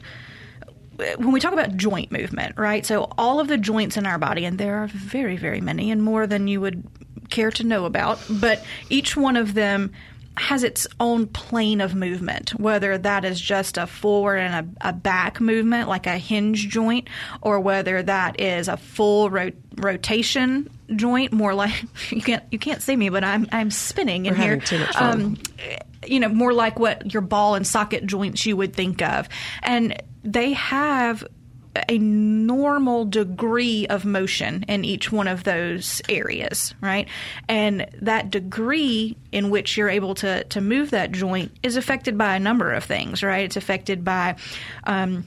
when 1.18 1.32
we 1.32 1.40
talk 1.40 1.54
about 1.54 1.76
joint 1.76 2.12
movement, 2.12 2.58
right? 2.58 2.86
So 2.86 3.12
all 3.18 3.40
of 3.40 3.48
the 3.48 3.58
joints 3.58 3.98
in 3.98 4.06
our 4.06 4.18
body, 4.18 4.46
and 4.46 4.58
there 4.58 4.78
are 4.84 4.88
very, 4.88 5.38
very 5.38 5.62
many, 5.62 5.92
and 5.92 6.04
more 6.04 6.28
than 6.28 6.48
you 6.48 6.62
would 6.62 6.84
care 7.30 7.52
to 7.52 7.64
know 7.64 7.86
about, 7.86 8.20
but 8.30 8.64
each 8.90 9.18
one 9.18 9.36
of 9.38 9.54
them 9.54 9.92
has 10.36 10.64
its 10.64 10.88
own 11.00 11.28
plane 11.28 11.80
of 11.80 11.94
movement, 11.94 12.52
whether 12.60 12.98
that 12.98 13.24
is 13.24 13.40
just 13.40 13.78
a 13.78 13.86
forward 13.86 14.38
and 14.38 14.76
a, 14.82 14.90
a 14.90 14.94
back 14.94 15.40
movement, 15.40 15.88
like 15.88 16.08
a 16.08 16.18
hinge 16.18 16.70
joint, 16.70 17.08
or 17.42 17.60
whether 17.60 18.02
that 18.02 18.40
is 18.40 18.68
a 18.68 18.76
full 18.78 19.30
ro- 19.30 19.52
rotation 19.76 20.70
joint, 20.96 21.34
more 21.34 21.54
like 21.54 21.84
you 22.10 22.22
can't 22.22 22.44
you 22.52 22.58
can't 22.58 22.82
see 22.82 22.96
me, 22.96 23.10
but 23.10 23.24
I'm 23.24 23.48
I'm 23.52 23.70
spinning 23.70 24.26
in 24.26 24.34
We're 24.34 24.42
here. 24.44 24.58
too 24.58 24.80
much 24.80 24.94
fun. 24.94 25.22
Um, 25.22 25.38
you 26.08 26.20
know, 26.20 26.30
more 26.30 26.52
like 26.52 26.80
what 26.80 27.14
your 27.14 27.22
ball 27.22 27.56
and 27.56 27.66
socket 27.66 28.06
joints 28.06 28.46
you 28.46 28.58
would 28.58 28.76
think 28.76 29.02
of. 29.02 29.30
And 29.62 30.02
they 30.24 30.54
have 30.54 31.24
a 31.90 31.98
normal 31.98 33.06
degree 33.06 33.88
of 33.88 34.06
motion 34.06 34.64
in 34.68 34.86
each 34.86 35.12
one 35.12 35.28
of 35.28 35.44
those 35.44 36.02
areas, 36.08 36.76
right? 36.82 37.08
And 37.50 37.88
that 38.02 38.30
degree 38.30 39.18
in 39.32 39.50
which 39.50 39.76
you're 39.76 39.90
able 39.90 40.14
to, 40.16 40.44
to 40.44 40.62
move 40.62 40.92
that 40.92 41.12
joint 41.12 41.52
is 41.64 41.76
affected 41.76 42.18
by 42.18 42.36
a 42.36 42.40
number 42.40 42.72
of 42.72 42.84
things, 42.84 43.24
right? 43.24 43.46
It's 43.46 43.58
affected 43.58 44.04
by 44.04 44.36
um, 44.84 45.26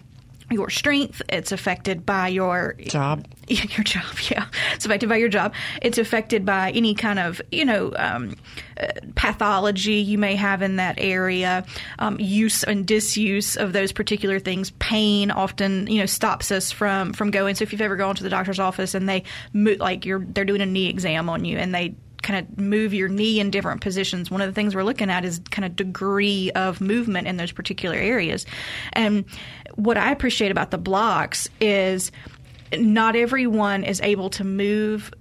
your 0.51 0.71
strength, 0.71 1.21
it's 1.29 1.51
affected 1.51 2.07
by 2.07 2.29
your 2.29 2.75
Job. 2.85 3.27
your 3.77 3.85
job, 3.85 4.03
yeah. 4.31 4.47
It's 4.75 4.85
affected 4.85 5.09
by 5.09 5.17
your 5.17 5.29
job. 5.29 5.55
It's 5.81 5.99
affected 5.99 6.45
by 6.45 6.73
any 6.73 6.95
kind 6.95 7.19
of, 7.19 7.41
you 7.53 7.65
know, 7.65 7.93
um, 7.97 8.37
uh, 8.81 8.89
pathology 9.15 9.95
you 9.95 10.19
may 10.19 10.35
have 10.35 10.63
in 10.63 10.77
that 10.77 10.97
area, 10.99 11.65
um, 11.99 12.19
use 12.19 12.65
and 12.65 12.85
disuse 12.87 13.57
of 13.57 13.73
those 13.73 13.93
particular 13.93 14.41
things. 14.41 14.71
Pain 14.79 15.31
often, 15.31 15.87
you 15.87 16.01
know, 16.01 16.07
stops 16.07 16.51
us 16.51 16.73
from 16.73 17.13
from 17.13 17.31
going. 17.31 17.55
So 17.55 17.63
if 17.63 17.73
you've 17.73 17.81
ever 17.81 17.97
gone 17.97 18.17
to 18.17 18.23
the 18.23 18.31
doctor's 18.31 18.59
office 18.59 18.95
and 18.95 19.09
they 19.09 19.23
mo- 19.53 19.77
like 19.79 20.05
you're 20.05 20.27
they're 20.29 20.45
doing 20.45 20.61
a 20.61 20.67
knee 20.67 20.89
exam 20.89 21.29
on 21.29 21.45
you 21.45 21.57
and 21.57 21.75
they 21.75 21.95
kind 22.23 22.45
of 22.45 22.59
move 22.59 22.93
your 22.93 23.09
knee 23.09 23.39
in 23.39 23.51
different 23.51 23.81
positions. 23.81 24.31
One 24.31 24.41
of 24.41 24.49
the 24.49 24.53
things 24.53 24.75
we're 24.75 24.83
looking 24.83 25.11
at 25.11 25.25
is 25.25 25.41
kind 25.53 25.65
of 25.65 25.77
degree 25.77 26.51
of 26.53 26.81
movement 26.81 27.29
in 27.29 27.37
those 27.37 27.53
particular 27.53 27.97
areas. 27.97 28.45
And 28.95 29.25
what 29.77 29.97
I 29.97 30.11
appreciate 30.11 30.51
about 30.51 30.73
the 30.73 30.79
blocks 30.79 31.49
is 31.61 32.11
not 32.77 33.17
everyone 33.17 33.85
is 33.85 34.01
able 34.01 34.31
to 34.31 34.45
move 34.45 35.13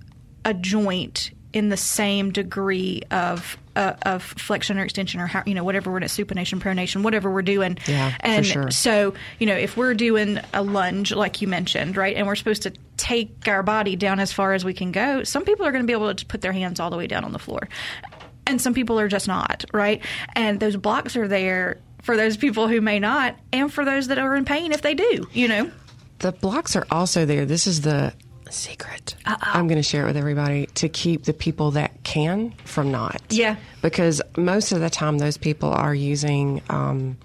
a 0.43 0.53
joint 0.53 1.31
in 1.55 1.69
the 1.69 1.77
same 1.77 2.31
degree 2.31 3.01
of 3.11 3.57
uh, 3.77 3.93
of 4.03 4.23
flexion 4.23 4.77
or 4.77 4.83
extension 4.83 5.21
or 5.21 5.25
how 5.25 5.41
you 5.45 5.53
know 5.53 5.63
whatever 5.63 5.89
we're 5.89 5.97
at 5.97 6.09
supination 6.09 6.59
pronation 6.59 7.01
whatever 7.01 7.31
we're 7.31 7.41
doing. 7.41 7.77
Yeah, 7.87 8.11
for 8.11 8.17
and 8.21 8.45
sure. 8.45 8.71
so 8.71 9.13
you 9.39 9.47
know 9.47 9.55
if 9.55 9.77
we're 9.77 9.93
doing 9.93 10.39
a 10.53 10.61
lunge 10.61 11.13
like 11.13 11.41
you 11.41 11.47
mentioned 11.47 11.95
right 11.95 12.15
and 12.15 12.27
we're 12.27 12.35
supposed 12.35 12.63
to 12.63 12.73
take 12.97 13.47
our 13.47 13.63
body 13.63 13.95
down 13.95 14.19
as 14.19 14.33
far 14.33 14.53
as 14.53 14.65
we 14.65 14.73
can 14.73 14.91
go 14.91 15.23
some 15.23 15.45
people 15.45 15.65
are 15.65 15.71
going 15.71 15.83
to 15.83 15.87
be 15.87 15.93
able 15.93 16.13
to 16.13 16.25
put 16.25 16.41
their 16.41 16.53
hands 16.53 16.79
all 16.79 16.89
the 16.89 16.97
way 16.97 17.07
down 17.07 17.23
on 17.23 17.31
the 17.31 17.39
floor. 17.39 17.67
And 18.47 18.61
some 18.61 18.73
people 18.73 18.99
are 18.99 19.07
just 19.07 19.27
not 19.27 19.63
right? 19.73 20.01
And 20.35 20.59
those 20.59 20.75
blocks 20.75 21.15
are 21.15 21.27
there 21.27 21.79
for 22.01 22.17
those 22.17 22.35
people 22.37 22.67
who 22.67 22.81
may 22.81 22.99
not 22.99 23.35
and 23.53 23.73
for 23.73 23.83
those 23.83 24.09
that 24.09 24.19
are 24.19 24.35
in 24.35 24.45
pain 24.45 24.71
if 24.71 24.81
they 24.83 24.93
do 24.93 25.27
you 25.33 25.47
know 25.47 25.71
The 26.19 26.31
blocks 26.31 26.75
are 26.75 26.85
also 26.91 27.25
there. 27.25 27.45
This 27.45 27.67
is 27.67 27.81
the 27.81 28.13
secret. 28.49 29.15
I'm 29.25 29.67
going 29.67 29.77
to 29.77 29.83
share 29.83 30.03
it 30.03 30.07
with 30.07 30.17
everybody 30.17 30.67
to 30.75 30.89
keep 30.89 31.23
the 31.23 31.33
people 31.33 31.71
that 31.71 32.03
can 32.03 32.53
from 32.63 32.91
not. 32.91 33.21
Yeah. 33.29 33.57
Because 33.81 34.21
most 34.37 34.71
of 34.71 34.79
the 34.79 34.89
time, 34.89 35.17
those 35.17 35.37
people 35.37 35.69
are 35.69 35.93
using 35.93 36.61
um, 36.69 37.17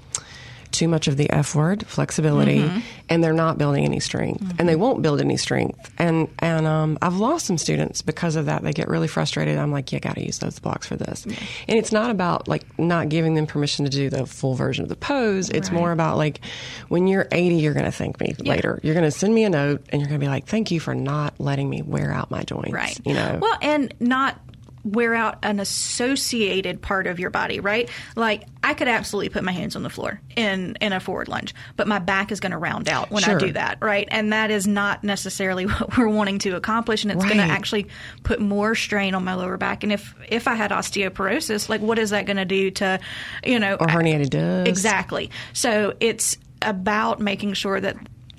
too 0.73 0.89
much 0.89 1.09
of 1.09 1.17
the 1.17 1.29
F 1.31 1.55
word, 1.55 1.87
flexibility, 1.87 2.61
Mm-hmm. 2.61 2.79
and 3.09 3.23
they're 3.25 3.33
not 3.33 3.59
building 3.59 3.85
any 3.85 4.01
strength, 4.01 4.55
and 4.59 4.69
they 4.69 4.77
won't 4.77 5.03
build 5.03 5.21
any 5.21 5.37
strength. 5.37 5.93
And 5.99 6.29
and 6.39 6.67
um, 6.67 6.99
I've 7.03 7.17
lost 7.17 7.47
some 7.47 7.59
students 7.59 8.03
because 8.03 8.37
of 8.37 8.47
that. 8.47 8.63
They 8.63 8.73
get 8.73 8.89
really 8.89 9.09
frustrated. 9.09 9.59
I'm 9.59 9.73
like, 9.73 9.93
you 9.93 10.01
got 10.01 10.15
to 10.17 10.25
use 10.25 10.39
those 10.39 10.59
blocks 10.59 10.87
for 10.87 10.97
this. 10.97 11.25
And 11.25 11.37
it's 11.79 11.93
not 11.93 12.11
about 12.11 12.49
like 12.49 12.65
not 12.79 13.09
giving 13.09 13.35
them 13.35 13.47
permission 13.47 13.85
to 13.85 13.91
do 13.91 14.11
the 14.11 14.27
full 14.27 14.55
version 14.55 14.83
of 14.85 14.89
the 14.89 14.97
pose. 14.97 15.49
It's 15.51 15.71
more 15.71 15.93
about 15.93 16.17
like 16.17 16.41
when 16.89 17.07
you're 17.07 17.27
80, 17.33 17.57
you're 17.57 17.75
going 17.75 17.85
to 17.87 17.93
thank 17.93 18.21
me 18.21 18.35
later. 18.39 18.81
You're 18.83 18.95
going 18.95 19.05
to 19.05 19.11
send 19.11 19.35
me 19.35 19.45
a 19.45 19.51
note, 19.51 19.85
and 19.91 20.01
you're 20.01 20.09
going 20.09 20.21
to 20.21 20.25
be 20.25 20.29
like, 20.31 20.47
thank 20.47 20.71
you 20.71 20.81
for 20.81 20.95
not 20.95 21.35
letting 21.41 21.69
me 21.69 21.83
wear 21.83 22.13
out 22.13 22.31
my 22.31 22.43
joints. 22.43 22.73
Right. 22.73 22.99
You 23.05 23.15
know. 23.15 23.39
Well, 23.41 23.59
and 23.63 23.93
not 24.01 24.39
wear 24.85 25.15
out 25.15 25.39
an 25.43 25.61
associated 25.61 26.81
part 26.81 27.07
of 27.07 27.21
your 27.21 27.31
body, 27.31 27.61
right? 27.61 27.89
Like 28.17 28.45
I 28.63 28.75
could 28.75 28.89
absolutely 28.89 29.29
put 29.29 29.45
my 29.45 29.53
hands 29.53 29.77
on 29.77 29.83
the 29.83 29.91
floor 29.91 30.21
in 30.37 30.77
in 30.81 30.93
a 30.93 31.01
forward 31.01 31.29
lunge, 31.29 31.55
but 31.77 31.87
my 31.87 31.99
back 31.99 32.33
is 32.33 32.41
going 32.41 32.53
to 32.53 32.59
round 32.59 32.89
out 32.89 33.11
when 33.11 33.23
Sure. 33.23 33.37
I 33.37 33.39
do 33.39 33.53
that, 33.53 33.79
right? 33.81 34.09
And 34.11 34.33
that 34.33 34.51
is 34.51 34.67
not 34.67 35.05
necessarily 35.05 35.67
what 35.67 35.97
we're 35.97 36.09
wanting 36.09 36.39
to 36.41 36.57
accomplish, 36.57 37.05
and 37.05 37.13
it's 37.13 37.25
going 37.25 37.39
to 37.39 37.43
actually 37.43 37.89
put 38.23 38.41
more 38.41 38.75
strain 38.75 39.15
on 39.15 39.25
my 39.25 39.35
lower 39.35 39.57
back. 39.57 39.83
And 39.83 39.93
if 39.93 40.15
if 40.29 40.49
I 40.49 40.55
had 40.55 40.71
osteoporosis, 40.71 41.69
like 41.69 41.81
what 41.81 41.99
is 41.99 42.11
that 42.11 42.27
going 42.27 42.37
to 42.39 42.45
do 42.45 42.71
to, 42.73 43.01
you 43.45 43.59
know, 43.59 43.75
or 43.75 43.87
herniated 43.87 44.31
disc. 44.31 44.69
Exactly. 44.69 45.31
So 45.53 45.95
it's 46.01 46.37
about 46.63 47.21
making 47.21 47.55
sure 47.55 47.81
that 47.81 47.97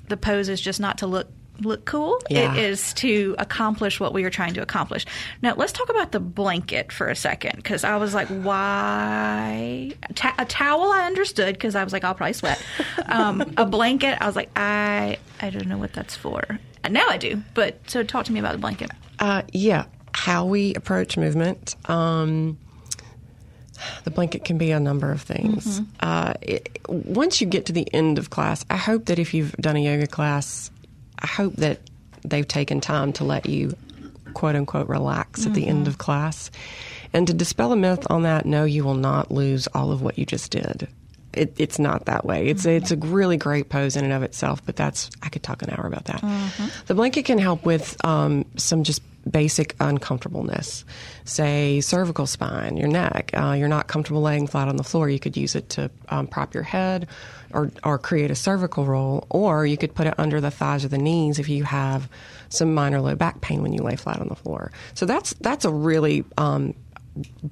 the 0.08 0.16
pose 0.16 0.48
is 0.48 0.60
just 0.60 0.80
not 0.80 0.98
to 0.98 1.06
look 1.06 1.28
look 1.62 1.84
cool. 1.84 2.20
Yeah. 2.28 2.54
It 2.54 2.58
is 2.64 2.92
to 2.94 3.34
accomplish 3.38 3.98
what 4.00 4.12
we 4.12 4.24
are 4.24 4.30
trying 4.30 4.54
to 4.54 4.62
accomplish. 4.62 5.06
Now 5.42 5.54
let's 5.54 5.72
talk 5.72 5.88
about 5.88 6.12
the 6.12 6.20
blanket 6.20 6.92
for 6.92 7.08
a 7.08 7.16
second 7.16 7.56
because 7.56 7.84
I 7.84 7.96
was 7.96 8.14
like, 8.14 8.28
why 8.28 9.92
Ta- 10.14 10.34
a 10.38 10.44
towel? 10.44 10.92
I 10.92 11.06
understood 11.06 11.54
because 11.54 11.74
I 11.74 11.84
was 11.84 11.92
like, 11.92 12.04
I'll 12.04 12.14
probably 12.14 12.34
sweat. 12.34 12.62
Um, 13.06 13.42
a 13.56 13.66
blanket, 13.66 14.16
I 14.22 14.26
was 14.26 14.36
like, 14.36 14.50
I 14.56 15.18
I 15.40 15.50
don't 15.50 15.66
know 15.66 15.76
what 15.76 15.92
that's 15.92 16.14
for. 16.16 16.42
And 16.84 16.94
now 16.94 17.06
I 17.08 17.16
do. 17.18 17.42
But 17.54 17.78
so 17.90 18.02
talk 18.04 18.24
to 18.26 18.32
me 18.32 18.40
about 18.40 18.52
the 18.52 18.58
blanket. 18.58 18.90
Uh, 19.18 19.42
yeah, 19.52 19.84
how 20.14 20.44
we 20.46 20.74
approach 20.74 21.16
movement. 21.16 21.76
Um, 21.90 22.58
the 24.04 24.10
blanket 24.10 24.44
can 24.44 24.58
be 24.58 24.70
a 24.70 24.80
number 24.80 25.10
of 25.10 25.20
things. 25.22 25.80
Uh, 26.00 26.34
it, 26.40 26.78
once 26.88 27.40
you 27.40 27.46
get 27.46 27.66
to 27.66 27.72
the 27.72 27.92
end 27.92 28.18
of 28.18 28.30
class, 28.30 28.64
I 28.70 28.76
hope 28.76 29.06
that 29.06 29.18
if 29.18 29.34
you've 29.34 29.52
done 29.56 29.76
a 29.76 29.80
yoga 29.80 30.06
class, 30.06 30.70
I 31.22 31.26
hope 31.26 31.54
that 31.56 31.80
they've 32.22 32.46
taken 32.46 32.80
time 32.80 33.12
to 33.14 33.24
let 33.24 33.46
you 33.46 33.74
quote 34.34 34.56
unquote 34.56 34.88
relax 34.88 35.46
at 35.46 35.54
the 35.54 35.66
end 35.66 35.86
of 35.86 35.94
mm-hmm. 35.94 36.00
class. 36.00 36.50
And 37.12 37.26
to 37.26 37.34
dispel 37.34 37.72
a 37.72 37.76
myth 37.76 38.06
on 38.10 38.22
that, 38.22 38.46
no, 38.46 38.64
you 38.64 38.84
will 38.84 38.94
not 38.94 39.30
lose 39.30 39.68
all 39.74 39.92
of 39.92 40.02
what 40.02 40.18
you 40.18 40.24
just 40.24 40.50
did. 40.50 40.88
It, 41.34 41.54
it's 41.58 41.78
not 41.78 42.06
that 42.06 42.24
way. 42.24 42.48
It's 42.48 42.62
mm-hmm. 42.62 42.82
it's 42.82 42.90
a 42.90 42.96
really 42.96 43.36
great 43.36 43.68
pose 43.68 43.96
in 43.96 44.04
and 44.04 44.12
of 44.12 44.22
itself, 44.22 44.64
but 44.64 44.76
that's 44.76 45.10
I 45.22 45.28
could 45.28 45.42
talk 45.42 45.62
an 45.62 45.70
hour 45.70 45.86
about 45.86 46.06
that. 46.06 46.20
Mm-hmm. 46.20 46.66
The 46.86 46.94
blanket 46.94 47.24
can 47.24 47.38
help 47.38 47.64
with 47.64 48.02
um, 48.04 48.44
some 48.56 48.84
just 48.84 49.02
basic 49.30 49.76
uncomfortableness, 49.80 50.84
say 51.24 51.80
cervical 51.80 52.26
spine, 52.26 52.76
your 52.76 52.88
neck. 52.88 53.30
Uh, 53.34 53.52
you're 53.52 53.68
not 53.68 53.86
comfortable 53.86 54.22
laying 54.22 54.46
flat 54.46 54.68
on 54.68 54.76
the 54.76 54.84
floor. 54.84 55.08
You 55.08 55.18
could 55.18 55.36
use 55.36 55.54
it 55.54 55.68
to 55.70 55.90
um, 56.08 56.26
prop 56.26 56.54
your 56.54 56.62
head, 56.62 57.08
or 57.52 57.70
or 57.84 57.98
create 57.98 58.30
a 58.30 58.34
cervical 58.34 58.84
roll, 58.84 59.26
or 59.30 59.66
you 59.66 59.76
could 59.76 59.94
put 59.94 60.06
it 60.06 60.14
under 60.18 60.40
the 60.40 60.50
thighs 60.50 60.84
or 60.84 60.88
the 60.88 60.98
knees 60.98 61.38
if 61.38 61.48
you 61.48 61.64
have 61.64 62.08
some 62.48 62.74
minor 62.74 63.00
low 63.00 63.14
back 63.14 63.40
pain 63.40 63.62
when 63.62 63.72
you 63.72 63.82
lay 63.82 63.96
flat 63.96 64.20
on 64.20 64.28
the 64.28 64.36
floor. 64.36 64.72
So 64.94 65.06
that's 65.06 65.34
that's 65.34 65.64
a 65.64 65.70
really 65.70 66.24
um, 66.36 66.74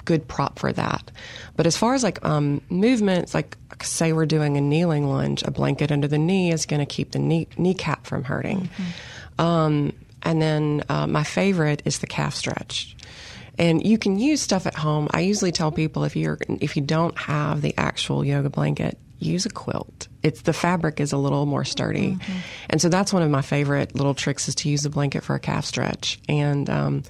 good 0.04 0.26
prop 0.26 0.58
for 0.58 0.72
that. 0.72 1.10
But 1.56 1.66
as 1.66 1.76
far 1.76 1.94
as 1.94 2.02
like 2.02 2.24
um, 2.24 2.60
movements, 2.68 3.34
like 3.34 3.56
say 3.82 4.12
we're 4.12 4.26
doing 4.26 4.56
a 4.56 4.60
kneeling 4.60 5.06
lunge, 5.06 5.42
a 5.42 5.50
blanket 5.50 5.92
under 5.92 6.08
the 6.08 6.18
knee 6.18 6.52
is 6.52 6.66
going 6.66 6.80
to 6.80 6.86
keep 6.86 7.12
the 7.12 7.18
knee 7.18 7.48
kneecap 7.56 8.06
from 8.06 8.24
hurting. 8.24 8.68
Um, 9.38 9.92
and 10.22 10.40
then 10.40 10.84
uh, 10.88 11.06
my 11.06 11.24
favorite 11.24 11.82
is 11.84 11.98
the 11.98 12.06
calf 12.06 12.34
stretch. 12.34 12.96
And 13.58 13.86
you 13.86 13.98
can 13.98 14.18
use 14.18 14.40
stuff 14.40 14.66
at 14.66 14.74
home. 14.74 15.08
I 15.10 15.20
usually 15.20 15.52
tell 15.52 15.70
people 15.70 16.04
if 16.04 16.16
you're 16.16 16.38
if 16.60 16.76
you 16.76 16.82
don't 16.82 17.16
have 17.18 17.60
the 17.60 17.74
actual 17.76 18.24
yoga 18.24 18.48
blanket, 18.48 18.98
use 19.18 19.44
a 19.44 19.50
quilt. 19.50 20.08
It's 20.22 20.42
the 20.42 20.52
fabric 20.52 20.98
is 20.98 21.12
a 21.12 21.18
little 21.18 21.44
more 21.46 21.64
sturdy, 21.64 22.16
and 22.70 22.80
so 22.80 22.88
that's 22.88 23.12
one 23.12 23.22
of 23.22 23.30
my 23.30 23.42
favorite 23.42 23.94
little 23.94 24.14
tricks 24.14 24.48
is 24.48 24.54
to 24.56 24.70
use 24.70 24.82
the 24.82 24.90
blanket 24.90 25.24
for 25.24 25.34
a 25.34 25.40
calf 25.40 25.66
stretch. 25.66 26.18
And 26.28 26.70
um, 26.70 27.02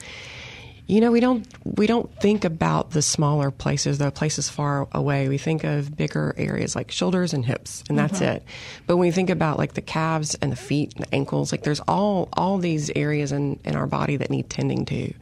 you 0.90 1.00
know, 1.00 1.12
we 1.12 1.20
don't 1.20 1.46
we 1.64 1.86
don't 1.86 2.12
think 2.16 2.44
about 2.44 2.90
the 2.90 3.00
smaller 3.00 3.52
places, 3.52 3.98
the 3.98 4.10
places 4.10 4.48
far 4.48 4.88
away. 4.90 5.28
We 5.28 5.38
think 5.38 5.62
of 5.62 5.96
bigger 5.96 6.34
areas 6.36 6.74
like 6.74 6.90
shoulders 6.90 7.32
and 7.32 7.44
hips, 7.44 7.84
and 7.88 7.96
that's 7.96 8.14
mm-hmm. 8.14 8.36
it. 8.36 8.44
But 8.88 8.96
when 8.96 9.06
we 9.06 9.12
think 9.12 9.30
about 9.30 9.56
like 9.56 9.74
the 9.74 9.82
calves 9.82 10.34
and 10.34 10.50
the 10.50 10.56
feet 10.56 10.94
and 10.96 11.04
the 11.04 11.14
ankles, 11.14 11.52
like 11.52 11.62
there's 11.62 11.80
all 11.86 12.28
all 12.32 12.58
these 12.58 12.90
areas 12.96 13.30
in 13.30 13.60
in 13.64 13.76
our 13.76 13.86
body 13.86 14.16
that 14.16 14.30
need 14.30 14.50
tending 14.50 14.84
to. 14.86 15.14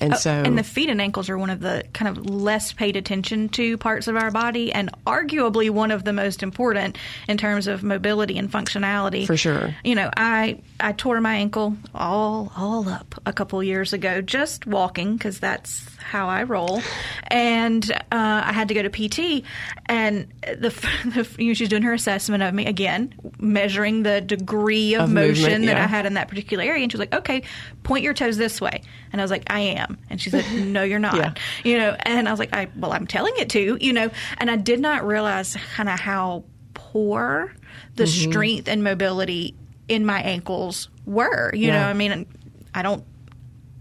And 0.00 0.16
so 0.16 0.30
and 0.30 0.56
the 0.58 0.62
feet 0.62 0.88
and 0.88 1.00
ankles 1.00 1.28
are 1.28 1.38
one 1.38 1.50
of 1.50 1.60
the 1.60 1.84
kind 1.92 2.16
of 2.16 2.28
less 2.28 2.72
paid 2.72 2.96
attention 2.96 3.48
to 3.50 3.76
parts 3.78 4.08
of 4.08 4.16
our 4.16 4.30
body, 4.30 4.72
and 4.72 4.90
arguably 5.06 5.70
one 5.70 5.90
of 5.90 6.04
the 6.04 6.12
most 6.12 6.42
important 6.42 6.96
in 7.28 7.36
terms 7.36 7.66
of 7.66 7.82
mobility 7.82 8.38
and 8.38 8.50
functionality. 8.50 9.26
For 9.26 9.36
sure. 9.36 9.74
You 9.84 9.94
know, 9.94 10.10
I 10.16 10.60
I 10.78 10.92
tore 10.92 11.20
my 11.20 11.34
ankle 11.34 11.76
all 11.94 12.52
all 12.56 12.88
up 12.88 13.20
a 13.26 13.32
couple 13.32 13.62
years 13.62 13.92
ago 13.92 14.20
just 14.20 14.66
walking 14.66 15.16
because 15.16 15.38
that's 15.38 15.86
how 15.98 16.28
I 16.28 16.42
roll, 16.42 16.82
and 17.28 17.90
uh, 17.92 18.42
I 18.44 18.52
had 18.52 18.68
to 18.68 18.74
go 18.74 18.82
to 18.82 18.90
PT, 18.90 19.44
and 19.86 20.26
the, 20.42 20.70
the 21.04 21.28
you 21.38 21.48
know, 21.48 21.54
she's 21.54 21.68
doing 21.68 21.82
her 21.82 21.92
assessment 21.92 22.42
of 22.42 22.54
me 22.54 22.66
again, 22.66 23.14
measuring 23.38 24.02
the 24.02 24.20
degree 24.20 24.94
of, 24.94 25.04
Of 25.04 25.10
motion 25.10 25.44
movement, 25.44 25.66
that. 25.66 25.76
I 25.76 25.86
had 25.86 26.06
in 26.06 26.14
that 26.14 26.28
particular 26.28 26.64
area, 26.64 26.82
and 26.82 26.90
she 26.90 26.96
was 26.96 27.00
like, 27.00 27.14
"Okay, 27.14 27.42
point 27.82 28.02
your 28.02 28.14
toes 28.14 28.36
this 28.36 28.60
way," 28.60 28.82
and 29.12 29.20
I 29.20 29.24
was 29.24 29.30
like, 29.30 29.44
"I 29.50 29.60
am," 29.60 29.89
and 30.08 30.20
she 30.20 30.30
said, 30.30 30.50
"No, 30.56 30.82
you're 30.82 30.98
not," 30.98 31.16
Yeah. 31.16 31.34
you 31.64 31.78
know, 31.78 31.96
and 32.00 32.28
I 32.28 32.30
was 32.30 32.38
like, 32.40 32.54
"I 32.54 32.68
well, 32.76 32.92
I'm 32.92 33.06
telling 33.06 33.34
it 33.38 33.50
to," 33.50 33.78
you 33.80 33.92
know, 33.92 34.10
and 34.38 34.50
I 34.50 34.56
did 34.56 34.80
not 34.80 35.06
realize 35.06 35.56
kind 35.74 35.88
of 35.88 35.98
how 35.98 36.44
poor 36.74 37.52
the 37.96 38.04
Mm-hmm. 38.04 38.30
strength 38.30 38.68
and 38.68 38.82
mobility 38.84 39.54
in 39.88 40.06
my 40.06 40.20
ankles 40.22 40.88
were. 41.06 41.54
You 41.54 41.72
know, 41.72 41.82
I 41.82 41.92
mean, 41.92 42.26
I 42.74 42.82
don't 42.82 43.04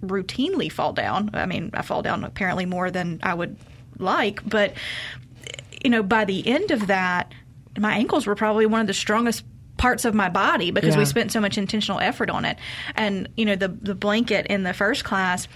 routinely 0.01 0.72
fall 0.72 0.93
down. 0.93 1.32
I 1.34 1.45
mean, 1.45 1.72
I 1.74 1.82
fall 1.82 2.01
down 2.01 2.24
apparently 2.24 2.66
more 2.66 2.89
than 2.91 3.20
I 3.24 3.34
would 3.34 3.57
like, 3.97 4.47
but 4.47 4.74
you 5.84 5.89
know, 5.89 6.03
by 6.03 6.26
the 6.26 6.45
end 6.47 6.72
of 6.72 6.88
that, 6.88 7.32
my 7.78 7.93
ankles 7.95 8.26
were 8.28 8.36
probably 8.36 8.66
one 8.66 8.82
of 8.82 8.88
the 8.88 8.93
strongest 8.93 9.43
parts 9.78 10.03
of 10.03 10.14
my 10.14 10.28
body 10.28 10.72
because 10.72 10.97
we 10.97 11.05
spent 11.05 11.32
so 11.32 11.39
much 11.39 11.57
intentional 11.57 11.99
effort 11.99 12.30
on 12.30 12.43
it. 12.43 12.57
And 12.95 13.30
you 13.38 13.45
know, 13.45 13.55
the 13.55 13.70
the 13.70 13.95
blanket 13.95 14.47
in 14.47 14.64
the 14.64 14.74
first 14.74 15.03
class, 15.05 15.47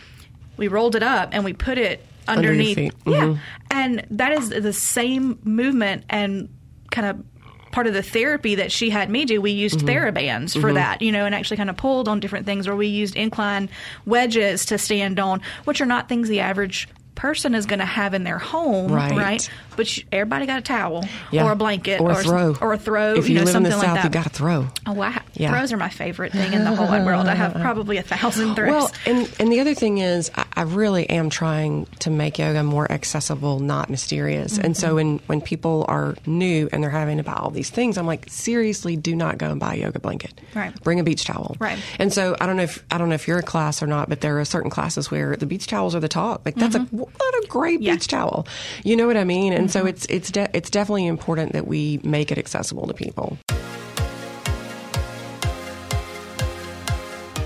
we 0.57 0.67
rolled 0.67 0.95
it 0.95 1.03
up 1.03 1.29
and 1.31 1.43
we 1.43 1.53
put 1.53 1.77
it 1.77 2.05
Under 2.27 2.53
your 2.53 2.53
underneath. 2.53 2.93
Yeah, 3.05 3.37
and 3.71 4.05
that 4.11 4.31
is 4.33 4.49
the 4.49 4.73
same 4.73 5.39
movement 5.43 6.05
and 6.09 6.49
kind 6.91 7.07
of 7.07 7.23
part 7.71 7.87
of 7.87 7.93
the 7.93 8.03
therapy 8.03 8.55
that 8.55 8.71
she 8.71 8.91
had 8.91 9.09
me 9.09 9.25
do, 9.25 9.41
we 9.41 9.51
used 9.51 9.79
Mm-hmm. 9.79 9.89
TheraBands 9.89 10.61
for 10.61 10.73
that, 10.73 11.01
you 11.01 11.11
know, 11.11 11.25
and 11.25 11.33
actually 11.33 11.57
kind 11.57 11.71
of 11.71 11.75
pulled 11.75 12.07
on 12.07 12.19
different 12.19 12.45
things, 12.45 12.67
or 12.67 12.75
we 12.75 12.85
used 12.85 13.15
incline 13.15 13.67
wedges 14.05 14.65
to 14.67 14.77
stand 14.77 15.19
on, 15.19 15.41
which 15.65 15.81
are 15.81 15.87
not 15.87 16.07
things 16.07 16.29
the 16.29 16.39
average 16.39 16.87
person 17.15 17.55
is 17.55 17.65
going 17.65 17.79
to 17.79 17.85
have 17.85 18.13
in 18.13 18.23
their 18.23 18.39
home, 18.39 18.91
Right. 18.91 19.49
But 19.75 19.87
sh 19.87 20.01
everybody 20.11 20.45
got 20.45 20.59
a 20.59 20.61
towel 20.61 21.03
Yeah. 21.31 21.45
or 21.45 21.51
a 21.51 21.55
blanket 21.55 21.99
or 21.99 22.11
a 22.11 22.15
throw, 22.15 22.55
or 22.61 22.73
a 22.73 22.77
throw. 22.77 23.15
If 23.15 23.27
you, 23.29 23.35
know, 23.35 23.43
live 23.43 23.55
in 23.55 23.63
the 23.63 23.71
something 23.71 23.87
south, 23.87 23.95
like 23.95 24.03
you 24.03 24.09
got 24.09 24.23
to 24.25 24.29
throw. 24.29 24.67
Oh, 24.85 24.93
wow. 24.93 25.19
Yeah. 25.33 25.51
Throws 25.51 25.73
are 25.73 25.77
my 25.77 25.89
favorite 25.89 26.31
thing 26.31 26.53
in 26.53 26.63
the 26.63 26.75
whole 26.75 26.87
wide 26.87 27.05
world. 27.05 27.27
I 27.27 27.35
have 27.35 27.53
probably 27.61 27.97
a 27.97 28.03
thousand 28.03 28.55
throws. 28.55 28.69
Well, 28.69 28.91
and 29.05 29.29
and 29.39 29.51
the 29.51 29.59
other 29.59 29.73
thing 29.73 29.97
is, 29.97 30.31
I, 30.35 30.45
I 30.55 30.61
really 30.63 31.09
am 31.09 31.29
trying 31.29 31.85
to 31.99 32.09
make 32.09 32.37
yoga 32.37 32.63
more 32.63 32.91
accessible, 32.91 33.59
not 33.59 33.89
mysterious. 33.89 34.57
And 34.57 34.77
so 34.77 34.87
mm-hmm. 34.87 34.95
when 34.95 35.19
when 35.27 35.41
people 35.41 35.85
are 35.87 36.15
new 36.25 36.69
and 36.71 36.83
they're 36.83 36.91
having 36.91 37.17
to 37.17 37.23
buy 37.23 37.33
all 37.33 37.49
these 37.49 37.69
things, 37.69 37.97
I'm 37.97 38.05
like, 38.05 38.29
seriously, 38.29 38.95
do 38.95 39.15
not 39.15 39.37
go 39.37 39.49
and 39.49 39.59
buy 39.59 39.75
a 39.75 39.77
yoga 39.77 39.99
blanket. 39.99 40.39
Right. 40.53 40.79
Bring 40.83 40.99
a 40.99 41.03
beach 41.03 41.25
towel. 41.25 41.55
Right. 41.59 41.79
And 41.99 42.13
so 42.13 42.35
I 42.39 42.45
don't 42.45 42.57
know 42.57 42.63
if 42.63 42.83
I 42.91 42.97
don't 42.97 43.09
know 43.09 43.15
if 43.15 43.27
you're 43.27 43.39
a 43.39 43.43
class 43.43 43.81
or 43.81 43.87
not, 43.87 44.09
but 44.09 44.21
there 44.21 44.39
are 44.39 44.45
certain 44.45 44.69
classes 44.69 45.09
where 45.09 45.35
the 45.35 45.45
beach 45.45 45.67
towels 45.67 45.95
are 45.95 45.99
the 45.99 46.07
talk. 46.07 46.43
Like 46.45 46.55
that's 46.55 46.75
mm-hmm. 46.75 47.01
a 47.01 47.02
what 47.17 47.43
a 47.43 47.47
great 47.47 47.81
Yeah. 47.81 47.93
beach 47.93 48.07
towel. 48.07 48.47
You 48.83 48.95
know 48.95 49.07
what 49.07 49.17
I 49.17 49.23
mean? 49.23 49.53
And 49.53 49.69
so 49.71 49.79
mm-hmm. 49.79 49.89
it's 49.89 50.05
it's 50.05 50.31
de- 50.31 50.49
it's 50.53 50.69
definitely 50.69 51.07
important 51.07 51.53
that 51.53 51.67
we 51.67 51.99
make 52.03 52.31
it 52.31 52.37
accessible 52.37 52.87
to 52.87 52.93
people. 52.93 53.37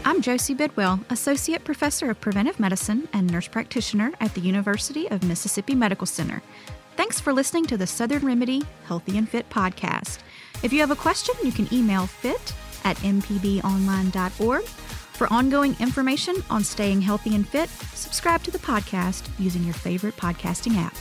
I'm 0.05 0.21
Josie 0.21 0.53
Bidwell, 0.53 1.01
Associate 1.09 1.63
Professor 1.63 2.09
of 2.09 2.21
Preventive 2.21 2.59
Medicine 2.59 3.09
and 3.11 3.29
Nurse 3.29 3.47
Practitioner 3.47 4.13
at 4.21 4.33
the 4.33 4.41
University 4.41 5.07
of 5.11 5.23
Mississippi 5.23 5.75
Medical 5.75 6.07
Center. 6.07 6.41
Thanks 6.95 7.19
for 7.19 7.33
listening 7.33 7.65
to 7.67 7.77
the 7.77 7.85
Southern 7.85 8.25
Remedy 8.25 8.63
Healthy 8.85 9.17
and 9.17 9.27
Fit 9.29 9.49
podcast. 9.49 10.19
If 10.63 10.73
you 10.73 10.79
have 10.79 10.91
a 10.91 10.95
question, 10.95 11.35
you 11.43 11.51
can 11.51 11.71
email 11.71 12.07
fit 12.07 12.53
at 12.83 12.97
mpbonline.org. 12.97 14.63
For 15.17 15.33
ongoing 15.33 15.75
information 15.79 16.35
on 16.47 16.63
staying 16.63 17.01
healthy 17.01 17.33
and 17.33 17.47
fit, 17.47 17.71
subscribe 17.95 18.43
to 18.43 18.51
the 18.51 18.59
podcast 18.59 19.27
using 19.39 19.63
your 19.63 19.73
favorite 19.73 20.15
podcasting 20.15 20.75
app. 20.77 20.95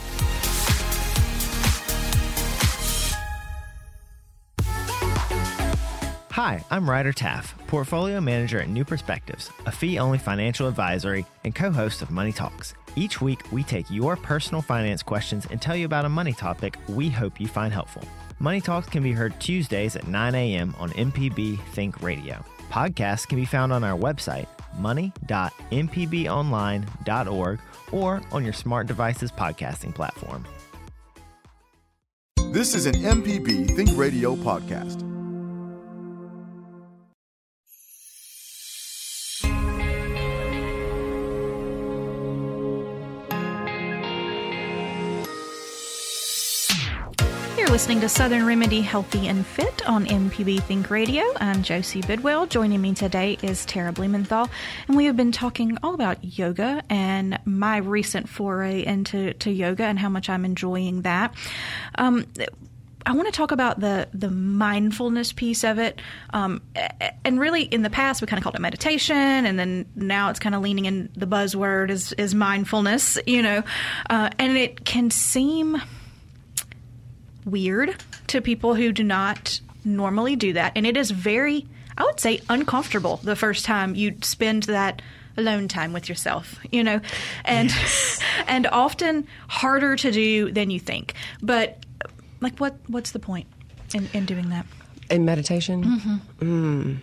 Hi, 6.31 6.65
I'm 6.71 6.89
Ryder 6.89 7.13
Taff, 7.13 7.53
Portfolio 7.67 8.19
Manager 8.19 8.59
at 8.59 8.69
New 8.69 8.83
Perspectives, 8.83 9.51
a 9.67 9.71
fee 9.71 9.99
only 9.99 10.17
financial 10.17 10.67
advisory 10.67 11.23
and 11.43 11.53
co 11.53 11.69
host 11.69 12.01
of 12.01 12.09
Money 12.09 12.31
Talks. 12.31 12.73
Each 12.95 13.21
week, 13.21 13.43
we 13.51 13.61
take 13.61 13.85
your 13.91 14.15
personal 14.15 14.63
finance 14.63 15.03
questions 15.03 15.45
and 15.51 15.61
tell 15.61 15.75
you 15.75 15.85
about 15.85 16.05
a 16.05 16.09
money 16.09 16.33
topic 16.33 16.75
we 16.89 17.11
hope 17.11 17.39
you 17.39 17.47
find 17.47 17.71
helpful. 17.71 18.01
Money 18.39 18.61
Talks 18.61 18.87
can 18.89 19.03
be 19.03 19.11
heard 19.11 19.39
Tuesdays 19.39 19.95
at 19.95 20.07
9 20.07 20.33
a.m. 20.33 20.73
on 20.79 20.89
MPB 20.93 21.59
Think 21.73 22.01
Radio. 22.01 22.43
Podcasts 22.69 23.27
can 23.27 23.37
be 23.37 23.45
found 23.45 23.73
on 23.73 23.83
our 23.83 23.97
website, 23.97 24.45
money.mpbonline.org, 24.77 27.59
or 27.91 28.21
on 28.31 28.43
your 28.43 28.53
smart 28.53 28.85
devices 28.87 29.31
podcasting 29.31 29.95
platform. 29.95 30.45
This 32.51 32.75
is 32.75 32.85
an 32.85 32.95
MPB 32.95 33.75
Think 33.75 33.89
Radio 33.95 34.35
podcast. 34.35 35.16
Listening 47.77 48.01
to 48.01 48.09
Southern 48.09 48.43
Remedy 48.43 48.81
Healthy 48.81 49.27
and 49.27 49.45
Fit 49.45 49.87
on 49.87 50.07
MPB 50.07 50.63
Think 50.63 50.89
Radio. 50.89 51.21
I'm 51.39 51.61
Josie 51.61 52.01
Bidwell. 52.01 52.47
Joining 52.47 52.81
me 52.81 52.95
today 52.95 53.37
is 53.43 53.67
Tara 53.67 53.91
Blumenthal, 53.91 54.49
and 54.87 54.97
we 54.97 55.05
have 55.05 55.15
been 55.15 55.31
talking 55.31 55.77
all 55.83 55.93
about 55.93 56.23
yoga 56.23 56.81
and 56.89 57.37
my 57.45 57.77
recent 57.77 58.29
foray 58.29 58.83
into 58.83 59.33
to 59.35 59.51
yoga 59.51 59.83
and 59.83 59.99
how 59.99 60.09
much 60.09 60.27
I'm 60.27 60.43
enjoying 60.43 61.03
that. 61.03 61.35
Um, 61.93 62.25
I 63.05 63.11
want 63.11 63.27
to 63.27 63.31
talk 63.31 63.51
about 63.51 63.79
the 63.79 64.07
the 64.11 64.31
mindfulness 64.31 65.31
piece 65.31 65.63
of 65.63 65.77
it, 65.77 66.01
um, 66.33 66.63
and 67.23 67.39
really 67.39 67.61
in 67.61 67.83
the 67.83 67.91
past 67.91 68.21
we 68.21 68.27
kind 68.27 68.39
of 68.39 68.43
called 68.43 68.55
it 68.55 68.61
meditation, 68.61 69.15
and 69.15 69.59
then 69.59 69.85
now 69.95 70.31
it's 70.31 70.39
kind 70.39 70.55
of 70.55 70.63
leaning 70.63 70.85
in 70.85 71.09
the 71.15 71.27
buzzword 71.27 71.91
is 71.91 72.11
is 72.13 72.33
mindfulness, 72.33 73.19
you 73.27 73.43
know, 73.43 73.61
uh, 74.09 74.31
and 74.39 74.57
it 74.57 74.83
can 74.83 75.11
seem 75.11 75.79
weird 77.47 77.95
to 78.27 78.41
people 78.41 78.75
who 78.75 78.91
do 78.91 79.03
not 79.03 79.59
normally 79.83 80.35
do 80.35 80.53
that. 80.53 80.73
And 80.75 80.85
it 80.85 80.97
is 80.97 81.11
very, 81.11 81.65
I 81.97 82.03
would 82.03 82.19
say, 82.19 82.41
uncomfortable 82.49 83.19
the 83.23 83.35
first 83.35 83.65
time 83.65 83.95
you 83.95 84.15
spend 84.21 84.63
that 84.63 85.01
alone 85.37 85.67
time 85.67 85.93
with 85.93 86.09
yourself, 86.09 86.59
you 86.71 86.83
know, 86.83 86.99
and 87.45 87.71
and 88.47 88.67
often 88.67 89.27
harder 89.47 89.95
to 89.95 90.11
do 90.11 90.51
than 90.51 90.69
you 90.69 90.79
think. 90.79 91.13
But 91.41 91.83
like, 92.41 92.57
what 92.57 92.75
what's 92.87 93.11
the 93.11 93.19
point 93.19 93.47
in, 93.93 94.09
in 94.13 94.25
doing 94.25 94.49
that? 94.49 94.65
In 95.09 95.25
meditation, 95.25 95.83
mm 95.83 96.19
mm 96.39 96.97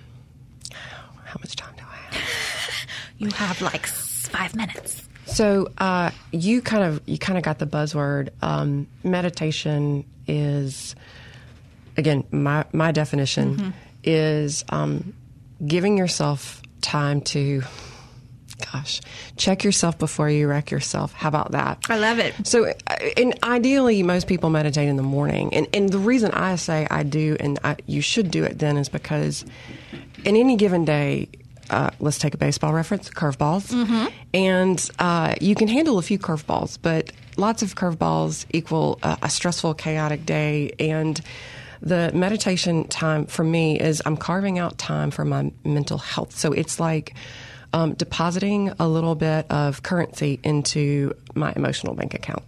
how 1.24 1.40
much 1.40 1.56
time 1.56 1.74
do 1.76 1.82
I 1.82 2.14
have? 2.14 2.22
You 3.18 3.28
have 3.30 3.60
like 3.62 3.86
five 3.86 4.54
minutes. 4.54 5.03
So 5.34 5.68
uh, 5.78 6.10
you 6.30 6.62
kind 6.62 6.84
of 6.84 7.02
you 7.06 7.18
kind 7.18 7.36
of 7.36 7.44
got 7.44 7.58
the 7.58 7.66
buzzword. 7.66 8.30
Um, 8.40 8.86
meditation 9.02 10.04
is 10.26 10.94
again 11.96 12.24
my 12.30 12.64
my 12.72 12.92
definition 12.92 13.74
is 14.04 14.64
um, 14.68 15.12
giving 15.66 15.98
yourself 15.98 16.62
time 16.80 17.20
to. 17.22 17.62
Gosh, 18.72 19.00
check 19.36 19.64
yourself 19.64 19.98
before 19.98 20.30
you 20.30 20.46
wreck 20.46 20.70
yourself. 20.70 21.12
How 21.12 21.28
about 21.28 21.50
that? 21.52 21.84
I 21.88 21.98
love 21.98 22.20
it. 22.20 22.34
So, 22.46 22.66
uh, 22.66 22.96
and 23.16 23.36
ideally, 23.42 24.02
most 24.04 24.28
people 24.28 24.48
meditate 24.48 24.88
in 24.88 24.96
the 24.96 25.02
morning. 25.02 25.52
And, 25.52 25.66
and 25.74 25.88
the 25.88 25.98
reason 25.98 26.30
I 26.30 26.54
say 26.54 26.86
I 26.88 27.02
do 27.02 27.36
and 27.40 27.58
I, 27.64 27.76
you 27.86 28.00
should 28.00 28.30
do 28.30 28.44
it 28.44 28.60
then 28.60 28.76
is 28.76 28.88
because 28.88 29.44
in 30.24 30.36
any 30.36 30.54
given 30.54 30.84
day, 30.84 31.28
uh, 31.70 31.90
let's 32.00 32.18
take 32.18 32.34
a 32.34 32.38
baseball 32.38 32.72
reference, 32.72 33.10
curveballs. 33.10 33.72
And 34.32 34.90
uh, 34.98 35.34
you 35.40 35.54
can 35.54 35.68
handle 35.68 35.98
a 35.98 36.02
few 36.02 36.18
curveballs, 36.18 36.78
but 36.80 37.12
lots 37.36 37.62
of 37.62 37.74
curveballs 37.74 38.46
equal 38.50 38.98
uh, 39.02 39.16
a 39.22 39.28
stressful, 39.30 39.74
chaotic 39.74 40.26
day. 40.26 40.72
And 40.78 41.20
the 41.80 42.10
meditation 42.14 42.88
time 42.88 43.26
for 43.26 43.44
me 43.44 43.78
is 43.78 44.02
I'm 44.06 44.16
carving 44.16 44.58
out 44.58 44.78
time 44.78 45.10
for 45.10 45.24
my 45.24 45.52
mental 45.64 45.98
health. 45.98 46.36
So 46.36 46.52
it's 46.52 46.80
like, 46.80 47.14
um, 47.74 47.94
depositing 47.94 48.72
a 48.78 48.86
little 48.86 49.16
bit 49.16 49.50
of 49.50 49.82
currency 49.82 50.38
into 50.44 51.12
my 51.34 51.52
emotional 51.56 51.94
bank 51.94 52.14
account, 52.14 52.44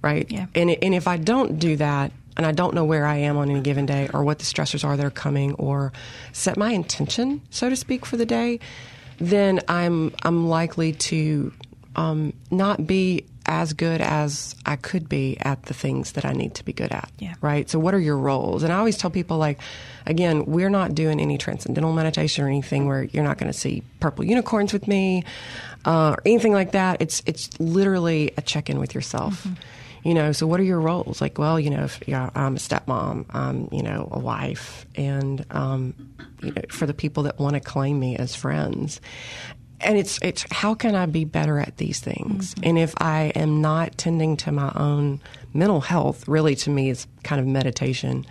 right? 0.00 0.26
Yeah. 0.30 0.46
And 0.54 0.70
and 0.70 0.94
if 0.94 1.06
I 1.06 1.18
don't 1.18 1.58
do 1.58 1.76
that, 1.76 2.12
and 2.36 2.46
I 2.46 2.52
don't 2.52 2.74
know 2.74 2.84
where 2.84 3.06
I 3.06 3.16
am 3.16 3.36
on 3.36 3.50
any 3.50 3.60
given 3.60 3.86
day, 3.86 4.08
or 4.12 4.24
what 4.24 4.38
the 4.38 4.44
stressors 4.44 4.84
are 4.84 4.96
that 4.96 5.04
are 5.04 5.10
coming, 5.10 5.54
or 5.54 5.92
set 6.32 6.56
my 6.56 6.70
intention, 6.70 7.42
so 7.50 7.68
to 7.68 7.76
speak, 7.76 8.04
for 8.06 8.16
the 8.16 8.26
day, 8.26 8.60
then 9.18 9.60
I'm 9.68 10.12
I'm 10.22 10.48
likely 10.48 10.92
to 10.92 11.52
um, 11.96 12.32
not 12.50 12.86
be 12.86 13.26
as 13.46 13.74
good 13.74 14.00
as 14.00 14.54
I 14.64 14.76
could 14.76 15.08
be 15.08 15.36
at 15.40 15.64
the 15.64 15.74
things 15.74 16.12
that 16.12 16.24
I 16.24 16.32
need 16.32 16.54
to 16.54 16.64
be 16.64 16.72
good 16.72 16.92
at. 16.92 17.10
Yeah. 17.18 17.34
Right. 17.40 17.68
So, 17.68 17.78
what 17.78 17.94
are 17.94 18.00
your 18.00 18.16
roles? 18.16 18.62
And 18.62 18.72
I 18.72 18.78
always 18.78 18.96
tell 18.96 19.10
people, 19.10 19.38
like, 19.38 19.60
again, 20.06 20.46
we're 20.46 20.70
not 20.70 20.94
doing 20.94 21.20
any 21.20 21.38
transcendental 21.38 21.92
meditation 21.92 22.44
or 22.44 22.48
anything 22.48 22.86
where 22.86 23.02
you're 23.04 23.24
not 23.24 23.38
going 23.38 23.52
to 23.52 23.58
see 23.58 23.82
purple 24.00 24.24
unicorns 24.24 24.72
with 24.72 24.88
me 24.88 25.24
uh, 25.84 26.10
or 26.10 26.22
anything 26.24 26.52
like 26.52 26.72
that. 26.72 27.02
It's 27.02 27.22
it's 27.26 27.50
literally 27.60 28.32
a 28.36 28.42
check 28.42 28.70
in 28.70 28.78
with 28.78 28.94
yourself. 28.94 29.46
You 30.04 30.14
know, 30.14 30.32
so 30.32 30.46
what 30.46 30.60
are 30.60 30.64
your 30.64 30.80
roles? 30.80 31.20
Like, 31.20 31.38
well, 31.38 31.58
you 31.58 31.70
know, 31.70 31.84
if, 31.84 31.98
yeah, 32.06 32.28
I'm 32.34 32.56
a 32.56 32.58
stepmom, 32.58 33.24
I'm, 33.30 33.68
you 33.72 33.82
know, 33.82 34.06
a 34.12 34.18
wife, 34.18 34.84
and 34.94 35.44
um, 35.50 35.94
you 36.42 36.52
know, 36.52 36.62
for 36.68 36.86
the 36.86 36.92
people 36.94 37.22
that 37.24 37.38
want 37.38 37.54
to 37.54 37.60
claim 37.60 37.98
me 37.98 38.14
as 38.16 38.34
friends, 38.34 39.00
and 39.80 39.96
it's 39.98 40.18
it's 40.22 40.44
how 40.50 40.74
can 40.74 40.94
I 40.94 41.06
be 41.06 41.24
better 41.24 41.58
at 41.58 41.78
these 41.78 42.00
things? 42.00 42.54
And 42.62 42.78
if 42.78 42.94
I 42.98 43.32
am 43.34 43.60
not 43.60 43.96
tending 43.96 44.36
to 44.38 44.52
my 44.52 44.72
own 44.76 45.20
mental 45.52 45.80
health, 45.80 46.28
really 46.28 46.54
to 46.56 46.70
me 46.70 46.90
is 46.90 47.06
kind 47.22 47.40
of 47.40 47.46
meditation, 47.46 48.26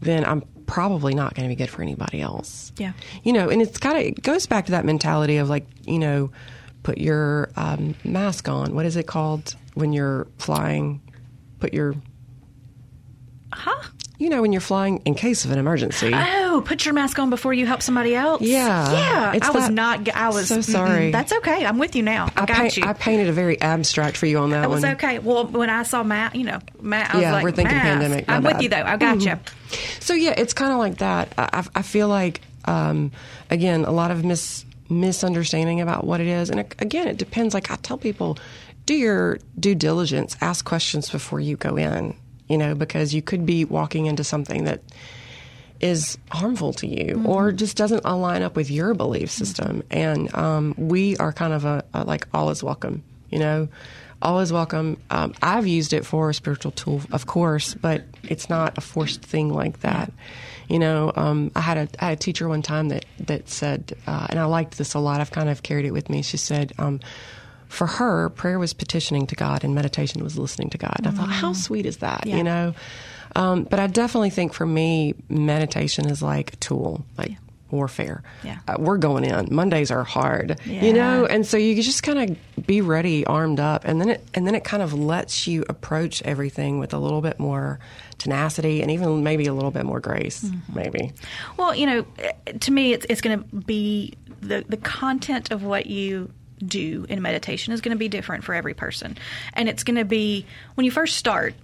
then 0.00 0.24
I'm 0.24 0.42
probably 0.66 1.14
not 1.14 1.34
going 1.34 1.48
to 1.48 1.54
be 1.54 1.56
good 1.56 1.70
for 1.70 1.82
anybody 1.82 2.20
else. 2.20 2.72
Yeah. 2.78 2.92
You 3.24 3.32
know, 3.32 3.48
and 3.48 3.60
it's 3.62 3.78
kind 3.78 3.96
of 3.96 4.04
it 4.04 4.22
goes 4.22 4.46
back 4.46 4.66
to 4.66 4.72
that 4.72 4.84
mentality 4.84 5.36
of 5.36 5.48
like, 5.48 5.66
you 5.84 5.98
know, 5.98 6.30
put 6.82 6.98
your 6.98 7.50
um, 7.56 7.94
mask 8.04 8.48
on. 8.48 8.74
What 8.74 8.86
is 8.86 8.96
it 8.96 9.06
called 9.06 9.54
when 9.74 9.92
you're 9.92 10.26
flying? 10.38 11.00
Put 11.62 11.72
your 11.72 11.94
Huh? 13.52 13.80
you 14.18 14.28
know, 14.30 14.40
when 14.42 14.50
you're 14.52 14.60
flying 14.60 14.98
in 15.04 15.14
case 15.14 15.44
of 15.44 15.50
an 15.52 15.58
emergency. 15.58 16.10
Oh, 16.12 16.62
put 16.64 16.84
your 16.84 16.94
mask 16.94 17.18
on 17.20 17.28
before 17.30 17.52
you 17.52 17.66
help 17.66 17.82
somebody 17.82 18.14
else. 18.16 18.40
Yeah. 18.42 18.90
yeah. 18.92 19.32
It's 19.34 19.46
I 19.46 19.50
was 19.50 19.64
that- 19.66 19.72
not. 19.72 20.08
I 20.14 20.28
was 20.30 20.48
so 20.48 20.60
sorry. 20.60 21.10
That's 21.12 21.32
okay. 21.32 21.64
I'm 21.66 21.78
with 21.78 21.94
you 21.96 22.02
now. 22.02 22.26
I, 22.36 22.42
I, 22.42 22.46
got 22.46 22.56
paint- 22.56 22.76
you. 22.78 22.84
I 22.84 22.92
painted 22.94 23.28
a 23.28 23.32
very 23.32 23.60
abstract 23.60 24.16
for 24.16 24.26
you 24.26 24.38
on 24.38 24.50
that 24.50 24.64
It 24.64 24.70
was 24.70 24.82
one. 24.82 24.92
okay. 24.94 25.18
Well, 25.20 25.46
when 25.46 25.70
I 25.70 25.82
saw 25.84 26.02
Matt, 26.02 26.34
you 26.34 26.44
know, 26.44 26.58
Matt, 26.80 27.10
I 27.12 27.16
was 27.16 27.22
Yeah, 27.22 27.32
like, 27.32 27.44
we're 27.44 27.52
thinking 27.52 27.76
mask. 27.76 27.84
pandemic, 28.00 28.24
I'm 28.28 28.42
with 28.42 28.60
you 28.62 28.68
though. 28.68 28.82
I 28.82 28.96
got 28.96 29.20
you. 29.24 29.38
So 30.00 30.14
yeah, 30.14 30.34
it's 30.36 30.52
kind 30.52 30.72
of 30.72 30.78
like 30.78 30.98
that. 30.98 31.32
I, 31.38 31.48
I- 31.60 31.78
I 31.78 31.82
feel 31.82 32.08
like 32.08 32.40
um, 32.64 33.10
again 33.50 33.84
a 33.84 33.92
lot 33.92 34.10
of 34.10 34.24
mis 34.24 34.64
misunderstanding 34.88 35.80
about 35.80 36.04
what 36.04 36.20
it 36.20 36.26
is, 36.26 36.48
and 36.50 36.60
again, 36.60 37.08
it 37.08 37.16
depends. 37.18 37.54
Like 37.54 37.70
I 37.70 37.76
tell 37.76 37.98
people, 37.98 38.36
do 38.86 38.94
your 38.94 39.38
due 39.58 39.74
diligence, 39.74 40.36
ask 40.40 40.64
questions 40.64 41.10
before 41.10 41.40
you 41.40 41.56
go 41.56 41.76
in. 41.76 42.16
You 42.48 42.58
know, 42.58 42.74
because 42.74 43.14
you 43.14 43.22
could 43.22 43.46
be 43.46 43.64
walking 43.64 44.06
into 44.06 44.24
something 44.24 44.64
that 44.64 44.82
is 45.82 46.16
harmful 46.30 46.72
to 46.72 46.86
you 46.86 47.22
or 47.26 47.50
just 47.50 47.76
doesn't 47.76 48.02
align 48.04 48.42
up 48.42 48.56
with 48.56 48.70
your 48.70 48.94
belief 48.94 49.30
system. 49.30 49.82
And 49.90 50.32
um, 50.34 50.74
we 50.76 51.16
are 51.16 51.32
kind 51.32 51.52
of 51.52 51.64
a, 51.64 51.84
a 51.92 52.04
like 52.04 52.28
all 52.32 52.50
is 52.50 52.62
welcome. 52.62 53.02
You 53.30 53.40
know, 53.40 53.68
all 54.22 54.38
is 54.40 54.52
welcome. 54.52 54.98
Um, 55.10 55.34
I've 55.42 55.66
used 55.66 55.92
it 55.92 56.06
for 56.06 56.30
a 56.30 56.34
spiritual 56.34 56.70
tool, 56.70 57.02
of 57.10 57.26
course, 57.26 57.74
but 57.74 58.04
it's 58.22 58.48
not 58.48 58.78
a 58.78 58.80
forced 58.80 59.22
thing 59.22 59.52
like 59.52 59.80
that. 59.80 60.12
You 60.68 60.78
know, 60.78 61.12
um, 61.16 61.50
I 61.56 61.60
had 61.60 61.76
a 61.76 61.88
I 61.98 62.08
had 62.10 62.18
a 62.18 62.20
teacher 62.20 62.48
one 62.48 62.62
time 62.62 62.88
that 62.90 63.04
that 63.20 63.48
said, 63.48 63.96
uh, 64.06 64.28
and 64.30 64.38
I 64.38 64.44
liked 64.44 64.78
this 64.78 64.94
a 64.94 65.00
lot. 65.00 65.20
I've 65.20 65.32
kind 65.32 65.48
of 65.48 65.62
carried 65.62 65.84
it 65.84 65.92
with 65.92 66.08
me. 66.08 66.22
She 66.22 66.36
said. 66.36 66.72
For 67.72 67.86
her, 67.86 68.28
prayer 68.28 68.58
was 68.58 68.74
petitioning 68.74 69.26
to 69.28 69.34
God 69.34 69.64
and 69.64 69.74
meditation 69.74 70.22
was 70.22 70.36
listening 70.38 70.68
to 70.70 70.78
God. 70.78 70.94
And 70.98 71.06
I 71.06 71.10
thought, 71.10 71.30
how 71.30 71.52
sweet 71.54 71.86
is 71.86 71.96
that? 71.98 72.26
You 72.26 72.44
know? 72.44 72.74
Um, 73.34 73.64
but 73.64 73.78
I 73.80 73.86
definitely 73.86 74.28
think 74.30 74.52
for 74.52 74.66
me, 74.66 75.14
meditation 75.30 76.06
is 76.06 76.20
like 76.22 76.52
a 76.52 76.56
tool, 76.56 77.06
like 77.16 77.32
warfare. 77.70 78.22
Yeah. 78.44 78.58
Uh, 78.68 78.76
we're 78.78 78.98
going 78.98 79.24
in. 79.24 79.48
Mondays 79.50 79.90
are 79.90 80.04
hard, 80.04 80.60
Yeah. 80.66 80.84
you 80.84 80.92
know, 80.92 81.24
and 81.24 81.46
so 81.46 81.56
you 81.56 81.74
just 81.82 82.02
kind 82.02 82.18
of 82.30 82.66
be 82.66 82.82
ready, 82.82 83.24
armed 83.24 83.58
up, 83.58 83.86
and 83.86 83.98
then 83.98 84.10
it 84.10 84.28
and 84.34 84.46
then 84.46 84.54
it 84.54 84.64
kind 84.64 84.82
of 84.82 84.92
lets 84.92 85.46
you 85.46 85.64
approach 85.70 86.20
everything 86.24 86.78
with 86.78 86.92
a 86.92 86.98
little 86.98 87.22
bit 87.22 87.40
more 87.40 87.80
tenacity 88.18 88.82
and 88.82 88.90
even 88.90 89.22
maybe 89.24 89.46
a 89.46 89.54
little 89.54 89.70
bit 89.70 89.86
more 89.86 89.98
grace, 90.00 90.44
maybe. 90.74 91.12
Well, 91.56 91.74
you 91.74 91.86
know, 91.86 92.04
eh, 92.18 92.52
to 92.60 92.70
me, 92.70 92.92
it's 92.92 93.06
it's 93.08 93.22
going 93.22 93.38
to 93.42 93.44
be 93.56 94.12
the 94.42 94.62
the 94.68 94.76
content 94.76 95.50
of 95.50 95.62
what 95.64 95.86
you 95.86 96.30
do 96.62 97.06
in 97.08 97.22
meditation 97.22 97.72
is 97.72 97.80
going 97.80 97.94
to 97.94 97.98
be 97.98 98.08
different 98.08 98.44
for 98.44 98.54
every 98.54 98.74
person, 98.74 99.18
and 99.54 99.68
it's 99.68 99.84
going 99.84 99.96
to 99.96 100.04
be 100.04 100.46
when 100.74 100.84
you 100.84 100.90
first 100.90 101.16
start. 101.16 101.54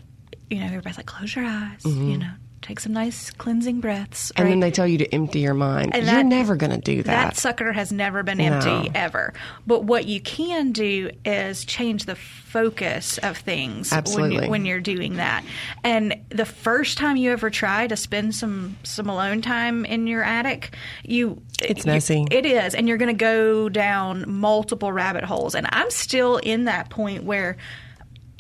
You 0.51 0.61
know, 0.61 0.66
everybody's 0.66 0.96
like, 0.96 1.07
close 1.07 1.34
your 1.34 1.44
eyes. 1.44 1.84
You 1.84 1.90
mm-hmm. 1.90 2.18
know, 2.20 2.30
take 2.62 2.80
some 2.80 2.92
nice 2.92 3.30
cleansing 3.30 3.80
breaths. 3.80 4.32
And 4.36 4.48
then 4.48 4.61
they 4.61 4.70
tell 4.70 4.86
you 4.86 4.98
to 4.98 5.14
empty 5.14 5.40
your 5.40 5.54
mind. 5.54 5.94
And 5.94 6.04
You're 6.04 6.14
that- 6.16 6.26
never 6.26 6.56
going 6.56 6.72
to 6.72 6.78
do 6.78 7.02
That 7.04 7.04
that. 7.04 7.36
sucker 7.36 7.72
has 7.72 7.92
never 7.92 8.22
been 8.22 8.40
empty 8.40 8.68
No. 8.68 8.88
ever. 8.94 9.32
But 9.66 9.84
what 9.84 10.06
you 10.06 10.20
can 10.20 10.72
do 10.72 11.11
is 11.24 11.64
change 11.64 12.04
the 12.06 12.16
focus 12.16 13.18
of 13.18 13.36
things 13.36 13.90
when, 13.90 13.98
Absolutely. 13.98 14.44
you, 14.46 14.50
when 14.50 14.64
you're 14.66 14.80
doing 14.80 15.16
that. 15.16 15.44
And 15.84 16.16
the 16.30 16.44
first 16.46 16.98
time 16.98 17.16
you 17.16 17.30
ever 17.32 17.50
try 17.50 17.86
to 17.86 17.96
spend 17.96 18.34
some 18.34 18.76
some 18.82 19.09
alone 19.09 19.40
time 19.42 19.84
in 19.84 20.06
your 20.06 20.22
attic, 20.22 20.74
you 21.04 21.40
It's 21.62 21.84
you- 21.86 21.92
messy. 21.92 22.26
it 22.30 22.44
is, 22.46 22.74
and 22.74 22.88
you're 22.88 22.98
going 22.98 23.14
to 23.16 23.24
go 23.24 23.68
down 23.68 24.24
multiple 24.26 24.92
rabbit 24.92 25.24
holes. 25.24 25.54
And 25.54 25.66
I'm 25.70 25.90
still 25.90 26.38
in 26.38 26.64
that 26.64 26.90
point 26.90 27.24
where. 27.24 27.56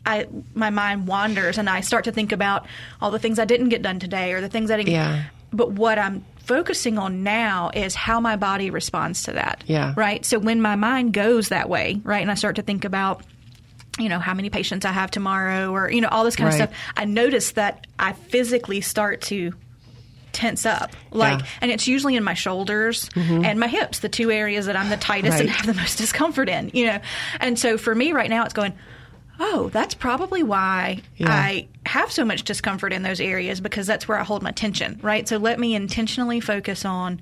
I, 0.06 0.26
my 0.54 0.70
mind 0.70 1.06
wanders 1.06 1.58
and 1.58 1.68
I 1.68 1.80
start 1.80 2.04
to 2.04 2.12
think 2.12 2.32
about 2.32 2.66
all 3.00 3.10
the 3.10 3.18
things 3.18 3.38
I 3.38 3.44
didn't 3.44 3.68
get 3.68 3.82
done 3.82 3.98
today 3.98 4.32
or 4.32 4.40
the 4.40 4.48
things 4.48 4.70
I 4.70 4.76
didn't 4.78 4.92
Yeah. 4.92 5.24
but 5.52 5.72
what 5.72 5.98
I'm 5.98 6.24
focusing 6.44 6.96
on 6.98 7.22
now 7.22 7.70
is 7.74 7.94
how 7.94 8.20
my 8.20 8.36
body 8.36 8.70
responds 8.70 9.24
to 9.24 9.32
that. 9.32 9.62
Yeah. 9.66 9.92
Right. 9.96 10.24
So 10.24 10.38
when 10.38 10.62
my 10.62 10.76
mind 10.76 11.12
goes 11.12 11.50
that 11.50 11.68
way, 11.68 12.00
right, 12.04 12.22
and 12.22 12.30
I 12.30 12.34
start 12.34 12.56
to 12.56 12.62
think 12.62 12.86
about, 12.86 13.22
you 13.98 14.08
know, 14.08 14.18
how 14.18 14.32
many 14.32 14.48
patients 14.48 14.86
I 14.86 14.92
have 14.92 15.10
tomorrow 15.10 15.72
or, 15.74 15.90
you 15.90 16.00
know, 16.00 16.08
all 16.08 16.24
this 16.24 16.36
kind 16.36 16.46
Right. 16.48 16.60
of 16.62 16.68
stuff, 16.70 16.78
I 16.96 17.04
notice 17.04 17.50
that 17.52 17.86
I 17.98 18.12
physically 18.14 18.80
start 18.80 19.20
to 19.22 19.52
tense 20.32 20.64
up 20.66 20.94
like 21.10 21.40
Yeah. 21.40 21.46
and 21.62 21.70
it's 21.70 21.88
usually 21.88 22.14
in 22.14 22.22
my 22.22 22.34
shoulders 22.34 23.08
mm-hmm. 23.10 23.44
and 23.44 23.58
my 23.58 23.66
hips 23.66 24.00
the 24.00 24.10
two 24.10 24.30
areas 24.30 24.66
that 24.66 24.76
i'm 24.76 24.90
the 24.90 24.96
tightest 24.98 25.38
and 25.40 25.48
Right. 25.48 25.56
have 25.56 25.66
the 25.66 25.74
most 25.74 25.96
discomfort 25.98 26.48
in 26.50 26.70
you 26.74 26.86
know 26.86 27.00
and 27.40 27.58
so 27.58 27.78
for 27.78 27.92
me 27.94 28.12
right 28.12 28.28
now 28.28 28.44
it's 28.44 28.52
going 28.52 28.74
oh 29.40 29.68
that's 29.72 29.94
probably 29.94 30.42
why 30.42 31.00
Yeah. 31.16 31.30
i 31.30 31.68
have 31.86 32.10
so 32.12 32.24
much 32.24 32.42
discomfort 32.44 32.92
in 32.92 33.02
those 33.02 33.20
areas 33.20 33.60
because 33.60 33.86
that's 33.86 34.06
where 34.08 34.18
i 34.18 34.24
hold 34.24 34.42
my 34.42 34.50
tension 34.50 34.98
right 35.02 35.26
so 35.28 35.36
let 35.36 35.58
me 35.60 35.74
intentionally 35.74 36.40
focus 36.40 36.84
on 36.84 37.20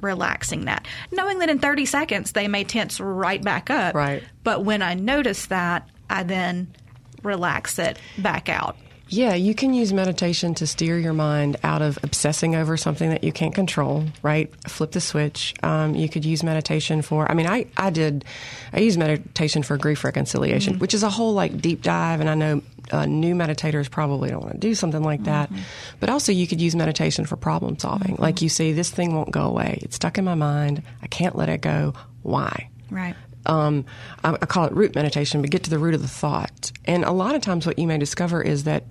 relaxing 0.00 0.64
that 0.64 0.86
knowing 1.12 1.38
that 1.38 1.48
in 1.48 1.58
30 1.58 1.86
seconds 1.86 2.32
they 2.32 2.48
may 2.48 2.64
tense 2.64 2.98
right 3.00 3.42
back 3.42 3.70
up 3.70 3.94
Right. 3.94 4.22
but 4.44 4.64
when 4.64 4.82
i 4.82 4.94
notice 4.94 5.46
that 5.46 5.88
i 6.10 6.22
then 6.22 6.74
relax 7.22 7.78
it 7.78 7.98
back 8.18 8.48
out 8.48 8.76
Yeah, 9.12 9.34
you 9.34 9.54
can 9.54 9.74
use 9.74 9.92
meditation 9.92 10.54
to 10.54 10.66
steer 10.66 10.98
your 10.98 11.12
mind 11.12 11.58
out 11.62 11.82
of 11.82 11.98
obsessing 12.02 12.56
over 12.56 12.78
something 12.78 13.10
that 13.10 13.22
you 13.22 13.30
can't 13.30 13.54
control, 13.54 14.04
right? 14.22 14.50
Flip 14.66 14.90
the 14.90 15.02
switch. 15.02 15.54
Um, 15.62 15.94
you 15.94 16.08
could 16.08 16.24
use 16.24 16.42
meditation 16.42 17.02
for, 17.02 17.30
I 17.30 17.34
mean, 17.34 17.46
I, 17.46 17.66
I 17.76 17.90
did, 17.90 18.24
I 18.72 18.80
use 18.80 18.96
meditation 18.96 19.62
for 19.62 19.76
grief 19.76 20.02
reconciliation, 20.02 20.78
which 20.78 20.94
is 20.94 21.02
a 21.02 21.10
whole 21.10 21.34
like 21.34 21.60
deep 21.60 21.82
dive. 21.82 22.20
And 22.20 22.30
I 22.30 22.34
know 22.34 22.62
uh, 22.90 23.04
new 23.04 23.34
meditators 23.34 23.90
probably 23.90 24.30
don't 24.30 24.40
want 24.40 24.54
to 24.54 24.58
do 24.58 24.74
something 24.74 25.02
like 25.02 25.24
that. 25.24 25.50
But 26.00 26.08
also, 26.08 26.32
you 26.32 26.46
could 26.46 26.62
use 26.62 26.74
meditation 26.74 27.26
for 27.26 27.36
problem 27.36 27.78
solving. 27.78 28.16
Like 28.18 28.40
you 28.40 28.48
see, 28.48 28.72
this 28.72 28.90
thing 28.90 29.14
won't 29.14 29.30
go 29.30 29.42
away. 29.42 29.78
It's 29.82 29.96
stuck 29.96 30.16
in 30.16 30.24
my 30.24 30.34
mind. 30.34 30.82
I 31.02 31.06
can't 31.06 31.36
let 31.36 31.50
it 31.50 31.60
go. 31.60 31.92
Why? 32.22 32.70
right 32.90 33.16
um, 33.46 33.84
I, 34.22 34.34
I 34.34 34.46
call 34.46 34.66
it 34.66 34.72
root 34.72 34.94
meditation, 34.94 35.40
but 35.40 35.50
get 35.50 35.64
to 35.64 35.70
the 35.70 35.78
root 35.78 35.94
of 35.94 36.02
the 36.02 36.08
thought. 36.08 36.72
And 36.84 37.04
a 37.04 37.12
lot 37.12 37.34
of 37.34 37.42
times, 37.42 37.66
what 37.66 37.78
you 37.78 37.86
may 37.86 37.98
discover 37.98 38.42
is 38.42 38.64
that 38.64 38.84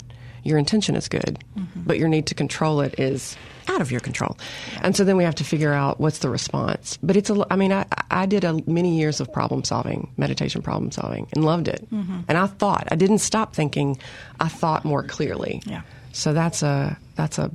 your 0.43 0.57
intention 0.57 0.95
is 0.95 1.07
good, 1.07 1.43
mm-hmm. 1.57 1.81
but 1.83 1.97
your 1.97 2.07
need 2.07 2.25
to 2.27 2.35
control 2.35 2.81
it 2.81 2.99
is 2.99 3.37
out 3.67 3.81
of 3.81 3.91
your 3.91 3.99
control. 3.99 4.37
And 4.81 4.95
so 4.95 5.03
then 5.03 5.17
we 5.17 5.23
have 5.23 5.35
to 5.35 5.43
figure 5.43 5.73
out 5.73 5.99
what's 5.99 6.19
the 6.19 6.29
response. 6.29 6.97
But 7.03 7.15
it's 7.15 7.29
a, 7.29 7.45
I 7.51 7.55
mean, 7.55 7.71
I, 7.71 7.85
I 8.09 8.25
did 8.25 8.43
a, 8.43 8.59
many 8.69 8.97
years 8.97 9.19
of 9.19 9.31
problem 9.31 9.63
solving, 9.63 10.11
meditation 10.17 10.61
problem 10.61 10.91
solving, 10.91 11.27
and 11.33 11.45
loved 11.45 11.67
it. 11.67 11.87
Mm-hmm. 11.91 12.21
And 12.27 12.37
I 12.37 12.47
thought, 12.47 12.87
I 12.91 12.95
didn't 12.95 13.19
stop 13.19 13.55
thinking, 13.55 13.97
I 14.39 14.47
thought 14.47 14.83
more 14.83 15.03
clearly. 15.03 15.61
Yeah. 15.65 15.81
So 16.11 16.33
that's 16.33 16.63
a, 16.63 16.97
that's 17.15 17.37
a 17.37 17.51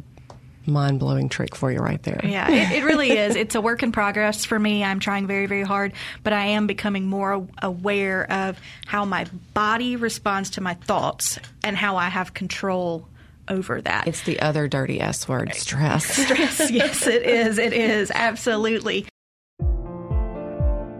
mind 0.66 1.00
blowing 1.00 1.28
trick 1.28 1.54
for 1.54 1.70
you 1.70 1.78
right 1.78 2.02
there. 2.02 2.20
Yeah, 2.22 2.50
it, 2.50 2.72
it 2.72 2.84
really 2.84 3.10
is. 3.10 3.36
It's 3.36 3.54
a 3.54 3.60
work 3.60 3.82
in 3.82 3.92
progress 3.92 4.44
for 4.44 4.58
me. 4.58 4.82
I'm 4.84 5.00
trying 5.00 5.26
very, 5.26 5.46
very 5.46 5.62
hard, 5.62 5.92
but 6.22 6.32
I 6.32 6.46
am 6.46 6.66
becoming 6.66 7.06
more 7.06 7.46
aware 7.62 8.30
of 8.30 8.58
how 8.86 9.04
my 9.04 9.26
body 9.54 9.96
responds 9.96 10.50
to 10.50 10.60
my 10.60 10.74
thoughts 10.74 11.38
and 11.64 11.76
how 11.76 11.96
I 11.96 12.08
have 12.08 12.34
control 12.34 13.08
over 13.48 13.80
that. 13.82 14.06
It's 14.06 14.22
the 14.22 14.40
other 14.40 14.68
dirty 14.68 15.00
S 15.00 15.28
word, 15.28 15.54
stress. 15.54 16.04
stress. 16.06 16.70
yes, 16.70 17.06
it 17.06 17.22
is. 17.22 17.58
It 17.58 17.72
is. 17.72 18.10
Absolutely. 18.10 19.06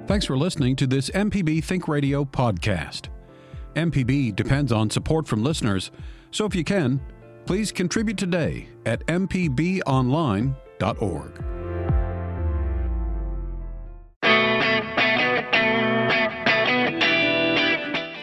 Thanks 0.07 0.25
for 0.25 0.37
listening 0.39 0.77
to 0.77 0.87
this 0.87 1.11
MPB 1.11 1.65
Think 1.65 1.89
Radio 1.89 2.25
podcast. 2.25 3.09
MPB 3.75 4.35
depends 4.37 4.71
on 4.71 4.89
support 4.89 5.27
from 5.27 5.43
listeners, 5.43 5.91
so 6.31 6.47
if 6.47 6.55
you 6.55 6.63
can, 6.65 7.01
please 7.47 7.73
contribute 7.73 8.19
today 8.19 8.69
at 8.85 9.07
mpbonline.org. 9.07 10.53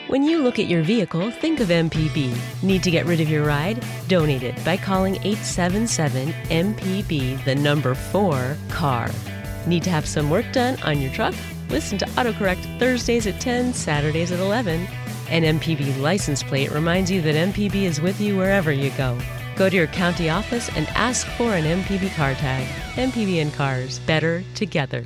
When 0.10 0.24
you 0.24 0.44
look 0.44 0.60
at 0.60 0.68
your 0.68 0.84
vehicle, 0.84 1.32
think 1.32 1.60
of 1.60 1.70
MPB. 1.70 2.38
Need 2.62 2.84
to 2.84 2.92
get 2.92 3.08
rid 3.08 3.20
of 3.20 3.30
your 3.30 3.46
ride? 3.46 3.84
Donate 4.08 4.44
it 4.44 4.64
by 4.64 4.78
calling 4.78 5.16
877 5.16 6.28
MPB, 6.50 7.44
the 7.46 7.56
number 7.56 7.96
4 7.96 8.56
CAR. 8.70 9.10
Need 9.66 9.82
to 9.84 9.90
have 9.90 10.06
some 10.06 10.30
work 10.30 10.46
done 10.52 10.80
on 10.84 11.02
your 11.02 11.12
truck? 11.14 11.34
Listen 11.70 11.98
to 11.98 12.06
AutoCorrect 12.06 12.78
Thursdays 12.78 13.26
at 13.26 13.42
10, 13.42 13.74
Saturdays 13.74 14.32
at 14.32 14.40
11. 14.40 14.88
An 15.30 15.44
MPB 15.44 16.00
license 16.00 16.44
plate 16.44 16.72
reminds 16.72 17.10
you 17.10 17.22
that 17.22 17.36
MPB 17.36 17.84
is 17.84 18.02
with 18.02 18.20
you 18.20 18.38
wherever 18.38 18.72
you 18.72 18.92
go. 18.92 19.18
Go 19.56 19.70
to 19.70 19.76
your 19.76 19.88
county 19.88 20.30
office 20.30 20.70
and 20.76 20.88
ask 20.90 21.28
for 21.38 21.54
an 21.54 21.64
MPB 21.64 22.14
car 22.16 22.34
tag. 22.36 22.68
MPB 22.96 23.42
and 23.42 23.54
cars, 23.54 24.00
better 24.00 24.44
together. 24.56 25.06